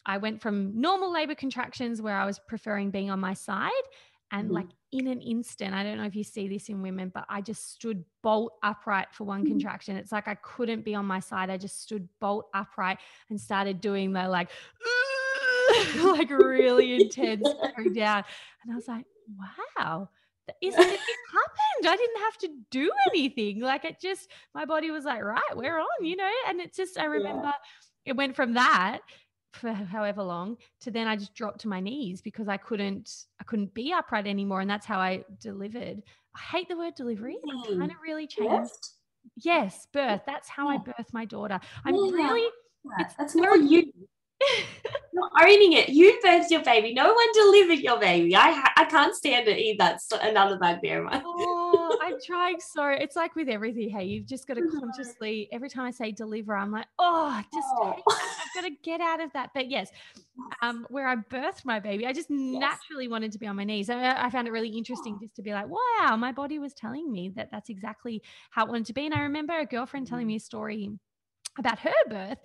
I 0.05 0.17
went 0.17 0.41
from 0.41 0.79
normal 0.79 1.11
labor 1.11 1.35
contractions 1.35 2.01
where 2.01 2.17
I 2.17 2.25
was 2.25 2.39
preferring 2.47 2.91
being 2.91 3.09
on 3.09 3.19
my 3.19 3.33
side. 3.33 3.71
And 4.31 4.49
Mhm. 4.49 4.53
like 4.53 4.67
in 4.91 5.07
an 5.07 5.19
instant, 5.21 5.73
I 5.73 5.83
don't 5.83 5.97
know 5.97 6.05
if 6.05 6.15
you 6.15 6.23
see 6.23 6.47
this 6.47 6.69
in 6.69 6.81
women, 6.81 7.09
but 7.13 7.25
I 7.29 7.41
just 7.41 7.71
stood 7.71 8.05
bolt 8.21 8.53
upright 8.63 9.13
for 9.13 9.25
one 9.25 9.43
Mhm. 9.43 9.47
contraction. 9.47 9.97
It's 9.97 10.11
like 10.11 10.27
I 10.27 10.35
couldn't 10.35 10.83
be 10.83 10.95
on 10.95 11.05
my 11.05 11.19
side. 11.19 11.49
I 11.49 11.57
just 11.57 11.81
stood 11.81 12.07
bolt 12.19 12.49
upright 12.53 12.99
and 13.29 13.39
started 13.39 13.81
doing 13.81 14.13
the 14.13 14.27
like, 14.29 14.49
like 15.97 16.29
really 16.29 16.93
intense 17.01 17.49
down. 17.93 18.23
And 18.63 18.71
I 18.71 18.75
was 18.75 18.87
like, 18.87 19.05
wow, 19.77 20.09
is 20.61 20.73
it 20.75 20.79
happened. 20.79 21.87
I 21.87 21.95
didn't 21.95 22.21
have 22.21 22.37
to 22.39 22.49
do 22.71 22.91
anything. 23.09 23.59
Like 23.61 23.85
it 23.85 23.99
just, 24.01 24.29
my 24.53 24.65
body 24.65 24.91
was 24.91 25.05
like, 25.05 25.23
right, 25.23 25.41
we're 25.55 25.79
on, 25.79 26.05
you 26.05 26.15
know? 26.15 26.31
And 26.47 26.59
it 26.59 26.73
just, 26.73 26.97
I 26.97 27.05
remember 27.05 27.53
it 28.05 28.15
went 28.15 28.35
from 28.35 28.53
that 28.53 28.99
for 29.53 29.71
however 29.73 30.23
long 30.23 30.57
to 30.81 30.91
then 30.91 31.07
I 31.07 31.15
just 31.15 31.33
dropped 31.33 31.61
to 31.61 31.67
my 31.67 31.79
knees 31.79 32.21
because 32.21 32.47
I 32.47 32.57
couldn't, 32.57 33.25
I 33.39 33.43
couldn't 33.43 33.73
be 33.73 33.93
upright 33.93 34.27
anymore. 34.27 34.61
And 34.61 34.69
that's 34.69 34.85
how 34.85 34.99
I 34.99 35.23
delivered. 35.41 36.01
I 36.35 36.39
hate 36.39 36.69
the 36.69 36.77
word 36.77 36.95
delivery. 36.95 37.37
I'm 37.49 37.57
Mm. 37.57 37.77
trying 37.77 37.91
really 38.03 38.27
changed? 38.27 38.89
Yes, 39.35 39.87
birth. 39.91 40.21
That's 40.25 40.47
how 40.47 40.69
I 40.69 40.77
birthed 40.77 41.11
my 41.13 41.25
daughter. 41.25 41.59
I'm 41.83 41.95
Yeah. 41.95 42.11
really, 42.11 42.49
Yeah, 42.85 43.05
It's 43.05 43.15
That's 43.15 43.35
more 43.35 43.57
you. 43.57 43.91
You're 45.13 45.29
owning 45.41 45.73
it. 45.73 45.89
You 45.89 46.19
birthed 46.23 46.51
your 46.51 46.61
baby. 46.63 46.93
No 46.93 47.11
one 47.11 47.27
delivered 47.33 47.79
your 47.79 47.99
baby. 47.99 48.35
I 48.35 48.69
I 48.77 48.85
can't 48.85 49.15
stand 49.15 49.47
it 49.47 49.57
either. 49.57 49.77
That's 49.79 50.11
another 50.11 50.57
bugbear 50.59 51.03
of 51.03 51.11
mine. 51.11 51.23
oh, 51.25 51.97
I'm 52.03 52.15
trying 52.25 52.59
so. 52.59 52.87
It's 52.89 53.15
like 53.15 53.35
with 53.35 53.49
everything. 53.49 53.89
Hey, 53.89 54.05
you've 54.05 54.27
just 54.27 54.47
got 54.47 54.55
to 54.55 54.67
consciously. 54.79 55.49
Every 55.51 55.69
time 55.69 55.85
I 55.85 55.91
say 55.91 56.11
deliver, 56.11 56.55
I'm 56.55 56.71
like, 56.71 56.85
oh, 56.99 57.41
just 57.53 57.67
Oh. 57.79 57.95
I've 58.09 58.53
got 58.61 58.67
to 58.67 58.75
get 58.83 59.01
out 59.01 59.19
of 59.21 59.33
that. 59.33 59.49
But 59.55 59.69
yes, 59.71 59.89
um, 60.61 60.85
where 60.89 61.07
I 61.07 61.15
birthed 61.15 61.65
my 61.65 61.79
baby, 61.79 62.05
I 62.05 62.13
just 62.13 62.29
naturally 62.29 63.07
wanted 63.07 63.31
to 63.31 63.39
be 63.39 63.47
on 63.47 63.55
my 63.55 63.63
knees. 63.63 63.89
I 63.89 64.23
I 64.23 64.29
found 64.29 64.47
it 64.47 64.51
really 64.51 64.69
interesting 64.69 65.17
just 65.19 65.35
to 65.35 65.41
be 65.41 65.51
like, 65.51 65.67
wow, 65.67 66.15
my 66.15 66.31
body 66.31 66.59
was 66.59 66.73
telling 66.73 67.11
me 67.11 67.29
that 67.29 67.49
that's 67.51 67.69
exactly 67.69 68.21
how 68.51 68.65
it 68.65 68.69
wanted 68.69 68.85
to 68.85 68.93
be. 68.93 69.05
And 69.05 69.15
I 69.15 69.21
remember 69.21 69.57
a 69.57 69.65
girlfriend 69.65 70.05
telling 70.07 70.27
me 70.27 70.35
a 70.35 70.39
story 70.39 70.91
about 71.57 71.79
her 71.79 71.93
birth, 72.07 72.37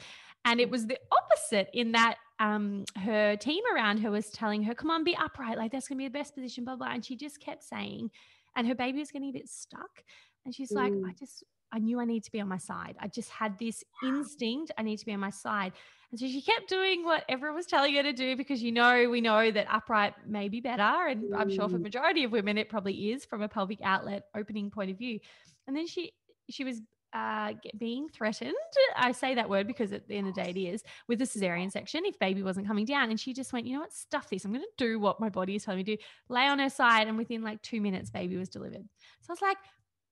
and 0.45 0.61
it 0.61 0.71
was 0.71 0.87
the 0.87 0.99
opposite 1.11 1.69
in 1.73 1.93
that 1.93 2.17
um, 2.41 2.85
her 2.97 3.37
team 3.37 3.63
around 3.75 3.99
her 3.99 4.11
was 4.11 4.31
telling 4.31 4.63
her, 4.65 4.75
come 4.75 4.91
on, 4.91 5.05
be 5.05 5.17
upright. 5.17 5.57
Like 5.57 5.71
that's 5.71 5.87
going 5.89 5.99
to 5.99 6.03
be 6.03 6.09
the 6.09 6.19
best 6.19 6.35
position, 6.35 6.65
blah, 6.65 6.77
blah. 6.77 6.89
And 6.93 7.05
she 7.05 7.17
just 7.17 7.41
kept 7.41 7.63
saying, 7.63 8.11
and 8.57 8.67
her 8.67 8.75
baby 8.75 8.99
was 8.99 9.11
getting 9.13 9.29
a 9.29 9.33
bit 9.33 9.49
stuck. 9.49 10.03
And 10.45 10.55
she's 10.55 10.73
like, 10.73 10.93
I 11.07 11.13
Mm. 11.13 11.19
just, 11.19 11.45
I 11.71 11.79
knew 11.79 12.01
I 12.01 12.05
need 12.05 12.25
to 12.25 12.33
be 12.33 12.41
on 12.41 12.49
my 12.49 12.59
side. 12.59 12.97
I 12.99 13.07
just 13.07 13.31
had 13.31 13.57
this 13.59 13.85
instinct. 14.03 14.73
I 14.77 14.83
need 14.83 14.99
to 14.99 15.07
be 15.07 15.13
on 15.13 15.21
my 15.21 15.31
side. 15.31 15.73
And 16.11 16.19
so 16.19 16.27
she 16.27 16.43
kept 16.43 16.69
doing 16.69 17.05
what 17.05 17.25
everyone 17.29 17.55
was 17.55 17.67
telling 17.67 17.95
her 17.95 18.03
to 18.03 18.13
do 18.13 18.37
because 18.37 18.61
you 18.63 18.73
know, 18.73 19.09
we 19.09 19.21
know 19.21 19.51
that 19.53 19.67
upright 19.73 20.15
may 20.27 20.49
be 20.49 20.61
better. 20.61 21.07
And 21.09 21.35
I'm 21.37 21.49
sure 21.49 21.69
for 21.69 21.79
Mm. 21.79 21.83
majority 21.83 22.25
of 22.25 22.33
women, 22.33 22.59
it 22.59 22.69
probably 22.69 23.13
is 23.13 23.25
from 23.25 23.43
a 23.43 23.49
pelvic 23.49 23.79
outlet 23.85 24.25
opening 24.35 24.71
point 24.71 24.91
of 24.91 24.99
view. 24.99 25.21
And 25.69 25.77
then 25.77 25.87
she, 25.87 26.13
she 26.51 26.65
was 26.65 26.81
uh, 27.13 27.53
being 27.79 28.09
threatened. 28.09 28.55
I 28.97 29.13
say 29.13 29.35
that 29.35 29.49
word 29.51 29.67
because 29.67 29.93
at 29.93 30.09
the 30.09 30.17
end 30.17 30.29
of 30.29 30.35
the 30.35 30.43
day, 30.43 30.51
it 30.51 30.57
is 30.57 30.83
with 31.09 31.19
the 31.19 31.25
cesarean 31.25 31.71
section 31.71 32.05
if 32.05 32.19
baby 32.19 32.43
wasn't 32.43 32.67
coming 32.67 32.85
down. 32.85 33.11
And 33.11 33.21
she 33.21 33.35
just 33.35 33.53
went, 33.53 33.67
you 33.67 33.75
know 33.75 33.81
what, 33.81 33.93
stuff 33.93 34.31
this. 34.31 34.45
I'm 34.45 34.53
going 34.53 34.63
to 34.63 34.69
do 34.85 34.99
what 34.99 35.21
my 35.21 35.29
body 35.29 35.57
is 35.57 35.65
telling 35.65 35.79
me 35.79 35.85
to 35.85 35.97
do. 35.97 36.03
Lay 36.29 36.47
on 36.47 36.59
her 36.59 36.71
side, 36.71 37.09
and 37.09 37.17
within 37.19 37.43
like 37.43 37.61
two 37.63 37.81
minutes, 37.81 38.11
baby 38.11 38.37
was 38.37 38.49
delivered. 38.49 38.89
So 39.23 39.31
I 39.31 39.33
was 39.33 39.43
like, 39.43 39.57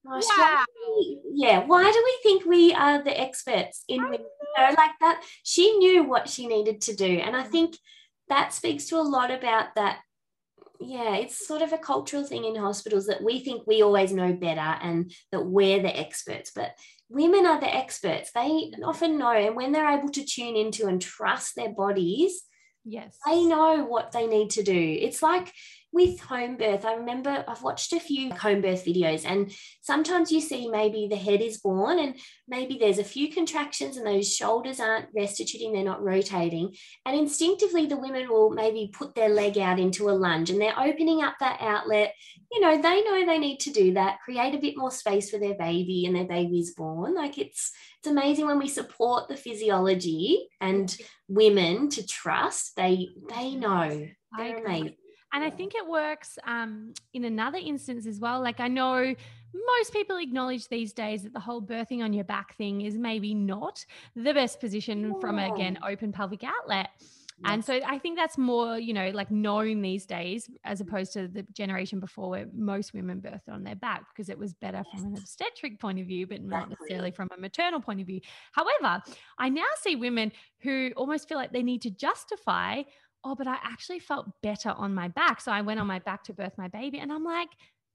Gosh, 0.07 0.25
Wow. 0.39 0.65
we- 0.97 1.21
yeah. 1.33 1.59
Why 1.67 1.85
do 1.85 2.03
we 2.05 2.19
think 2.23 2.47
we 2.47 2.73
are 2.73 3.03
the 3.03 3.19
experts 3.21 3.85
in 3.87 4.03
women? 4.03 4.21
You 4.21 4.63
know, 4.65 4.75
like 4.77 4.93
that? 5.01 5.23
She 5.43 5.77
knew 5.77 6.05
what 6.05 6.29
she 6.29 6.47
needed 6.47 6.81
to 6.83 6.95
do, 6.97 7.19
and 7.19 7.37
I 7.37 7.45
Mm. 7.45 7.51
think 7.51 7.77
that 8.29 8.55
speaks 8.55 8.87
to 8.87 8.97
a 8.97 9.03
lot 9.03 9.31
about 9.31 9.75
that. 9.75 10.01
Yeah, 10.81 11.17
it's 11.17 11.47
sort 11.47 11.61
of 11.61 11.75
a 11.75 11.79
cultural 11.79 12.25
thing 12.25 12.45
in 12.45 12.57
hospitals 12.57 13.07
that 13.07 13.23
we 13.23 13.41
think 13.41 13.67
we 13.67 13.83
always 13.83 14.13
know 14.13 14.33
better 14.33 14.61
and 14.61 15.13
that 15.31 15.45
we're 15.45 15.83
the 15.83 15.95
experts, 15.95 16.53
but 16.55 16.73
women 17.11 17.45
are 17.45 17.61
the 17.61 17.75
experts. 17.75 18.31
They 18.33 18.73
often 18.83 19.19
know, 19.19 19.33
and 19.33 19.55
when 19.55 19.73
they're 19.73 19.99
able 19.99 20.09
to 20.11 20.25
tune 20.25 20.57
into 20.57 20.87
and 20.87 21.01
trust 21.01 21.55
their 21.55 21.71
bodies, 21.75 22.43
yes. 22.85 23.19
they 23.27 23.45
know 23.45 23.85
what 23.85 24.13
they 24.13 24.27
need 24.27 24.51
to 24.51 24.63
do. 24.63 24.99
It's 25.01 25.23
like 25.23 25.53
with 25.93 26.21
home 26.21 26.57
birth. 26.57 26.85
I 26.85 26.95
remember 26.95 27.45
I've 27.47 27.63
watched 27.63 27.93
a 27.93 28.01
few 28.01 28.33
home 28.33 28.61
birth 28.61 28.85
videos, 28.85 29.25
and 29.25 29.53
sometimes 29.83 30.31
you 30.31 30.41
see 30.41 30.69
maybe 30.69 31.09
the 31.09 31.17
head 31.17 31.41
is 31.41 31.59
born, 31.59 31.99
and 31.99 32.17
maybe 32.49 32.79
there's 32.79 32.99
a 32.99 33.05
few 33.05 33.33
contractions, 33.33 33.97
and 33.97 34.07
those 34.07 34.35
shoulders 34.35 34.81
aren't 34.81 35.09
restituting, 35.15 35.73
they're 35.73 35.85
not 35.85 36.03
rotating. 36.03 36.75
And 37.05 37.19
instinctively, 37.19 37.87
the 37.87 37.97
women 37.97 38.29
will 38.29 38.51
maybe 38.51 38.91
put 38.93 39.15
their 39.15 39.29
leg 39.29 39.59
out 39.59 39.79
into 39.79 40.09
a 40.09 40.13
lunge 40.13 40.51
and 40.51 40.61
they're 40.61 40.79
opening 40.79 41.23
up 41.23 41.35
that 41.41 41.59
outlet. 41.61 42.15
You 42.53 42.61
know, 42.61 42.81
they 42.81 43.03
know 43.03 43.27
they 43.27 43.39
need 43.39 43.61
to 43.61 43.71
do 43.71 43.95
that, 43.95 44.19
create 44.25 44.55
a 44.55 44.59
bit 44.59 44.77
more 44.77 44.91
space 44.91 45.31
for 45.31 45.39
their 45.39 45.55
baby, 45.55 46.07
and 46.07 46.15
their 46.15 46.27
baby 46.27 46.59
is 46.59 46.75
born. 46.75 47.15
Like 47.15 47.39
it's 47.39 47.73
it's 47.99 48.09
amazing 48.09 48.47
when 48.47 48.59
we 48.59 48.69
support 48.69 49.29
the 49.29 49.37
physiology 49.37 50.49
and 50.61 50.95
women 51.29 51.91
to 51.91 52.07
trust. 52.07 52.77
They 52.77 53.09
they 53.29 53.55
know. 53.55 54.09
They're 54.37 54.65
amazing. 54.65 54.97
And 55.33 55.45
I 55.45 55.51
think 55.51 55.75
it 55.75 55.87
works 55.87 56.39
um, 56.45 56.93
in 57.13 57.25
another 57.25 57.59
instance 57.59 58.07
as 58.07 58.19
well. 58.19 58.41
Like 58.41 58.61
I 58.61 58.69
know 58.69 59.15
most 59.55 59.93
people 59.93 60.17
acknowledge 60.19 60.69
these 60.69 60.93
days 60.93 61.23
that 61.23 61.33
the 61.33 61.41
whole 61.41 61.63
birthing 61.63 62.03
on 62.03 62.13
your 62.13 62.25
back 62.25 62.57
thing 62.57 62.83
is 62.83 62.97
maybe 62.97 63.35
not 63.35 63.85
the 64.17 64.35
best 64.35 64.61
position 64.61 65.15
from 65.21 65.39
again 65.39 65.79
open 65.87 66.13
pelvic 66.13 66.43
outlet. 66.45 66.91
And 67.45 67.65
so 67.65 67.81
I 67.87 67.99
think 67.99 68.19
that's 68.19 68.37
more, 68.37 68.79
you 68.79 68.93
know, 68.93 69.11
like 69.11 69.31
known 69.31 69.81
these 69.81 70.05
days 70.05 70.51
as 70.65 70.81
opposed 70.81 71.15
to 71.15 71.27
the 71.27 71.43
generation 71.53 71.99
before 71.99 72.29
where 72.29 72.47
most 72.55 72.93
women 72.93 73.21
birthed 73.21 73.51
on 73.51 73.65
their 73.65 73.77
back 73.77 74.05
because 74.13 74.29
it 74.29 74.39
was 74.39 74.53
better 74.53 74.85
from 74.91 75.07
an 75.07 75.17
obstetric 75.17 75.81
point 75.81 75.99
of 75.99 76.07
view, 76.07 76.27
but 76.27 76.43
not 76.43 76.65
Exactly. 76.65 76.77
necessarily 76.81 77.11
from 77.13 77.29
a 77.35 77.41
maternal 77.41 77.81
point 77.81 78.01
of 78.01 78.07
view. 78.07 78.21
However, 78.53 79.03
I 79.39 79.49
now 79.49 79.65
see 79.81 79.97
women 79.97 80.33
who 80.61 80.91
almost 80.97 81.29
feel 81.29 81.39
like 81.39 81.53
they 81.53 81.63
need 81.63 81.81
to 81.83 81.91
justify, 81.91 82.83
oh, 83.25 83.35
but 83.35 83.47
I 83.47 83.57
actually 83.63 83.99
felt 83.99 84.27
better 84.43 84.71
on 84.71 84.95
my 84.95 85.09
back. 85.09 85.41
So 85.41 85.53
I 85.53 85.61
went 85.63 85.81
on 85.81 85.87
my 85.87 85.99
back 85.99 86.25
to 86.25 86.33
birth 86.33 86.57
my 86.57 86.69
baby. 86.69 86.99
And 86.99 87.13
I'm 87.13 87.25
like, 87.25 87.51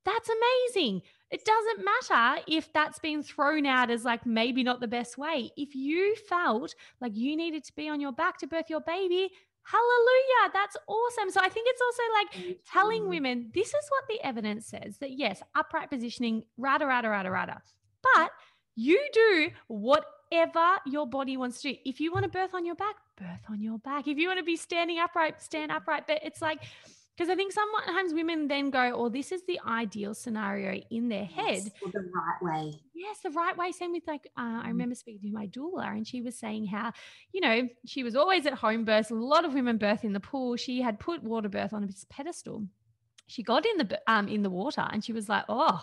that's 0.06 0.30
amazing. 0.30 1.02
It 1.32 1.44
doesn't 1.44 1.84
matter 1.84 2.42
if 2.48 2.72
that's 2.72 3.00
been 3.00 3.24
thrown 3.24 3.66
out 3.66 3.90
as 3.90 4.06
like 4.06 4.26
maybe 4.26 4.64
not 4.64 4.80
the 4.80 4.88
best 4.88 5.18
way. 5.18 5.52
If 5.58 5.76
you 5.76 6.16
felt 6.30 6.76
like 7.02 7.16
you 7.16 7.36
needed 7.36 7.64
to 7.66 7.76
be 7.76 7.90
on 7.90 8.00
your 8.00 8.12
back 8.12 8.38
to 8.40 8.48
birth 8.48 8.70
your 8.70 8.82
baby, 8.82 9.32
hallelujah, 9.64 10.52
that's 10.54 10.78
awesome. 10.88 11.32
So 11.32 11.42
I 11.42 11.50
think 11.50 11.68
it's 11.70 11.82
also 11.82 12.04
like 12.14 12.58
telling 12.72 13.10
women 13.10 13.50
this 13.54 13.70
is 13.70 13.90
what 13.90 14.04
the 14.08 14.24
evidence 14.24 14.68
says 14.68 15.00
that 15.00 15.14
yes, 15.14 15.42
upright 15.56 15.90
positioning, 15.90 16.44
rada, 16.58 16.86
rada, 16.86 17.10
rada, 17.10 17.32
rada. 17.32 17.62
But 18.16 18.32
you 18.76 19.04
do 19.12 19.50
whatever 19.68 20.78
your 20.86 21.08
body 21.08 21.36
wants 21.36 21.62
to 21.62 21.74
do. 21.74 21.80
If 21.84 22.00
you 22.00 22.12
want 22.12 22.24
to 22.24 22.30
birth 22.30 22.54
on 22.54 22.66
your 22.66 22.76
back, 22.76 22.96
birth 23.18 23.42
on 23.50 23.62
your 23.62 23.78
back. 23.80 24.08
If 24.08 24.18
you 24.18 24.28
want 24.28 24.40
to 24.40 24.46
be 24.46 24.56
standing 24.56 25.00
upright, 25.00 25.42
stand 25.42 25.72
upright. 25.72 26.08
But 26.08 26.20
it's 26.24 26.42
like, 26.42 26.62
because 27.16 27.30
I 27.30 27.36
think 27.36 27.54
sometimes 27.54 28.14
women 28.14 28.48
then 28.48 28.70
go, 28.70 28.92
oh, 28.94 29.10
this 29.10 29.32
is 29.32 29.42
the 29.48 29.60
ideal 29.66 30.14
scenario 30.14 30.82
in 30.92 31.08
their 31.08 31.26
head. 31.26 31.64
Yes, 31.64 31.70
the 31.94 32.12
right 32.14 32.42
way. 32.42 32.74
Yes, 32.94 33.20
the 33.24 33.30
right 33.32 33.58
way. 33.58 33.72
Same 33.72 33.94
with 33.94 34.04
like, 34.08 34.28
uh, 34.38 34.42
I 34.64 34.66
Mm. 34.66 34.68
remember 34.68 34.96
speaking 34.96 35.30
to 35.30 35.34
my 35.36 35.48
doula, 35.48 35.88
and 35.88 36.06
she 36.06 36.22
was 36.22 36.38
saying 36.38 36.66
how, 36.66 36.92
you 37.32 37.42
know, 37.42 37.70
she 37.86 38.04
was 38.04 38.16
always 38.16 38.46
at 38.46 38.54
home 38.54 38.84
births. 38.84 39.12
A 39.12 39.16
lot 39.16 39.46
of 39.46 39.54
women 39.54 39.78
birth 39.78 40.04
in 40.04 40.14
the 40.14 40.20
pool. 40.20 40.56
She 40.58 40.82
had 40.82 41.00
put 41.00 41.24
water 41.24 41.50
birth 41.50 41.74
on 41.74 41.86
this 41.86 42.06
pedestal. 42.10 42.66
She 43.28 43.44
got 43.44 43.66
in 43.66 43.78
the 43.78 44.02
um 44.08 44.28
in 44.28 44.44
the 44.44 44.50
water, 44.50 44.86
and 44.92 45.04
she 45.04 45.14
was 45.14 45.30
like, 45.30 45.46
oh. 45.50 45.82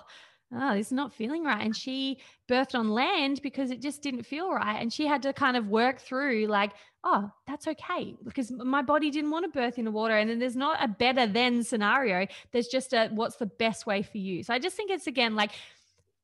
oh, 0.55 0.75
this 0.75 0.89
is 0.89 0.93
not 0.93 1.15
feeling 1.15 1.45
right. 1.45 1.65
And 1.65 1.75
she 1.75 2.19
birthed 2.47 2.79
on 2.79 2.91
land 2.91 3.41
because 3.43 3.71
it 3.71 3.81
just 3.81 4.03
didn't 4.03 4.25
feel 4.25 4.53
right. 4.53 4.83
And 4.83 4.93
she 4.93 5.07
had 5.07 5.23
to 5.23 5.33
kind 5.33 5.57
of 5.57 5.69
work 5.69 5.99
through, 5.99 6.47
like, 6.47 6.73
oh, 7.05 7.31
that's 7.47 7.67
okay 7.67 8.15
because 8.25 8.51
my 8.51 8.83
body 8.83 9.11
didn't 9.11 9.31
want 9.31 9.45
to 9.45 9.51
birth 9.51 9.79
in 9.79 9.85
the 9.85 9.91
water. 9.91 10.17
And 10.17 10.31
then 10.31 10.39
there's 10.39 10.57
not 10.57 10.83
a 10.83 10.89
better 10.89 11.27
than 11.27 11.65
scenario. 11.65 12.27
There's 12.53 12.69
just 12.69 12.93
a 12.93 13.09
what's 13.09 13.37
the 13.37 13.47
best 13.47 13.87
way 13.87 14.03
for 14.03 14.19
you. 14.19 14.43
So 14.43 14.55
I 14.55 14.59
just 14.59 14.77
think 14.77 14.91
it's 14.91 15.07
again 15.07 15.35
like, 15.35 15.51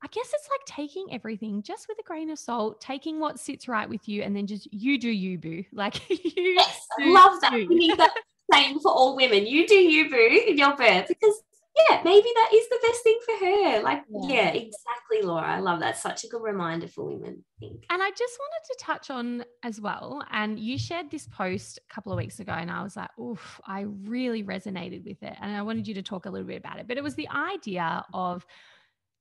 I 0.03 0.07
guess 0.09 0.27
it's 0.33 0.49
like 0.49 0.65
taking 0.67 1.07
everything 1.11 1.63
just 1.63 1.89
with 1.89 1.99
a 1.99 2.05
grain 2.05 2.31
of 2.31 2.39
salt, 2.39 2.81
taking 2.81 3.19
what 3.19 3.41
sits 3.41 3.67
right 3.67 3.89
with 3.89 4.09
you, 4.09 4.23
and 4.23 4.35
then 4.37 4.47
just 4.47 4.73
you 4.73 4.99
do 4.99 5.11
you, 5.11 5.39
boo. 5.39 5.65
Like 5.73 6.09
you 6.09 6.19
yes, 6.35 6.87
love 7.01 7.41
that. 7.41 7.53
You. 7.53 7.69
We 7.69 7.75
need 7.75 7.99
that 7.99 8.15
saying 8.53 8.81
for 8.81 8.93
all 8.93 9.17
women. 9.17 9.47
You 9.47 9.67
do 9.67 9.75
you, 9.75 10.09
boo, 10.09 10.45
in 10.47 10.57
your 10.57 10.77
birth 10.77 11.09
because 11.09 11.43
yeah, 11.91 12.01
maybe 12.05 12.29
that 12.35 12.51
is 12.55 12.69
the 12.69 12.79
best 12.83 13.03
thing 13.03 13.19
for 13.25 13.45
her. 13.45 13.83
Like, 13.83 14.05
yeah. 14.09 14.29
yeah. 14.29 14.49
exactly, 14.49 15.23
Laura. 15.23 15.47
I 15.47 15.61
love 15.61 15.81
that. 15.81 15.97
Such 15.97 16.25
a 16.25 16.29
good 16.29 16.43
reminder 16.43 16.89
for 16.89 17.05
women. 17.05 17.45
I 17.57 17.61
think. 17.61 17.85
And 17.91 18.03
I 18.03 18.11
just 18.11 18.39
wanted 18.39 18.67
to 18.67 18.77
touch 18.81 19.11
on 19.11 19.45
as 19.63 19.81
well. 19.81 20.25
And 20.31 20.59
you 20.59 20.79
shared 20.79 21.11
this 21.11 21.27
post 21.27 21.79
a 21.79 21.95
couple 21.95 22.13
of 22.13 22.19
weeks 22.19 22.41
ago, 22.41 22.53
and 22.53 22.71
I 22.71 22.83
was 22.83 22.97
like, 22.97 23.11
oof, 23.19 23.61
I 23.67 23.83
really 23.83 24.43
resonated 24.43 25.05
with 25.05 25.23
it. 25.23 25.37
And 25.41 25.57
I 25.57 25.63
wanted 25.63 25.87
you 25.87 25.95
to 25.95 26.03
talk 26.03 26.27
a 26.27 26.31
little 26.31 26.47
bit 26.47 26.59
about 26.59 26.79
it. 26.79 26.89
But 26.89 26.97
it 26.97 27.05
was 27.05 27.15
the 27.15 27.29
idea 27.29 28.05
of 28.13 28.45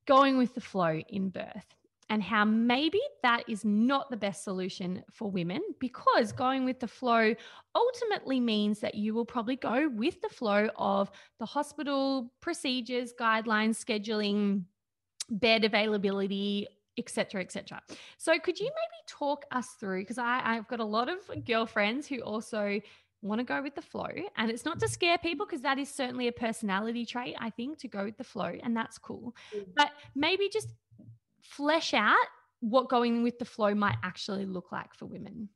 going 0.06 0.38
with 0.38 0.54
the 0.54 0.60
flow 0.60 1.00
in 1.08 1.28
birth 1.28 1.74
and 2.10 2.22
how 2.22 2.44
maybe 2.44 3.00
that 3.22 3.44
is 3.48 3.64
not 3.64 4.10
the 4.10 4.16
best 4.16 4.44
solution 4.44 5.02
for 5.12 5.30
women 5.30 5.60
because 5.78 6.32
going 6.32 6.64
with 6.64 6.80
the 6.80 6.88
flow 6.88 7.34
ultimately 7.74 8.40
means 8.40 8.80
that 8.80 8.94
you 8.94 9.14
will 9.14 9.24
probably 9.24 9.56
go 9.56 9.88
with 9.88 10.20
the 10.22 10.28
flow 10.28 10.68
of 10.76 11.10
the 11.38 11.46
hospital 11.46 12.32
procedures, 12.40 13.12
guidelines, 13.18 13.82
scheduling, 13.82 14.62
bed 15.30 15.64
availability, 15.64 16.66
etc 16.98 17.40
etc 17.40 17.80
so 18.16 18.38
could 18.40 18.58
you 18.58 18.66
maybe 18.66 19.04
talk 19.06 19.44
us 19.52 19.68
through 19.78 20.02
because 20.02 20.18
i've 20.18 20.66
got 20.66 20.80
a 20.80 20.84
lot 20.84 21.08
of 21.08 21.18
girlfriends 21.46 22.08
who 22.08 22.18
also 22.22 22.80
want 23.22 23.38
to 23.40 23.44
go 23.44 23.62
with 23.62 23.74
the 23.74 23.82
flow 23.82 24.08
and 24.36 24.50
it's 24.50 24.64
not 24.64 24.78
to 24.78 24.88
scare 24.88 25.18
people 25.18 25.46
because 25.46 25.62
that 25.62 25.78
is 25.78 25.88
certainly 25.88 26.28
a 26.28 26.32
personality 26.32 27.04
trait 27.06 27.34
i 27.38 27.50
think 27.50 27.78
to 27.78 27.88
go 27.88 28.04
with 28.04 28.16
the 28.16 28.24
flow 28.24 28.52
and 28.62 28.76
that's 28.76 28.98
cool 28.98 29.34
mm. 29.56 29.64
but 29.76 29.90
maybe 30.14 30.48
just 30.52 30.68
flesh 31.56 31.94
out 31.94 32.16
what 32.60 32.88
going 32.88 33.22
with 33.22 33.38
the 33.38 33.44
flow 33.44 33.74
might 33.74 33.96
actually 34.02 34.46
look 34.46 34.72
like 34.72 34.94
for 34.94 35.06
women. 35.06 35.48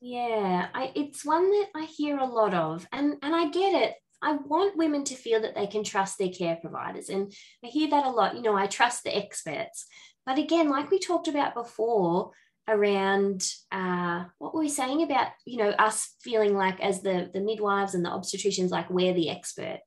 Yeah, 0.00 0.68
I, 0.74 0.92
it's 0.94 1.24
one 1.24 1.50
that 1.50 1.68
I 1.76 1.84
hear 1.84 2.18
a 2.18 2.24
lot 2.24 2.54
of, 2.54 2.86
and 2.92 3.16
and 3.22 3.34
I 3.34 3.50
get 3.50 3.82
it. 3.82 3.94
I 4.22 4.32
want 4.32 4.76
women 4.76 5.04
to 5.04 5.14
feel 5.14 5.40
that 5.42 5.54
they 5.54 5.66
can 5.66 5.84
trust 5.84 6.18
their 6.18 6.30
care 6.30 6.56
providers, 6.56 7.10
and 7.10 7.32
I 7.64 7.68
hear 7.68 7.90
that 7.90 8.06
a 8.06 8.10
lot. 8.10 8.34
You 8.34 8.42
know, 8.42 8.56
I 8.56 8.66
trust 8.66 9.04
the 9.04 9.14
experts, 9.14 9.86
but 10.24 10.38
again, 10.38 10.70
like 10.70 10.90
we 10.90 10.98
talked 10.98 11.28
about 11.28 11.54
before, 11.54 12.32
around 12.66 13.46
uh, 13.72 14.24
what 14.38 14.54
were 14.54 14.60
we 14.60 14.68
saying 14.70 15.02
about 15.02 15.28
you 15.44 15.58
know 15.58 15.70
us 15.70 16.14
feeling 16.22 16.56
like 16.56 16.80
as 16.80 17.02
the 17.02 17.30
the 17.34 17.40
midwives 17.40 17.94
and 17.94 18.04
the 18.04 18.10
obstetricians 18.10 18.70
like 18.70 18.88
we're 18.88 19.12
the 19.12 19.28
expert, 19.28 19.80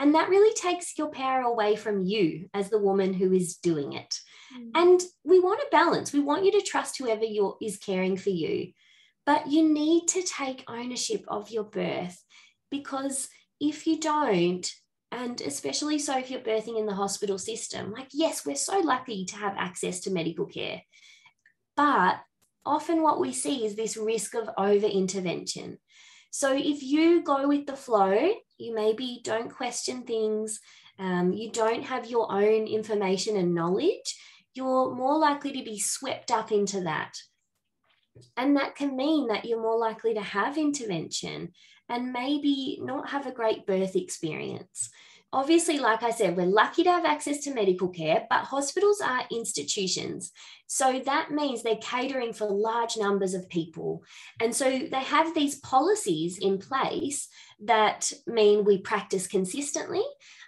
and 0.00 0.16
that 0.16 0.28
really 0.28 0.54
takes 0.54 0.98
your 0.98 1.10
power 1.10 1.42
away 1.42 1.76
from 1.76 2.02
you 2.02 2.48
as 2.52 2.68
the 2.68 2.80
woman 2.80 3.14
who 3.14 3.32
is 3.32 3.56
doing 3.58 3.92
it. 3.92 4.12
Mm. 4.56 4.70
And 4.74 5.00
we 5.24 5.40
want 5.40 5.60
a 5.60 5.70
balance. 5.70 6.12
We 6.12 6.20
want 6.20 6.44
you 6.44 6.52
to 6.52 6.62
trust 6.62 6.98
whoever 6.98 7.24
you're, 7.24 7.56
is 7.60 7.76
caring 7.78 8.16
for 8.16 8.30
you. 8.30 8.72
But 9.24 9.48
you 9.48 9.68
need 9.68 10.08
to 10.08 10.22
take 10.22 10.64
ownership 10.68 11.24
of 11.28 11.50
your 11.50 11.64
birth 11.64 12.22
because 12.70 13.28
if 13.60 13.86
you 13.86 14.00
don't, 14.00 14.68
and 15.12 15.40
especially 15.42 15.98
so 15.98 16.18
if 16.18 16.30
you're 16.30 16.40
birthing 16.40 16.78
in 16.78 16.86
the 16.86 16.94
hospital 16.94 17.38
system, 17.38 17.92
like, 17.92 18.08
yes, 18.12 18.44
we're 18.44 18.56
so 18.56 18.80
lucky 18.80 19.24
to 19.26 19.36
have 19.36 19.54
access 19.56 20.00
to 20.00 20.10
medical 20.10 20.46
care. 20.46 20.82
But 21.76 22.16
often 22.64 23.02
what 23.02 23.20
we 23.20 23.32
see 23.32 23.64
is 23.64 23.76
this 23.76 23.96
risk 23.96 24.34
of 24.34 24.50
over 24.56 24.86
intervention. 24.86 25.78
So 26.30 26.54
if 26.56 26.82
you 26.82 27.22
go 27.22 27.46
with 27.46 27.66
the 27.66 27.76
flow, 27.76 28.30
you 28.56 28.74
maybe 28.74 29.20
don't 29.22 29.54
question 29.54 30.04
things, 30.04 30.60
um, 30.98 31.32
you 31.32 31.50
don't 31.50 31.82
have 31.82 32.06
your 32.06 32.32
own 32.32 32.66
information 32.66 33.36
and 33.36 33.54
knowledge, 33.54 34.18
you're 34.54 34.94
more 34.94 35.18
likely 35.18 35.52
to 35.52 35.64
be 35.64 35.78
swept 35.78 36.30
up 36.30 36.52
into 36.52 36.82
that. 36.82 37.14
And 38.36 38.56
that 38.56 38.76
can 38.76 38.96
mean 38.96 39.28
that 39.28 39.44
you're 39.44 39.62
more 39.62 39.78
likely 39.78 40.14
to 40.14 40.20
have 40.20 40.58
intervention 40.58 41.52
and 41.88 42.12
maybe 42.12 42.78
not 42.82 43.10
have 43.10 43.26
a 43.26 43.32
great 43.32 43.66
birth 43.66 43.96
experience. 43.96 44.90
Obviously, 45.34 45.78
like 45.78 46.02
I 46.02 46.10
said, 46.10 46.36
we're 46.36 46.44
lucky 46.44 46.84
to 46.84 46.90
have 46.90 47.06
access 47.06 47.38
to 47.44 47.54
medical 47.54 47.88
care, 47.88 48.26
but 48.28 48.44
hospitals 48.44 49.00
are 49.00 49.24
institutions. 49.30 50.30
So 50.66 51.00
that 51.06 51.30
means 51.30 51.62
they're 51.62 51.76
catering 51.76 52.34
for 52.34 52.50
large 52.50 52.98
numbers 52.98 53.32
of 53.32 53.48
people. 53.48 54.04
And 54.40 54.54
so 54.54 54.64
they 54.70 55.02
have 55.02 55.34
these 55.34 55.58
policies 55.60 56.36
in 56.36 56.58
place 56.58 57.28
that 57.64 58.12
mean 58.26 58.64
we 58.64 58.78
practice 58.78 59.26
consistently 59.26 60.04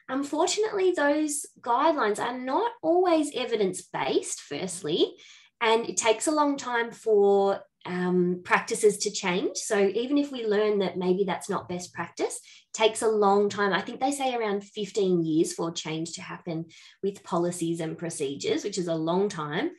Unfortunately, 0.09 0.93
those 0.93 1.47
guidelines 1.61 2.19
are 2.19 2.39
not 2.39 2.73
always 2.83 3.35
evidence 3.35 3.83
based, 3.83 4.41
firstly, 4.41 5.15
and 5.61 5.89
it 5.89 5.97
takes 5.97 6.27
a 6.27 6.33
long 6.33 6.57
time 6.57 6.91
for 6.91 7.61
um, 7.87 8.41
practices 8.45 8.99
to 8.99 9.11
change. 9.11 9.57
So 9.57 9.79
even 9.79 10.19
if 10.19 10.31
we 10.33 10.47
learn 10.47 10.79
that 10.79 10.97
maybe 10.97 11.25
that's 11.25 11.51
not 11.51 11.69
best 11.69 11.93
practice, 11.93 12.39
takes 12.73 13.03
a 13.03 13.09
long 13.09 13.49
time. 13.49 13.73
I 13.73 13.81
think 13.81 14.01
they 14.01 14.11
say 14.11 14.35
around 14.35 14.65
15 14.65 15.25
years 15.25 15.53
for 15.53 15.71
change 15.71 16.13
to 16.13 16.23
happen 16.23 16.67
with 17.03 17.23
policies 17.23 17.81
and 17.81 17.97
procedures, 17.97 18.65
which 18.65 18.79
is 18.79 18.89
a 18.89 18.95
long 18.95 19.29
time. 19.29 19.71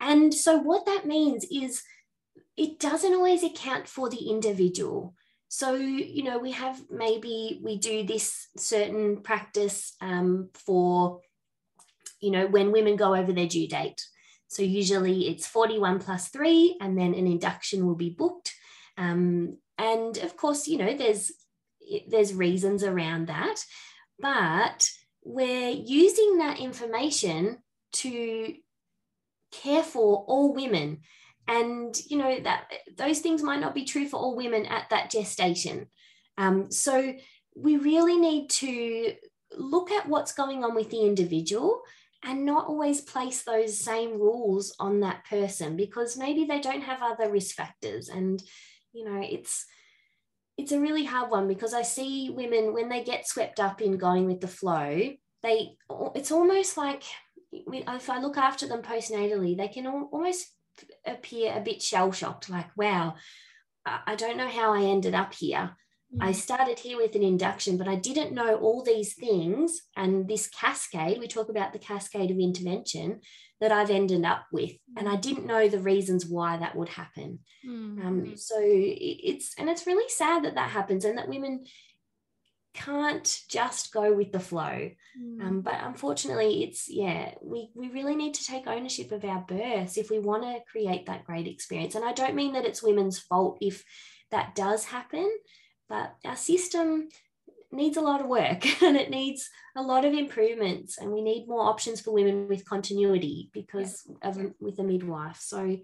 And 0.00 0.32
so 0.32 0.58
what 0.58 0.86
that 0.86 1.06
means 1.06 1.44
is 1.50 1.82
it 2.56 2.78
doesn't 2.78 3.14
always 3.14 3.42
account 3.42 3.88
for 3.88 4.08
the 4.08 4.28
individual. 4.28 5.14
So, 5.56 5.76
you 5.76 6.24
know, 6.24 6.40
we 6.40 6.50
have 6.50 6.82
maybe 6.90 7.60
we 7.62 7.78
do 7.78 8.02
this 8.02 8.48
certain 8.56 9.18
practice 9.18 9.94
um, 10.00 10.48
for, 10.52 11.20
you 12.20 12.32
know, 12.32 12.48
when 12.48 12.72
women 12.72 12.96
go 12.96 13.14
over 13.14 13.32
their 13.32 13.46
due 13.46 13.68
date. 13.68 14.04
So, 14.48 14.64
usually 14.64 15.28
it's 15.28 15.46
41 15.46 16.00
plus 16.00 16.26
three, 16.26 16.76
and 16.80 16.98
then 16.98 17.14
an 17.14 17.28
induction 17.28 17.86
will 17.86 17.94
be 17.94 18.10
booked. 18.10 18.52
Um, 18.98 19.58
and 19.78 20.18
of 20.18 20.36
course, 20.36 20.66
you 20.66 20.76
know, 20.76 20.92
there's 20.96 21.30
there's 22.08 22.34
reasons 22.34 22.82
around 22.82 23.28
that, 23.28 23.64
but 24.18 24.90
we're 25.22 25.70
using 25.70 26.38
that 26.38 26.58
information 26.58 27.58
to 27.92 28.54
care 29.52 29.84
for 29.84 30.24
all 30.26 30.52
women 30.52 31.02
and 31.46 31.94
you 32.08 32.16
know 32.16 32.40
that 32.40 32.64
those 32.96 33.20
things 33.20 33.42
might 33.42 33.60
not 33.60 33.74
be 33.74 33.84
true 33.84 34.08
for 34.08 34.16
all 34.16 34.36
women 34.36 34.66
at 34.66 34.88
that 34.90 35.10
gestation. 35.10 35.86
Um, 36.38 36.70
so 36.70 37.14
we 37.56 37.76
really 37.76 38.16
need 38.18 38.50
to 38.50 39.14
look 39.56 39.90
at 39.90 40.08
what's 40.08 40.32
going 40.32 40.64
on 40.64 40.74
with 40.74 40.90
the 40.90 41.02
individual 41.02 41.82
and 42.24 42.44
not 42.44 42.66
always 42.66 43.02
place 43.02 43.42
those 43.42 43.78
same 43.78 44.18
rules 44.18 44.74
on 44.80 45.00
that 45.00 45.24
person 45.26 45.76
because 45.76 46.16
maybe 46.16 46.44
they 46.44 46.58
don't 46.60 46.82
have 46.82 47.02
other 47.02 47.30
risk 47.30 47.54
factors. 47.54 48.08
And 48.08 48.42
you 48.94 49.04
know 49.04 49.20
it's 49.22 49.66
it's 50.56 50.72
a 50.72 50.80
really 50.80 51.04
hard 51.04 51.30
one 51.30 51.46
because 51.48 51.74
i 51.74 51.82
see 51.82 52.30
women 52.30 52.72
when 52.72 52.88
they 52.88 53.04
get 53.04 53.26
swept 53.26 53.60
up 53.60 53.82
in 53.82 53.98
going 53.98 54.24
with 54.24 54.40
the 54.40 54.48
flow 54.48 55.10
they 55.42 55.76
it's 56.14 56.32
almost 56.32 56.78
like 56.78 57.02
if 57.52 58.08
i 58.08 58.18
look 58.18 58.38
after 58.38 58.66
them 58.66 58.82
postnatally 58.82 59.56
they 59.56 59.68
can 59.68 59.86
almost 59.86 60.46
appear 61.06 61.54
a 61.56 61.60
bit 61.60 61.82
shell 61.82 62.12
shocked, 62.12 62.50
like, 62.50 62.76
wow, 62.76 63.14
I 63.86 64.14
don't 64.14 64.36
know 64.36 64.48
how 64.48 64.72
I 64.72 64.82
ended 64.82 65.14
up 65.14 65.34
here. 65.34 65.76
I 66.20 66.30
mm. 66.30 66.34
started 66.34 66.78
here 66.78 66.96
with 66.96 67.16
an 67.16 67.22
induction, 67.22 67.76
but 67.76 67.88
I 67.88 67.96
didn't 67.96 68.32
know 68.32 68.56
all 68.56 68.82
these 68.82 69.14
things 69.14 69.82
and 69.96 70.28
this 70.28 70.48
cascade. 70.48 71.18
We 71.18 71.26
talk 71.26 71.48
about 71.48 71.72
the 71.72 71.78
cascade 71.78 72.30
of 72.30 72.38
intervention 72.38 73.20
that 73.60 73.72
I've 73.72 73.90
ended 73.90 74.24
up 74.24 74.44
with, 74.52 74.72
and 74.96 75.08
I 75.08 75.16
didn't 75.16 75.46
know 75.46 75.68
the 75.68 75.80
reasons 75.80 76.26
why 76.26 76.56
that 76.56 76.76
would 76.76 76.88
happen. 76.88 77.40
Mm-hmm. 77.66 78.06
Um, 78.06 78.36
so 78.36 78.56
it's 78.60 79.54
and 79.58 79.68
it's 79.68 79.86
really 79.86 80.08
sad 80.08 80.44
that 80.44 80.54
that 80.54 80.70
happens, 80.70 81.04
and 81.04 81.18
that 81.18 81.28
women 81.28 81.64
can't 82.74 83.40
just 83.48 83.92
go 83.92 84.12
with 84.12 84.32
the 84.32 84.40
flow. 84.40 84.90
Mm. 85.20 85.40
Um, 85.40 85.60
but 85.60 85.76
unfortunately, 85.80 86.64
it's 86.64 86.88
yeah, 86.90 87.34
we 87.40 87.70
we 87.74 87.88
really 87.88 88.16
need 88.16 88.34
to 88.34 88.44
take 88.44 88.66
ownership 88.66 89.12
of 89.12 89.24
our 89.24 89.40
births 89.40 89.96
if 89.96 90.10
we 90.10 90.18
want 90.18 90.42
to 90.42 90.58
create 90.70 91.06
that 91.06 91.24
great 91.24 91.46
experience. 91.46 91.94
And 91.94 92.04
I 92.04 92.12
don't 92.12 92.34
mean 92.34 92.52
that 92.54 92.66
it's 92.66 92.82
women's 92.82 93.18
fault 93.18 93.58
if 93.60 93.84
that 94.30 94.54
does 94.54 94.84
happen, 94.84 95.30
but 95.88 96.14
our 96.24 96.36
system 96.36 97.08
needs 97.70 97.96
a 97.96 98.02
lot 98.02 98.20
of 98.20 98.26
work 98.26 98.82
and 98.82 98.96
it 98.96 99.10
needs 99.10 99.48
a 99.76 99.82
lot 99.82 100.04
of 100.04 100.12
improvements 100.12 100.98
and 100.98 101.10
we 101.10 101.22
need 101.22 101.48
more 101.48 101.68
options 101.68 102.00
for 102.00 102.12
women 102.12 102.48
with 102.48 102.68
continuity 102.68 103.50
because 103.52 104.02
of 104.22 104.38
with 104.60 104.78
a 104.78 104.84
midwife 104.84 105.38
so 105.40 105.76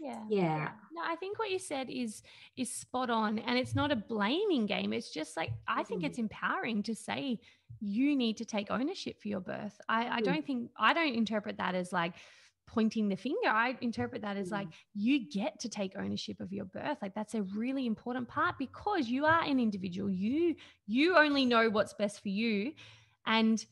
Yeah. 0.00 0.22
Yeah. 0.28 0.68
No, 0.92 1.02
I 1.04 1.16
think 1.16 1.38
what 1.38 1.50
you 1.50 1.58
said 1.58 1.90
is 1.90 2.22
is 2.56 2.72
spot 2.72 3.10
on 3.10 3.38
and 3.40 3.58
it's 3.58 3.74
not 3.74 3.90
a 3.90 3.96
blaming 3.96 4.66
game. 4.66 4.92
It's 4.92 5.10
just 5.10 5.36
like 5.36 5.50
I 5.66 5.82
think 5.82 6.04
it's 6.04 6.18
empowering 6.18 6.82
to 6.84 6.94
say 6.94 7.40
you 7.80 8.16
need 8.16 8.36
to 8.38 8.44
take 8.44 8.70
ownership 8.70 9.20
for 9.20 9.28
your 9.28 9.40
birth. 9.40 9.80
I, 9.88 10.18
I 10.18 10.20
Mm. 10.20 10.24
don't 10.24 10.46
think 10.46 10.70
I 10.78 10.94
don't 10.94 11.14
interpret 11.14 11.56
that 11.58 11.74
as 11.74 11.92
like 11.92 12.14
pointing 12.66 13.08
the 13.08 13.16
finger. 13.16 13.48
I 13.48 13.76
interpret 13.80 14.22
that 14.22 14.36
as 14.36 14.50
like 14.50 14.68
you 14.94 15.28
get 15.28 15.58
to 15.60 15.68
take 15.68 15.96
ownership 15.96 16.38
of 16.40 16.52
your 16.52 16.66
birth. 16.66 16.98
Like 17.00 17.14
that's 17.14 17.34
a 17.34 17.42
really 17.42 17.86
important 17.86 18.28
part 18.28 18.56
because 18.58 19.08
you 19.08 19.24
are 19.24 19.42
an 19.42 19.58
individual. 19.58 20.10
You 20.10 20.54
you 20.86 21.16
only 21.16 21.44
know 21.44 21.70
what's 21.70 21.94
best 21.94 22.22
for 22.22 22.28
you. 22.28 22.72
And 23.26 23.64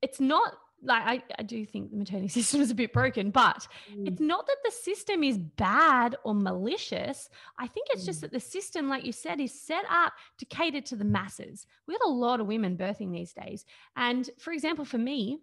it's 0.00 0.20
not 0.20 0.52
like 0.82 1.02
I, 1.04 1.22
I 1.38 1.42
do 1.42 1.64
think 1.66 1.90
the 1.90 1.96
maternity 1.96 2.28
system 2.40 2.60
is 2.60 2.70
a 2.70 2.74
bit 2.74 2.92
broken, 2.92 3.30
but 3.30 3.66
Mm. 3.92 4.08
it's 4.08 4.20
not 4.20 4.46
that 4.46 4.56
the 4.64 4.70
system 4.70 5.22
is 5.24 5.36
bad 5.38 6.16
or 6.24 6.34
malicious. 6.34 7.28
I 7.58 7.66
think 7.66 7.88
it's 7.90 8.04
just 8.06 8.18
Mm. 8.18 8.22
that 8.22 8.32
the 8.32 8.40
system, 8.40 8.88
like 8.88 9.04
you 9.04 9.12
said, 9.12 9.40
is 9.40 9.52
set 9.52 9.84
up 9.90 10.12
to 10.38 10.44
cater 10.46 10.80
to 10.80 10.96
the 10.96 11.04
masses. 11.04 11.66
We 11.86 11.94
have 11.94 12.02
a 12.04 12.10
lot 12.10 12.40
of 12.40 12.46
women 12.46 12.76
birthing 12.76 13.12
these 13.12 13.32
days. 13.32 13.64
And 13.96 14.28
for 14.38 14.52
example, 14.52 14.84
for 14.84 14.98
me, 14.98 15.38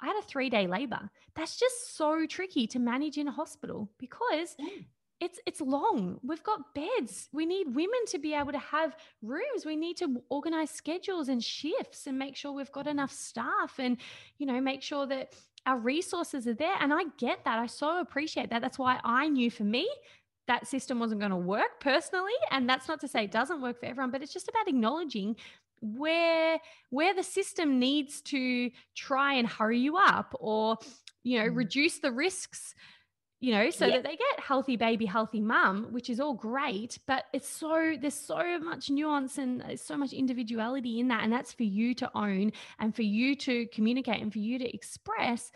I 0.00 0.06
had 0.06 0.16
a 0.16 0.22
three 0.22 0.50
day 0.50 0.66
labor. 0.66 1.10
That's 1.34 1.56
just 1.58 1.96
so 1.96 2.26
tricky 2.26 2.66
to 2.68 2.78
manage 2.78 3.16
in 3.18 3.28
a 3.28 3.32
hospital 3.32 3.90
because 3.98 4.56
Yeah. 4.58 4.66
It's 5.24 5.40
it's 5.46 5.60
long. 5.60 6.20
We've 6.22 6.42
got 6.42 6.74
beds. 6.74 7.28
We 7.32 7.46
need 7.46 7.74
women 7.74 8.02
to 8.08 8.18
be 8.18 8.34
able 8.34 8.52
to 8.52 8.58
have 8.58 8.96
rooms. 9.22 9.64
We 9.64 9.76
need 9.76 9.96
to 9.98 10.22
organize 10.28 10.70
schedules 10.70 11.28
and 11.28 11.42
shifts 11.42 12.06
and 12.06 12.18
make 12.18 12.36
sure 12.36 12.52
we've 12.52 12.72
got 12.72 12.86
enough 12.86 13.12
staff 13.12 13.72
and 13.78 13.96
you 14.38 14.46
know 14.46 14.60
make 14.60 14.82
sure 14.82 15.06
that 15.06 15.34
our 15.66 15.78
resources 15.78 16.46
are 16.46 16.54
there. 16.54 16.76
And 16.80 16.92
I 16.92 17.04
get 17.18 17.44
that. 17.44 17.58
I 17.58 17.66
so 17.66 18.00
appreciate 18.00 18.50
that. 18.50 18.60
That's 18.60 18.78
why 18.78 19.00
I 19.02 19.28
knew 19.28 19.50
for 19.50 19.64
me 19.64 19.88
that 20.46 20.66
system 20.66 20.98
wasn't 20.98 21.20
going 21.20 21.30
to 21.30 21.36
work 21.38 21.80
personally. 21.80 22.38
And 22.50 22.68
that's 22.68 22.86
not 22.86 23.00
to 23.00 23.08
say 23.08 23.24
it 23.24 23.32
doesn't 23.32 23.62
work 23.62 23.80
for 23.80 23.86
everyone, 23.86 24.10
but 24.10 24.22
it's 24.22 24.32
just 24.32 24.48
about 24.48 24.68
acknowledging 24.68 25.36
where 25.80 26.58
where 26.90 27.14
the 27.14 27.22
system 27.22 27.78
needs 27.78 28.20
to 28.22 28.70
try 28.94 29.34
and 29.34 29.46
hurry 29.46 29.78
you 29.78 29.96
up 29.96 30.34
or 30.40 30.76
you 31.24 31.38
know 31.38 31.48
Mm. 31.48 31.56
reduce 31.56 31.98
the 31.98 32.12
risks 32.12 32.74
you 33.40 33.52
know 33.52 33.70
so 33.70 33.86
Yeah. 33.86 33.96
that 33.96 34.04
they 34.04 34.16
get 34.16 34.40
healthy 34.40 34.76
baby 34.76 35.06
healthy 35.06 35.40
mum 35.40 35.88
which 35.90 36.08
is 36.08 36.20
all 36.20 36.34
great 36.34 36.98
but 37.06 37.24
it's 37.32 37.48
so 37.48 37.94
there's 38.00 38.14
so 38.14 38.58
much 38.58 38.90
nuance 38.90 39.38
and 39.38 39.62
uh, 39.62 39.76
so 39.76 39.96
much 39.96 40.12
individuality 40.12 41.00
in 41.00 41.08
that 41.08 41.24
and 41.24 41.32
that's 41.32 41.52
for 41.52 41.64
you 41.64 41.94
to 41.94 42.10
own 42.14 42.52
and 42.78 42.94
for 42.94 43.02
you 43.02 43.34
to 43.36 43.66
communicate 43.66 44.22
and 44.22 44.32
for 44.32 44.38
you 44.38 44.58
to 44.58 44.74
express 44.74 45.50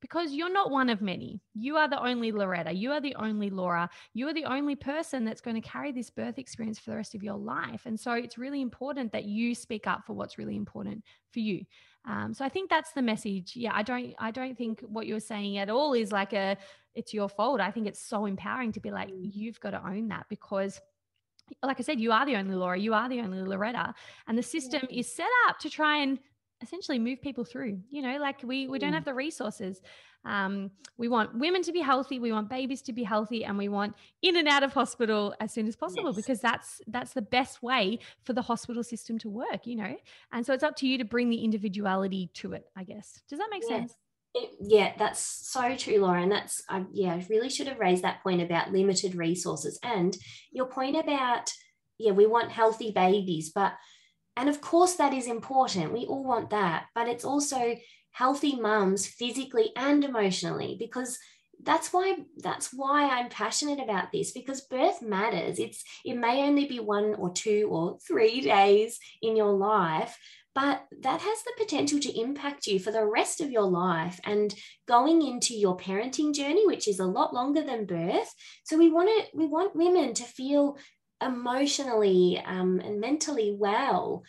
because 0.00 0.34
you're 0.34 0.52
not 0.52 0.70
one 0.70 0.90
of 0.90 1.00
many. 1.00 1.40
You 1.54 1.78
are 1.78 1.88
the 1.88 1.98
only 1.98 2.30
Loretta. 2.30 2.74
You 2.74 2.92
are 2.92 3.00
the 3.00 3.14
only 3.14 3.48
Laura. 3.48 3.88
You 4.12 4.28
are 4.28 4.34
the 4.34 4.44
only 4.44 4.76
person 4.76 5.24
that's 5.24 5.40
going 5.40 5.54
to 5.54 5.66
carry 5.66 5.92
this 5.92 6.10
birth 6.10 6.38
experience 6.38 6.78
for 6.78 6.90
the 6.90 6.96
rest 6.96 7.14
of 7.14 7.22
your 7.22 7.38
life. 7.38 7.86
And 7.86 7.98
so 7.98 8.12
it's 8.12 8.36
really 8.36 8.60
important 8.60 9.12
that 9.12 9.24
you 9.24 9.54
speak 9.54 9.86
up 9.86 10.04
for 10.06 10.12
what's 10.12 10.36
really 10.36 10.56
important 10.56 11.02
for 11.32 11.40
you. 11.40 11.64
Um, 12.06 12.34
so 12.34 12.44
I 12.44 12.48
think 12.48 12.68
that's 12.68 12.92
the 12.92 13.02
message. 13.02 13.52
Yeah, 13.56 13.72
I 13.74 13.82
don't, 13.82 14.14
I 14.18 14.30
don't 14.30 14.56
think 14.56 14.80
what 14.82 15.06
you're 15.06 15.20
saying 15.20 15.58
at 15.58 15.70
all 15.70 15.94
is 15.94 16.12
like 16.12 16.32
a, 16.34 16.56
it's 16.94 17.14
your 17.14 17.28
fault. 17.28 17.60
I 17.60 17.70
think 17.70 17.86
it's 17.86 18.00
so 18.00 18.26
empowering 18.26 18.72
to 18.72 18.80
be 18.80 18.90
like, 18.90 19.08
Mm. 19.08 19.30
you've 19.32 19.58
got 19.60 19.70
to 19.70 19.82
own 19.86 20.08
that 20.08 20.26
because 20.28 20.80
like 21.62 21.78
I 21.78 21.82
said, 21.82 22.00
you 22.00 22.10
are 22.12 22.24
the 22.24 22.36
only 22.36 22.54
Laura, 22.54 22.78
you 22.78 22.94
are 22.94 23.08
the 23.08 23.20
only 23.20 23.42
Loretta, 23.42 23.94
and 24.26 24.38
the 24.38 24.42
system 24.42 24.80
Yeah. 24.88 25.00
is 25.00 25.14
set 25.14 25.28
up 25.46 25.58
to 25.58 25.68
try 25.70 25.98
and 25.98 26.18
essentially 26.62 26.98
move 26.98 27.20
people 27.22 27.44
through. 27.44 27.80
You 27.90 28.02
know, 28.02 28.18
like 28.18 28.42
we 28.42 28.66
we 28.68 28.78
don't 28.78 28.90
Mm. 28.92 28.94
have 28.94 29.04
the 29.04 29.14
resources. 29.14 29.80
Um, 30.26 30.70
we 30.96 31.08
want 31.08 31.34
women 31.38 31.62
to 31.62 31.72
be 31.72 31.80
healthy, 31.80 32.18
we 32.18 32.32
want 32.32 32.48
babies 32.48 32.80
to 32.82 32.94
be 32.94 33.02
healthy, 33.02 33.44
and 33.44 33.58
we 33.58 33.68
want 33.68 33.94
in 34.22 34.36
and 34.36 34.48
out 34.48 34.62
of 34.62 34.72
hospital 34.72 35.34
as 35.38 35.52
soon 35.52 35.66
as 35.66 35.76
possible 35.76 36.06
Yes. 36.10 36.16
because 36.16 36.40
that's 36.40 36.80
that's 36.86 37.12
the 37.12 37.22
best 37.22 37.62
way 37.62 37.98
for 38.22 38.32
the 38.32 38.42
hospital 38.42 38.82
system 38.82 39.18
to 39.18 39.28
work. 39.28 39.66
You 39.66 39.76
know, 39.76 39.96
and 40.32 40.46
so 40.46 40.54
it's 40.54 40.64
up 40.64 40.76
to 40.76 40.88
you 40.88 40.96
to 40.98 41.04
bring 41.04 41.28
the 41.28 41.44
individuality 41.44 42.30
to 42.34 42.52
it. 42.54 42.64
I 42.74 42.84
guess. 42.84 43.22
Does 43.28 43.38
that 43.38 43.48
make 43.50 43.62
Yeah. 43.62 43.76
sense? 43.80 43.94
It- 44.36 44.56
yeah, 44.60 44.94
that's 44.98 45.20
so 45.20 45.76
true, 45.76 45.98
lauren 45.98 46.28
that's, 46.28 46.60
I, 46.68 46.84
yeah, 46.92 47.14
I 47.14 47.24
really 47.30 47.48
should 47.48 47.68
have 47.68 47.78
raised 47.78 48.02
that 48.02 48.20
point 48.24 48.42
about 48.42 48.72
limited 48.72 49.14
resources 49.14 49.78
and 49.84 50.16
your 50.50 50.66
point 50.66 50.96
about, 50.96 51.52
yeah, 51.98 52.10
we 52.10 52.26
want 52.26 52.50
healthy 52.50 52.90
babies, 52.90 53.52
but, 53.54 53.74
and 54.36 54.48
of 54.48 54.60
course 54.60 54.94
that 54.94 55.14
is 55.14 55.26
important. 55.26 55.92
We 55.92 56.06
all 56.06 56.24
want 56.24 56.50
that, 56.50 56.86
but 56.94 57.08
it's 57.08 57.24
also 57.24 57.76
healthy 58.10 58.56
mums 58.56 59.06
physically 59.06 59.72
and 59.76 60.04
emotionally 60.04 60.76
because 60.78 61.18
that's 61.62 61.92
why 61.92 62.16
that's 62.38 62.70
why 62.72 63.08
I'm 63.08 63.28
passionate 63.28 63.80
about 63.80 64.12
this 64.12 64.32
because 64.32 64.62
birth 64.62 65.02
matters. 65.02 65.58
It's 65.58 65.82
it 66.04 66.14
may 66.14 66.42
only 66.42 66.66
be 66.66 66.80
one 66.80 67.14
or 67.14 67.32
two 67.32 67.68
or 67.70 67.98
three 68.06 68.40
days 68.40 68.98
in 69.22 69.36
your 69.36 69.52
life, 69.52 70.16
but 70.54 70.84
that 71.00 71.20
has 71.20 71.42
the 71.42 71.52
potential 71.58 71.98
to 72.00 72.20
impact 72.20 72.66
you 72.66 72.78
for 72.78 72.92
the 72.92 73.04
rest 73.04 73.40
of 73.40 73.50
your 73.50 73.64
life 73.64 74.20
and 74.24 74.54
going 74.86 75.22
into 75.22 75.54
your 75.54 75.76
parenting 75.76 76.34
journey 76.34 76.66
which 76.66 76.86
is 76.86 77.00
a 77.00 77.04
lot 77.04 77.34
longer 77.34 77.62
than 77.62 77.86
birth 77.86 78.32
so 78.64 78.76
we 78.76 78.90
want 78.90 79.08
to 79.08 79.36
we 79.36 79.46
want 79.46 79.74
women 79.74 80.14
to 80.14 80.22
feel 80.22 80.76
emotionally 81.22 82.42
um, 82.46 82.80
and 82.80 83.00
mentally 83.00 83.54
well 83.58 84.22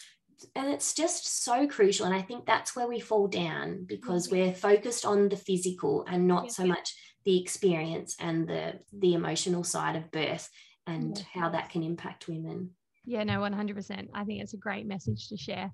and 0.55 0.67
it's 0.67 0.93
just 0.93 1.43
so 1.43 1.65
crucial 1.67 2.05
and 2.05 2.13
i 2.13 2.21
think 2.21 2.45
that's 2.45 2.75
where 2.75 2.87
we 2.87 2.99
fall 2.99 3.27
down 3.27 3.85
because 3.87 4.29
we're 4.29 4.53
focused 4.53 5.05
on 5.05 5.29
the 5.29 5.37
physical 5.37 6.05
and 6.07 6.27
not 6.27 6.43
Yeah. 6.45 6.49
so 6.51 6.65
much 6.65 6.93
the 7.23 7.39
experience 7.41 8.15
and 8.19 8.47
the 8.47 8.79
the 8.91 9.13
emotional 9.13 9.63
side 9.63 9.95
of 9.95 10.11
birth 10.11 10.49
and 10.85 11.17
how 11.33 11.49
that 11.49 11.69
can 11.69 11.81
impact 11.83 12.27
women 12.27 12.71
Yeah, 13.05 13.23
no, 13.23 13.39
100%. 13.39 14.09
I 14.13 14.23
think 14.23 14.41
it's 14.43 14.53
a 14.53 14.57
great 14.57 14.85
message 14.85 15.29
to 15.29 15.37
share. 15.37 15.71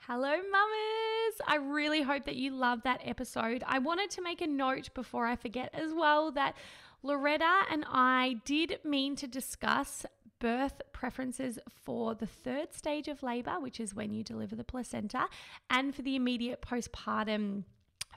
Hello, 0.00 0.34
mamas. 0.36 1.34
I 1.46 1.56
really 1.60 2.02
hope 2.02 2.24
that 2.24 2.36
you 2.36 2.50
loved 2.52 2.84
that 2.84 3.00
episode. 3.04 3.62
I 3.66 3.78
wanted 3.78 4.10
to 4.10 4.22
make 4.22 4.40
a 4.40 4.46
note 4.46 4.88
before 4.94 5.26
I 5.26 5.36
forget 5.36 5.70
as 5.74 5.92
well 5.92 6.32
that 6.32 6.56
Loretta 7.02 7.62
and 7.70 7.84
I 7.88 8.40
did 8.44 8.78
mean 8.84 9.16
to 9.16 9.26
discuss 9.26 10.04
birth 10.40 10.82
preferences 10.92 11.58
for 11.68 12.14
the 12.14 12.26
third 12.26 12.72
stage 12.72 13.08
of 13.08 13.22
labor, 13.22 13.60
which 13.60 13.80
is 13.80 13.94
when 13.94 14.12
you 14.12 14.22
deliver 14.22 14.56
the 14.56 14.64
placenta, 14.64 15.26
and 15.70 15.94
for 15.94 16.02
the 16.02 16.16
immediate 16.16 16.62
postpartum 16.62 17.64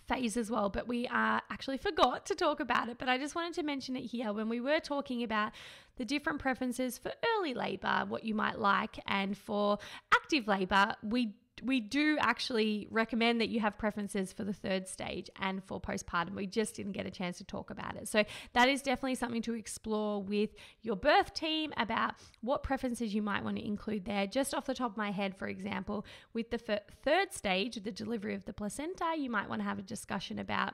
phase 0.07 0.35
as 0.35 0.51
well, 0.51 0.69
but 0.69 0.87
we 0.87 1.07
uh, 1.07 1.39
actually 1.49 1.77
forgot 1.77 2.25
to 2.25 2.35
talk 2.35 2.59
about 2.59 2.89
it. 2.89 2.97
But 2.97 3.07
I 3.07 3.17
just 3.17 3.35
wanted 3.35 3.53
to 3.53 3.63
mention 3.63 3.95
it 3.95 4.03
here 4.03 4.33
when 4.33 4.49
we 4.49 4.59
were 4.59 4.79
talking 4.79 5.23
about 5.23 5.51
the 5.97 6.05
different 6.05 6.39
preferences 6.39 6.97
for 6.97 7.11
early 7.37 7.53
labor, 7.53 8.05
what 8.07 8.23
you 8.23 8.35
might 8.35 8.59
like, 8.59 8.99
and 9.07 9.37
for 9.37 9.77
active 10.13 10.47
labor, 10.47 10.95
we 11.03 11.35
we 11.61 11.79
do 11.79 12.17
actually 12.19 12.87
recommend 12.89 13.39
that 13.41 13.49
you 13.49 13.59
have 13.59 13.77
preferences 13.77 14.33
for 14.33 14.43
the 14.43 14.53
third 14.53 14.87
stage 14.87 15.29
and 15.39 15.63
for 15.63 15.79
postpartum. 15.79 16.35
We 16.35 16.47
just 16.47 16.75
didn't 16.75 16.93
get 16.93 17.05
a 17.05 17.11
chance 17.11 17.37
to 17.37 17.43
talk 17.43 17.69
about 17.69 17.95
it. 17.95 18.07
So 18.07 18.23
that 18.53 18.67
is 18.67 18.81
definitely 18.81 19.15
something 19.15 19.41
to 19.43 19.53
explore 19.53 20.21
with 20.21 20.51
your 20.81 20.95
birth 20.95 21.33
team 21.33 21.71
about 21.77 22.15
what 22.41 22.63
preferences 22.63 23.13
you 23.13 23.21
might 23.21 23.43
want 23.43 23.57
to 23.57 23.65
include 23.65 24.05
there. 24.05 24.27
Just 24.27 24.53
off 24.53 24.65
the 24.65 24.73
top 24.73 24.91
of 24.91 24.97
my 24.97 25.11
head, 25.11 25.35
for 25.35 25.47
example, 25.47 26.05
with 26.33 26.49
the 26.49 26.57
third 26.57 27.33
stage, 27.33 27.75
the 27.75 27.91
delivery 27.91 28.33
of 28.33 28.45
the 28.45 28.53
placenta, 28.53 29.13
you 29.17 29.29
might 29.29 29.47
want 29.47 29.61
to 29.61 29.67
have 29.67 29.79
a 29.79 29.83
discussion 29.83 30.39
about 30.39 30.73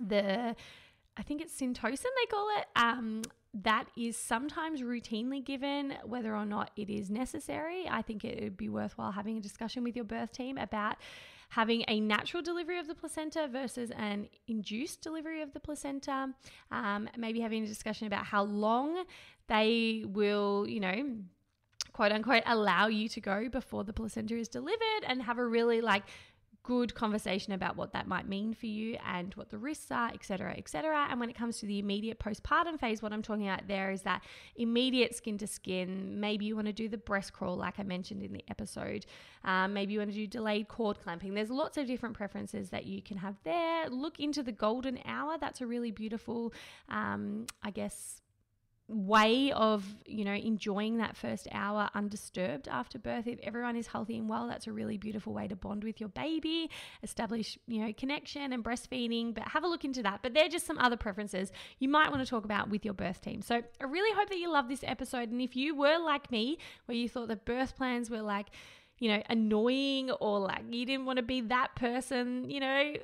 the 0.00 0.54
I 1.16 1.22
think 1.22 1.40
it's 1.40 1.58
syntocin 1.60 2.02
they 2.02 2.26
call 2.28 2.48
it. 2.58 2.66
Um, 2.74 3.22
that 3.62 3.86
is 3.96 4.16
sometimes 4.16 4.82
routinely 4.82 5.44
given, 5.44 5.94
whether 6.04 6.34
or 6.34 6.44
not 6.44 6.70
it 6.76 6.90
is 6.90 7.08
necessary. 7.08 7.86
I 7.88 8.02
think 8.02 8.24
it 8.24 8.42
would 8.42 8.56
be 8.56 8.68
worthwhile 8.68 9.12
having 9.12 9.38
a 9.38 9.40
discussion 9.40 9.84
with 9.84 9.94
your 9.94 10.04
birth 10.04 10.32
team 10.32 10.58
about 10.58 10.96
having 11.50 11.84
a 11.86 12.00
natural 12.00 12.42
delivery 12.42 12.78
of 12.78 12.88
the 12.88 12.94
placenta 12.94 13.48
versus 13.50 13.92
an 13.92 14.28
induced 14.48 15.02
delivery 15.02 15.40
of 15.40 15.52
the 15.52 15.60
placenta. 15.60 16.30
Um, 16.72 17.08
maybe 17.16 17.40
having 17.40 17.62
a 17.62 17.66
discussion 17.66 18.08
about 18.08 18.26
how 18.26 18.42
long 18.42 19.04
they 19.48 20.04
will, 20.04 20.66
you 20.68 20.80
know, 20.80 21.16
quote 21.92 22.10
unquote, 22.10 22.42
allow 22.46 22.88
you 22.88 23.08
to 23.08 23.20
go 23.20 23.48
before 23.48 23.84
the 23.84 23.92
placenta 23.92 24.36
is 24.36 24.48
delivered 24.48 25.04
and 25.06 25.22
have 25.22 25.38
a 25.38 25.46
really 25.46 25.80
like 25.80 26.02
good 26.64 26.94
conversation 26.94 27.52
about 27.52 27.76
what 27.76 27.92
that 27.92 28.08
might 28.08 28.26
mean 28.26 28.54
for 28.54 28.64
you 28.64 28.96
and 29.06 29.34
what 29.34 29.50
the 29.50 29.58
risks 29.58 29.90
are, 29.90 30.08
et 30.08 30.24
cetera, 30.24 30.54
et 30.56 30.66
cetera. 30.66 31.06
And 31.10 31.20
when 31.20 31.28
it 31.28 31.36
comes 31.36 31.58
to 31.58 31.66
the 31.66 31.78
immediate 31.78 32.18
postpartum 32.18 32.80
phase, 32.80 33.02
what 33.02 33.12
I'm 33.12 33.20
talking 33.20 33.46
about 33.46 33.68
there 33.68 33.90
is 33.90 34.02
that 34.02 34.22
immediate 34.56 35.14
skin 35.14 35.36
to 35.38 35.46
skin. 35.46 36.18
Maybe 36.18 36.46
you 36.46 36.56
want 36.56 36.66
to 36.66 36.72
do 36.72 36.88
the 36.88 36.96
breast 36.96 37.34
crawl, 37.34 37.56
like 37.56 37.78
I 37.78 37.82
mentioned 37.82 38.22
in 38.22 38.32
the 38.32 38.44
episode. 38.48 39.04
Um, 39.44 39.74
maybe 39.74 39.92
you 39.92 39.98
want 39.98 40.10
to 40.12 40.16
do 40.16 40.26
delayed 40.26 40.68
cord 40.68 40.98
clamping. 41.00 41.34
There's 41.34 41.50
lots 41.50 41.76
of 41.76 41.86
different 41.86 42.16
preferences 42.16 42.70
that 42.70 42.86
you 42.86 43.02
can 43.02 43.18
have 43.18 43.36
there. 43.44 43.90
Look 43.90 44.18
into 44.18 44.42
the 44.42 44.52
golden 44.52 44.98
hour. 45.04 45.36
That's 45.38 45.60
a 45.60 45.66
really 45.66 45.90
beautiful, 45.90 46.54
um, 46.88 47.46
I 47.62 47.72
guess, 47.72 48.22
way 48.86 49.50
of 49.52 49.82
you 50.04 50.26
know 50.26 50.34
enjoying 50.34 50.98
that 50.98 51.16
first 51.16 51.48
hour 51.52 51.88
undisturbed 51.94 52.68
after 52.68 52.98
birth. 52.98 53.26
If 53.26 53.38
everyone 53.42 53.76
is 53.76 53.86
healthy 53.86 54.18
and 54.18 54.28
well 54.28 54.46
that's 54.46 54.66
a 54.66 54.72
really 54.72 54.98
beautiful 54.98 55.32
way 55.32 55.48
to 55.48 55.56
bond 55.56 55.84
with 55.84 56.00
your 56.00 56.10
baby 56.10 56.70
establish 57.02 57.58
you 57.66 57.80
know 57.80 57.92
connection 57.96 58.52
and 58.52 58.62
breastfeeding 58.62 59.34
but 59.34 59.48
have 59.48 59.64
a 59.64 59.66
look 59.66 59.84
into 59.84 60.02
that. 60.02 60.20
But 60.22 60.34
they're 60.34 60.48
just 60.48 60.66
some 60.66 60.78
other 60.78 60.96
preferences 60.96 61.50
you 61.78 61.88
might 61.88 62.10
want 62.10 62.22
to 62.22 62.28
talk 62.28 62.44
about 62.44 62.68
with 62.68 62.84
your 62.84 62.94
birth 62.94 63.22
team. 63.22 63.40
So 63.40 63.62
i 63.80 63.84
really 63.84 64.14
hope 64.16 64.28
that 64.28 64.38
you 64.38 64.50
love 64.50 64.68
this 64.68 64.84
episode. 64.84 65.30
And 65.30 65.40
if 65.40 65.56
you 65.56 65.74
were 65.74 65.98
like 65.98 66.30
me 66.30 66.58
where 66.84 66.96
you 66.96 67.08
thought 67.08 67.28
the 67.28 67.36
birth 67.36 67.76
plans 67.76 68.10
were 68.10 68.22
like 68.22 68.48
you 68.98 69.08
know 69.08 69.22
annoying 69.30 70.10
or 70.10 70.40
like 70.40 70.62
you 70.70 70.84
didn't 70.84 71.06
want 71.06 71.16
to 71.16 71.22
be 71.22 71.40
that 71.40 71.74
person 71.74 72.48
you 72.48 72.60
know 72.60 72.94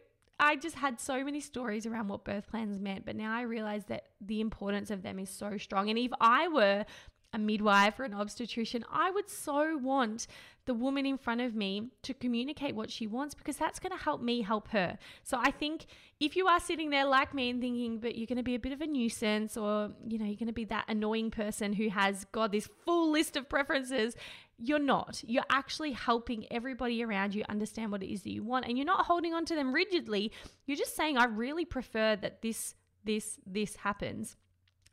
I 0.40 0.56
just 0.56 0.76
had 0.76 0.98
so 0.98 1.22
many 1.22 1.40
stories 1.40 1.86
around 1.86 2.08
what 2.08 2.24
birth 2.24 2.48
plans 2.48 2.80
meant, 2.80 3.04
but 3.04 3.14
now 3.14 3.32
I 3.32 3.42
realize 3.42 3.84
that 3.84 4.06
the 4.20 4.40
importance 4.40 4.90
of 4.90 5.02
them 5.02 5.18
is 5.18 5.28
so 5.28 5.58
strong. 5.58 5.90
And 5.90 5.98
if 5.98 6.10
I 6.20 6.48
were 6.48 6.86
a 7.32 7.38
midwife 7.38 8.00
or 8.00 8.04
an 8.04 8.14
obstetrician, 8.14 8.84
I 8.90 9.10
would 9.10 9.28
so 9.28 9.76
want 9.76 10.26
the 10.66 10.74
woman 10.74 11.06
in 11.06 11.18
front 11.18 11.40
of 11.40 11.54
me 11.54 11.90
to 12.02 12.14
communicate 12.14 12.74
what 12.74 12.90
she 12.90 13.06
wants 13.06 13.34
because 13.34 13.56
that's 13.56 13.78
going 13.78 13.96
to 13.96 14.02
help 14.02 14.20
me 14.20 14.42
help 14.42 14.68
her. 14.68 14.98
So 15.22 15.38
I 15.40 15.50
think 15.50 15.86
if 16.18 16.36
you 16.36 16.46
are 16.46 16.58
sitting 16.58 16.90
there 16.90 17.06
like 17.06 17.34
me 17.34 17.50
and 17.50 17.60
thinking, 17.60 17.98
but 17.98 18.16
you're 18.16 18.26
going 18.26 18.36
to 18.38 18.42
be 18.42 18.54
a 18.54 18.58
bit 18.58 18.72
of 18.72 18.80
a 18.80 18.86
nuisance 18.86 19.56
or, 19.56 19.90
you 20.06 20.18
know, 20.18 20.24
you're 20.24 20.36
going 20.36 20.46
to 20.46 20.52
be 20.52 20.64
that 20.66 20.86
annoying 20.88 21.30
person 21.30 21.72
who 21.72 21.88
has, 21.90 22.24
God, 22.32 22.52
this 22.52 22.68
full 22.84 23.10
list 23.10 23.36
of 23.36 23.48
preferences, 23.48 24.16
you're 24.60 24.78
not. 24.78 25.22
You're 25.26 25.44
actually 25.50 25.92
helping 25.92 26.46
everybody 26.50 27.02
around 27.02 27.34
you 27.34 27.44
understand 27.48 27.90
what 27.90 28.02
it 28.02 28.12
is 28.12 28.22
that 28.22 28.32
you 28.32 28.42
want 28.42 28.66
and 28.66 28.76
you're 28.76 28.86
not 28.86 29.06
holding 29.06 29.32
on 29.32 29.44
to 29.46 29.54
them 29.54 29.72
rigidly. 29.72 30.32
You're 30.66 30.76
just 30.76 30.94
saying, 30.94 31.16
I 31.16 31.24
really 31.24 31.64
prefer 31.64 32.16
that 32.16 32.42
this, 32.42 32.74
this, 33.04 33.38
this 33.46 33.76
happens. 33.76 34.36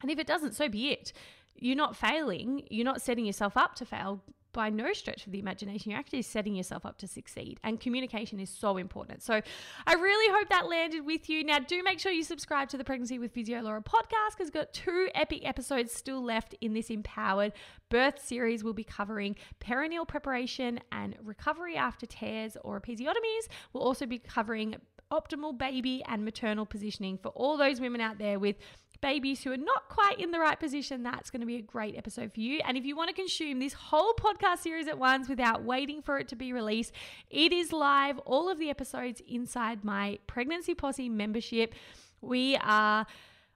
And 0.01 0.09
if 0.09 0.19
it 0.19 0.27
doesn't, 0.27 0.55
so 0.55 0.69
be 0.69 0.91
it. 0.91 1.11
You're 1.55 1.75
not 1.75 1.95
failing. 1.95 2.65
You're 2.69 2.85
not 2.85 3.01
setting 3.01 3.25
yourself 3.25 3.57
up 3.57 3.75
to 3.75 3.85
fail 3.85 4.23
by 4.57 4.71
no 4.71 4.91
stretch 4.91 5.27
of 5.27 5.31
the 5.31 5.37
imagination. 5.37 5.91
You're 5.91 5.99
actually 5.99 6.23
setting 6.23 6.55
yourself 6.55 6.83
up 6.83 6.97
to 6.97 7.07
succeed. 7.07 7.59
And 7.63 7.79
communication 7.79 8.39
is 8.39 8.49
so 8.49 8.77
important. 8.77 9.21
So 9.21 9.39
I 9.85 9.93
really 9.93 10.33
hope 10.35 10.49
that 10.49 10.67
landed 10.67 11.05
with 11.05 11.29
you. 11.29 11.43
Now, 11.43 11.59
do 11.59 11.83
make 11.83 11.99
sure 11.99 12.11
you 12.11 12.23
subscribe 12.23 12.67
to 12.69 12.77
the 12.77 12.83
Pregnancy 12.83 13.19
with 13.19 13.33
Physio 13.33 13.61
Laura 13.61 13.83
podcast 13.83 14.35
because 14.35 14.49
got 14.49 14.73
two 14.73 15.09
epic 15.13 15.47
episodes 15.47 15.93
still 15.93 16.23
left 16.23 16.55
in 16.59 16.73
this 16.73 16.89
empowered 16.89 17.53
birth 17.89 18.19
series. 18.25 18.63
We'll 18.63 18.73
be 18.73 18.83
covering 18.83 19.35
perineal 19.61 20.07
preparation 20.07 20.79
and 20.91 21.15
recovery 21.23 21.77
after 21.77 22.07
tears 22.07 22.57
or 22.63 22.81
episiotomies. 22.81 23.47
We'll 23.73 23.83
also 23.83 24.07
be 24.07 24.17
covering 24.17 24.77
optimal 25.11 25.57
baby 25.57 26.03
and 26.07 26.25
maternal 26.25 26.65
positioning 26.65 27.17
for 27.17 27.29
all 27.29 27.57
those 27.57 27.79
women 27.79 28.01
out 28.01 28.17
there 28.17 28.39
with 28.39 28.57
babies 29.01 29.43
who 29.43 29.51
are 29.51 29.57
not 29.57 29.89
quite 29.89 30.19
in 30.19 30.31
the 30.31 30.39
right 30.39 30.59
position, 30.59 31.03
that's 31.03 31.29
going 31.29 31.41
to 31.41 31.47
be 31.47 31.57
a 31.57 31.61
great 31.61 31.97
episode 31.97 32.33
for 32.33 32.39
you. 32.39 32.61
And 32.65 32.77
if 32.77 32.85
you 32.85 32.95
want 32.95 33.09
to 33.09 33.15
consume 33.15 33.59
this 33.59 33.73
whole 33.73 34.13
podcast 34.13 34.59
series 34.59 34.87
at 34.87 34.97
once 34.97 35.29
without 35.29 35.63
waiting 35.63 36.01
for 36.01 36.17
it 36.17 36.27
to 36.29 36.35
be 36.35 36.53
released, 36.53 36.91
it 37.29 37.53
is 37.53 37.71
live, 37.71 38.17
all 38.19 38.49
of 38.49 38.59
the 38.59 38.69
episodes 38.69 39.21
inside 39.27 39.83
my 39.83 40.19
Pregnancy 40.27 40.73
Posse 40.73 41.09
membership. 41.09 41.73
We 42.21 42.57
are 42.57 43.05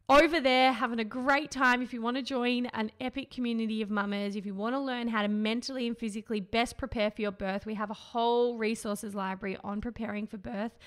over 0.10 0.42
there 0.42 0.74
having 0.74 1.00
a 1.00 1.06
great 1.06 1.52
time. 1.52 1.82
If 1.82 1.94
you 1.94 2.02
want 2.02 2.18
to 2.18 2.24
join 2.24 2.66
an 2.68 2.92
epic 3.00 3.32
community 3.32 3.82
of 3.82 3.90
mamas, 3.90 4.36
if 4.36 4.46
you 4.46 4.54
want 4.54 4.76
to 4.76 4.80
learn 4.80 5.08
how 5.08 5.22
to 5.22 5.28
mentally 5.30 5.88
and 5.88 5.98
physically 5.98 6.42
best 6.42 6.78
prepare 6.78 7.10
for 7.12 7.22
your 7.22 7.32
birth, 7.32 7.66
we 7.66 7.76
have 7.76 7.90
a 7.90 7.96
whole 7.96 8.58
resources 8.58 9.16
library 9.16 9.58
on 9.64 9.80
preparing 9.80 10.28
for 10.28 10.38
birth 10.38 10.78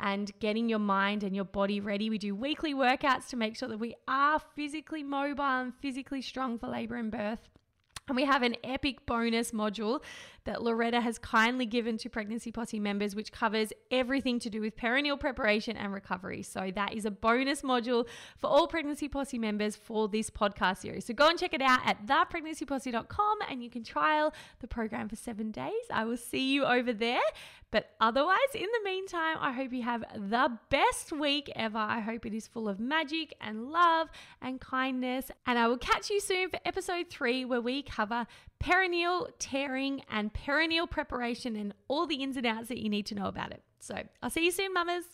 and 0.00 0.30
getting 0.40 0.68
your 0.68 0.78
mind 0.78 1.22
and 1.22 1.34
your 1.34 1.44
body 1.44 1.80
ready. 1.80 2.10
We 2.10 2.18
do 2.18 2.34
weekly 2.34 2.74
workouts 2.74 3.28
to 3.28 3.36
make 3.36 3.56
sure 3.56 3.68
that 3.68 3.78
we 3.78 3.94
are 4.06 4.40
physically 4.54 5.02
mobile 5.02 5.42
and 5.44 5.74
physically 5.80 6.22
strong 6.22 6.58
for 6.58 6.68
labor 6.68 6.96
and 6.96 7.10
birth. 7.10 7.48
And 8.08 8.16
we 8.16 8.24
have 8.24 8.42
an 8.42 8.56
epic 8.62 9.04
bonus 9.06 9.50
module 9.50 10.00
that 10.46 10.62
Loretta 10.62 11.00
has 11.00 11.18
kindly 11.18 11.66
given 11.66 11.98
to 11.98 12.08
Pregnancy 12.08 12.50
Posse 12.50 12.80
members, 12.80 13.14
which 13.14 13.30
covers 13.30 13.72
everything 13.90 14.38
to 14.40 14.50
do 14.50 14.60
with 14.60 14.76
perineal 14.76 15.20
preparation 15.20 15.76
and 15.76 15.92
recovery. 15.92 16.42
So 16.42 16.72
that 16.74 16.94
is 16.94 17.04
a 17.04 17.10
bonus 17.10 17.62
module 17.62 18.06
for 18.38 18.48
all 18.48 18.66
Pregnancy 18.66 19.08
Posse 19.08 19.38
members 19.38 19.76
for 19.76 20.08
this 20.08 20.30
podcast 20.30 20.78
series. 20.78 21.04
So 21.04 21.14
go 21.14 21.28
and 21.28 21.38
check 21.38 21.52
it 21.52 21.62
out 21.62 21.80
at 21.84 22.06
thepregnancyposse.com 22.06 23.38
and 23.50 23.62
you 23.62 23.70
can 23.70 23.84
trial 23.84 24.32
the 24.60 24.68
program 24.68 25.08
for 25.08 25.16
seven 25.16 25.50
days. 25.50 25.72
I 25.92 26.04
will 26.04 26.16
see 26.16 26.52
you 26.52 26.64
over 26.64 26.92
there. 26.92 27.20
But 27.72 27.90
otherwise, 28.00 28.38
in 28.54 28.62
the 28.62 28.84
meantime, 28.84 29.36
I 29.40 29.52
hope 29.52 29.72
you 29.72 29.82
have 29.82 30.04
the 30.14 30.56
best 30.70 31.12
week 31.12 31.50
ever. 31.56 31.78
I 31.78 32.00
hope 32.00 32.24
it 32.24 32.32
is 32.32 32.46
full 32.46 32.68
of 32.68 32.78
magic 32.78 33.34
and 33.40 33.70
love 33.70 34.08
and 34.40 34.60
kindness. 34.60 35.30
And 35.46 35.58
I 35.58 35.66
will 35.66 35.76
catch 35.76 36.08
you 36.08 36.20
soon 36.20 36.48
for 36.48 36.60
episode 36.64 37.10
three, 37.10 37.44
where 37.44 37.60
we 37.60 37.82
cover 37.82 38.26
perineal 38.62 39.28
tearing 39.38 40.02
and 40.10 40.32
perineal 40.32 40.88
preparation 40.88 41.56
and 41.56 41.74
all 41.88 42.06
the 42.06 42.16
ins 42.16 42.36
and 42.36 42.46
outs 42.46 42.68
that 42.68 42.78
you 42.78 42.88
need 42.88 43.06
to 43.06 43.14
know 43.14 43.26
about 43.26 43.52
it. 43.52 43.62
So 43.78 44.02
I'll 44.22 44.30
see 44.30 44.44
you 44.44 44.50
soon, 44.50 44.72
mamas. 44.72 45.04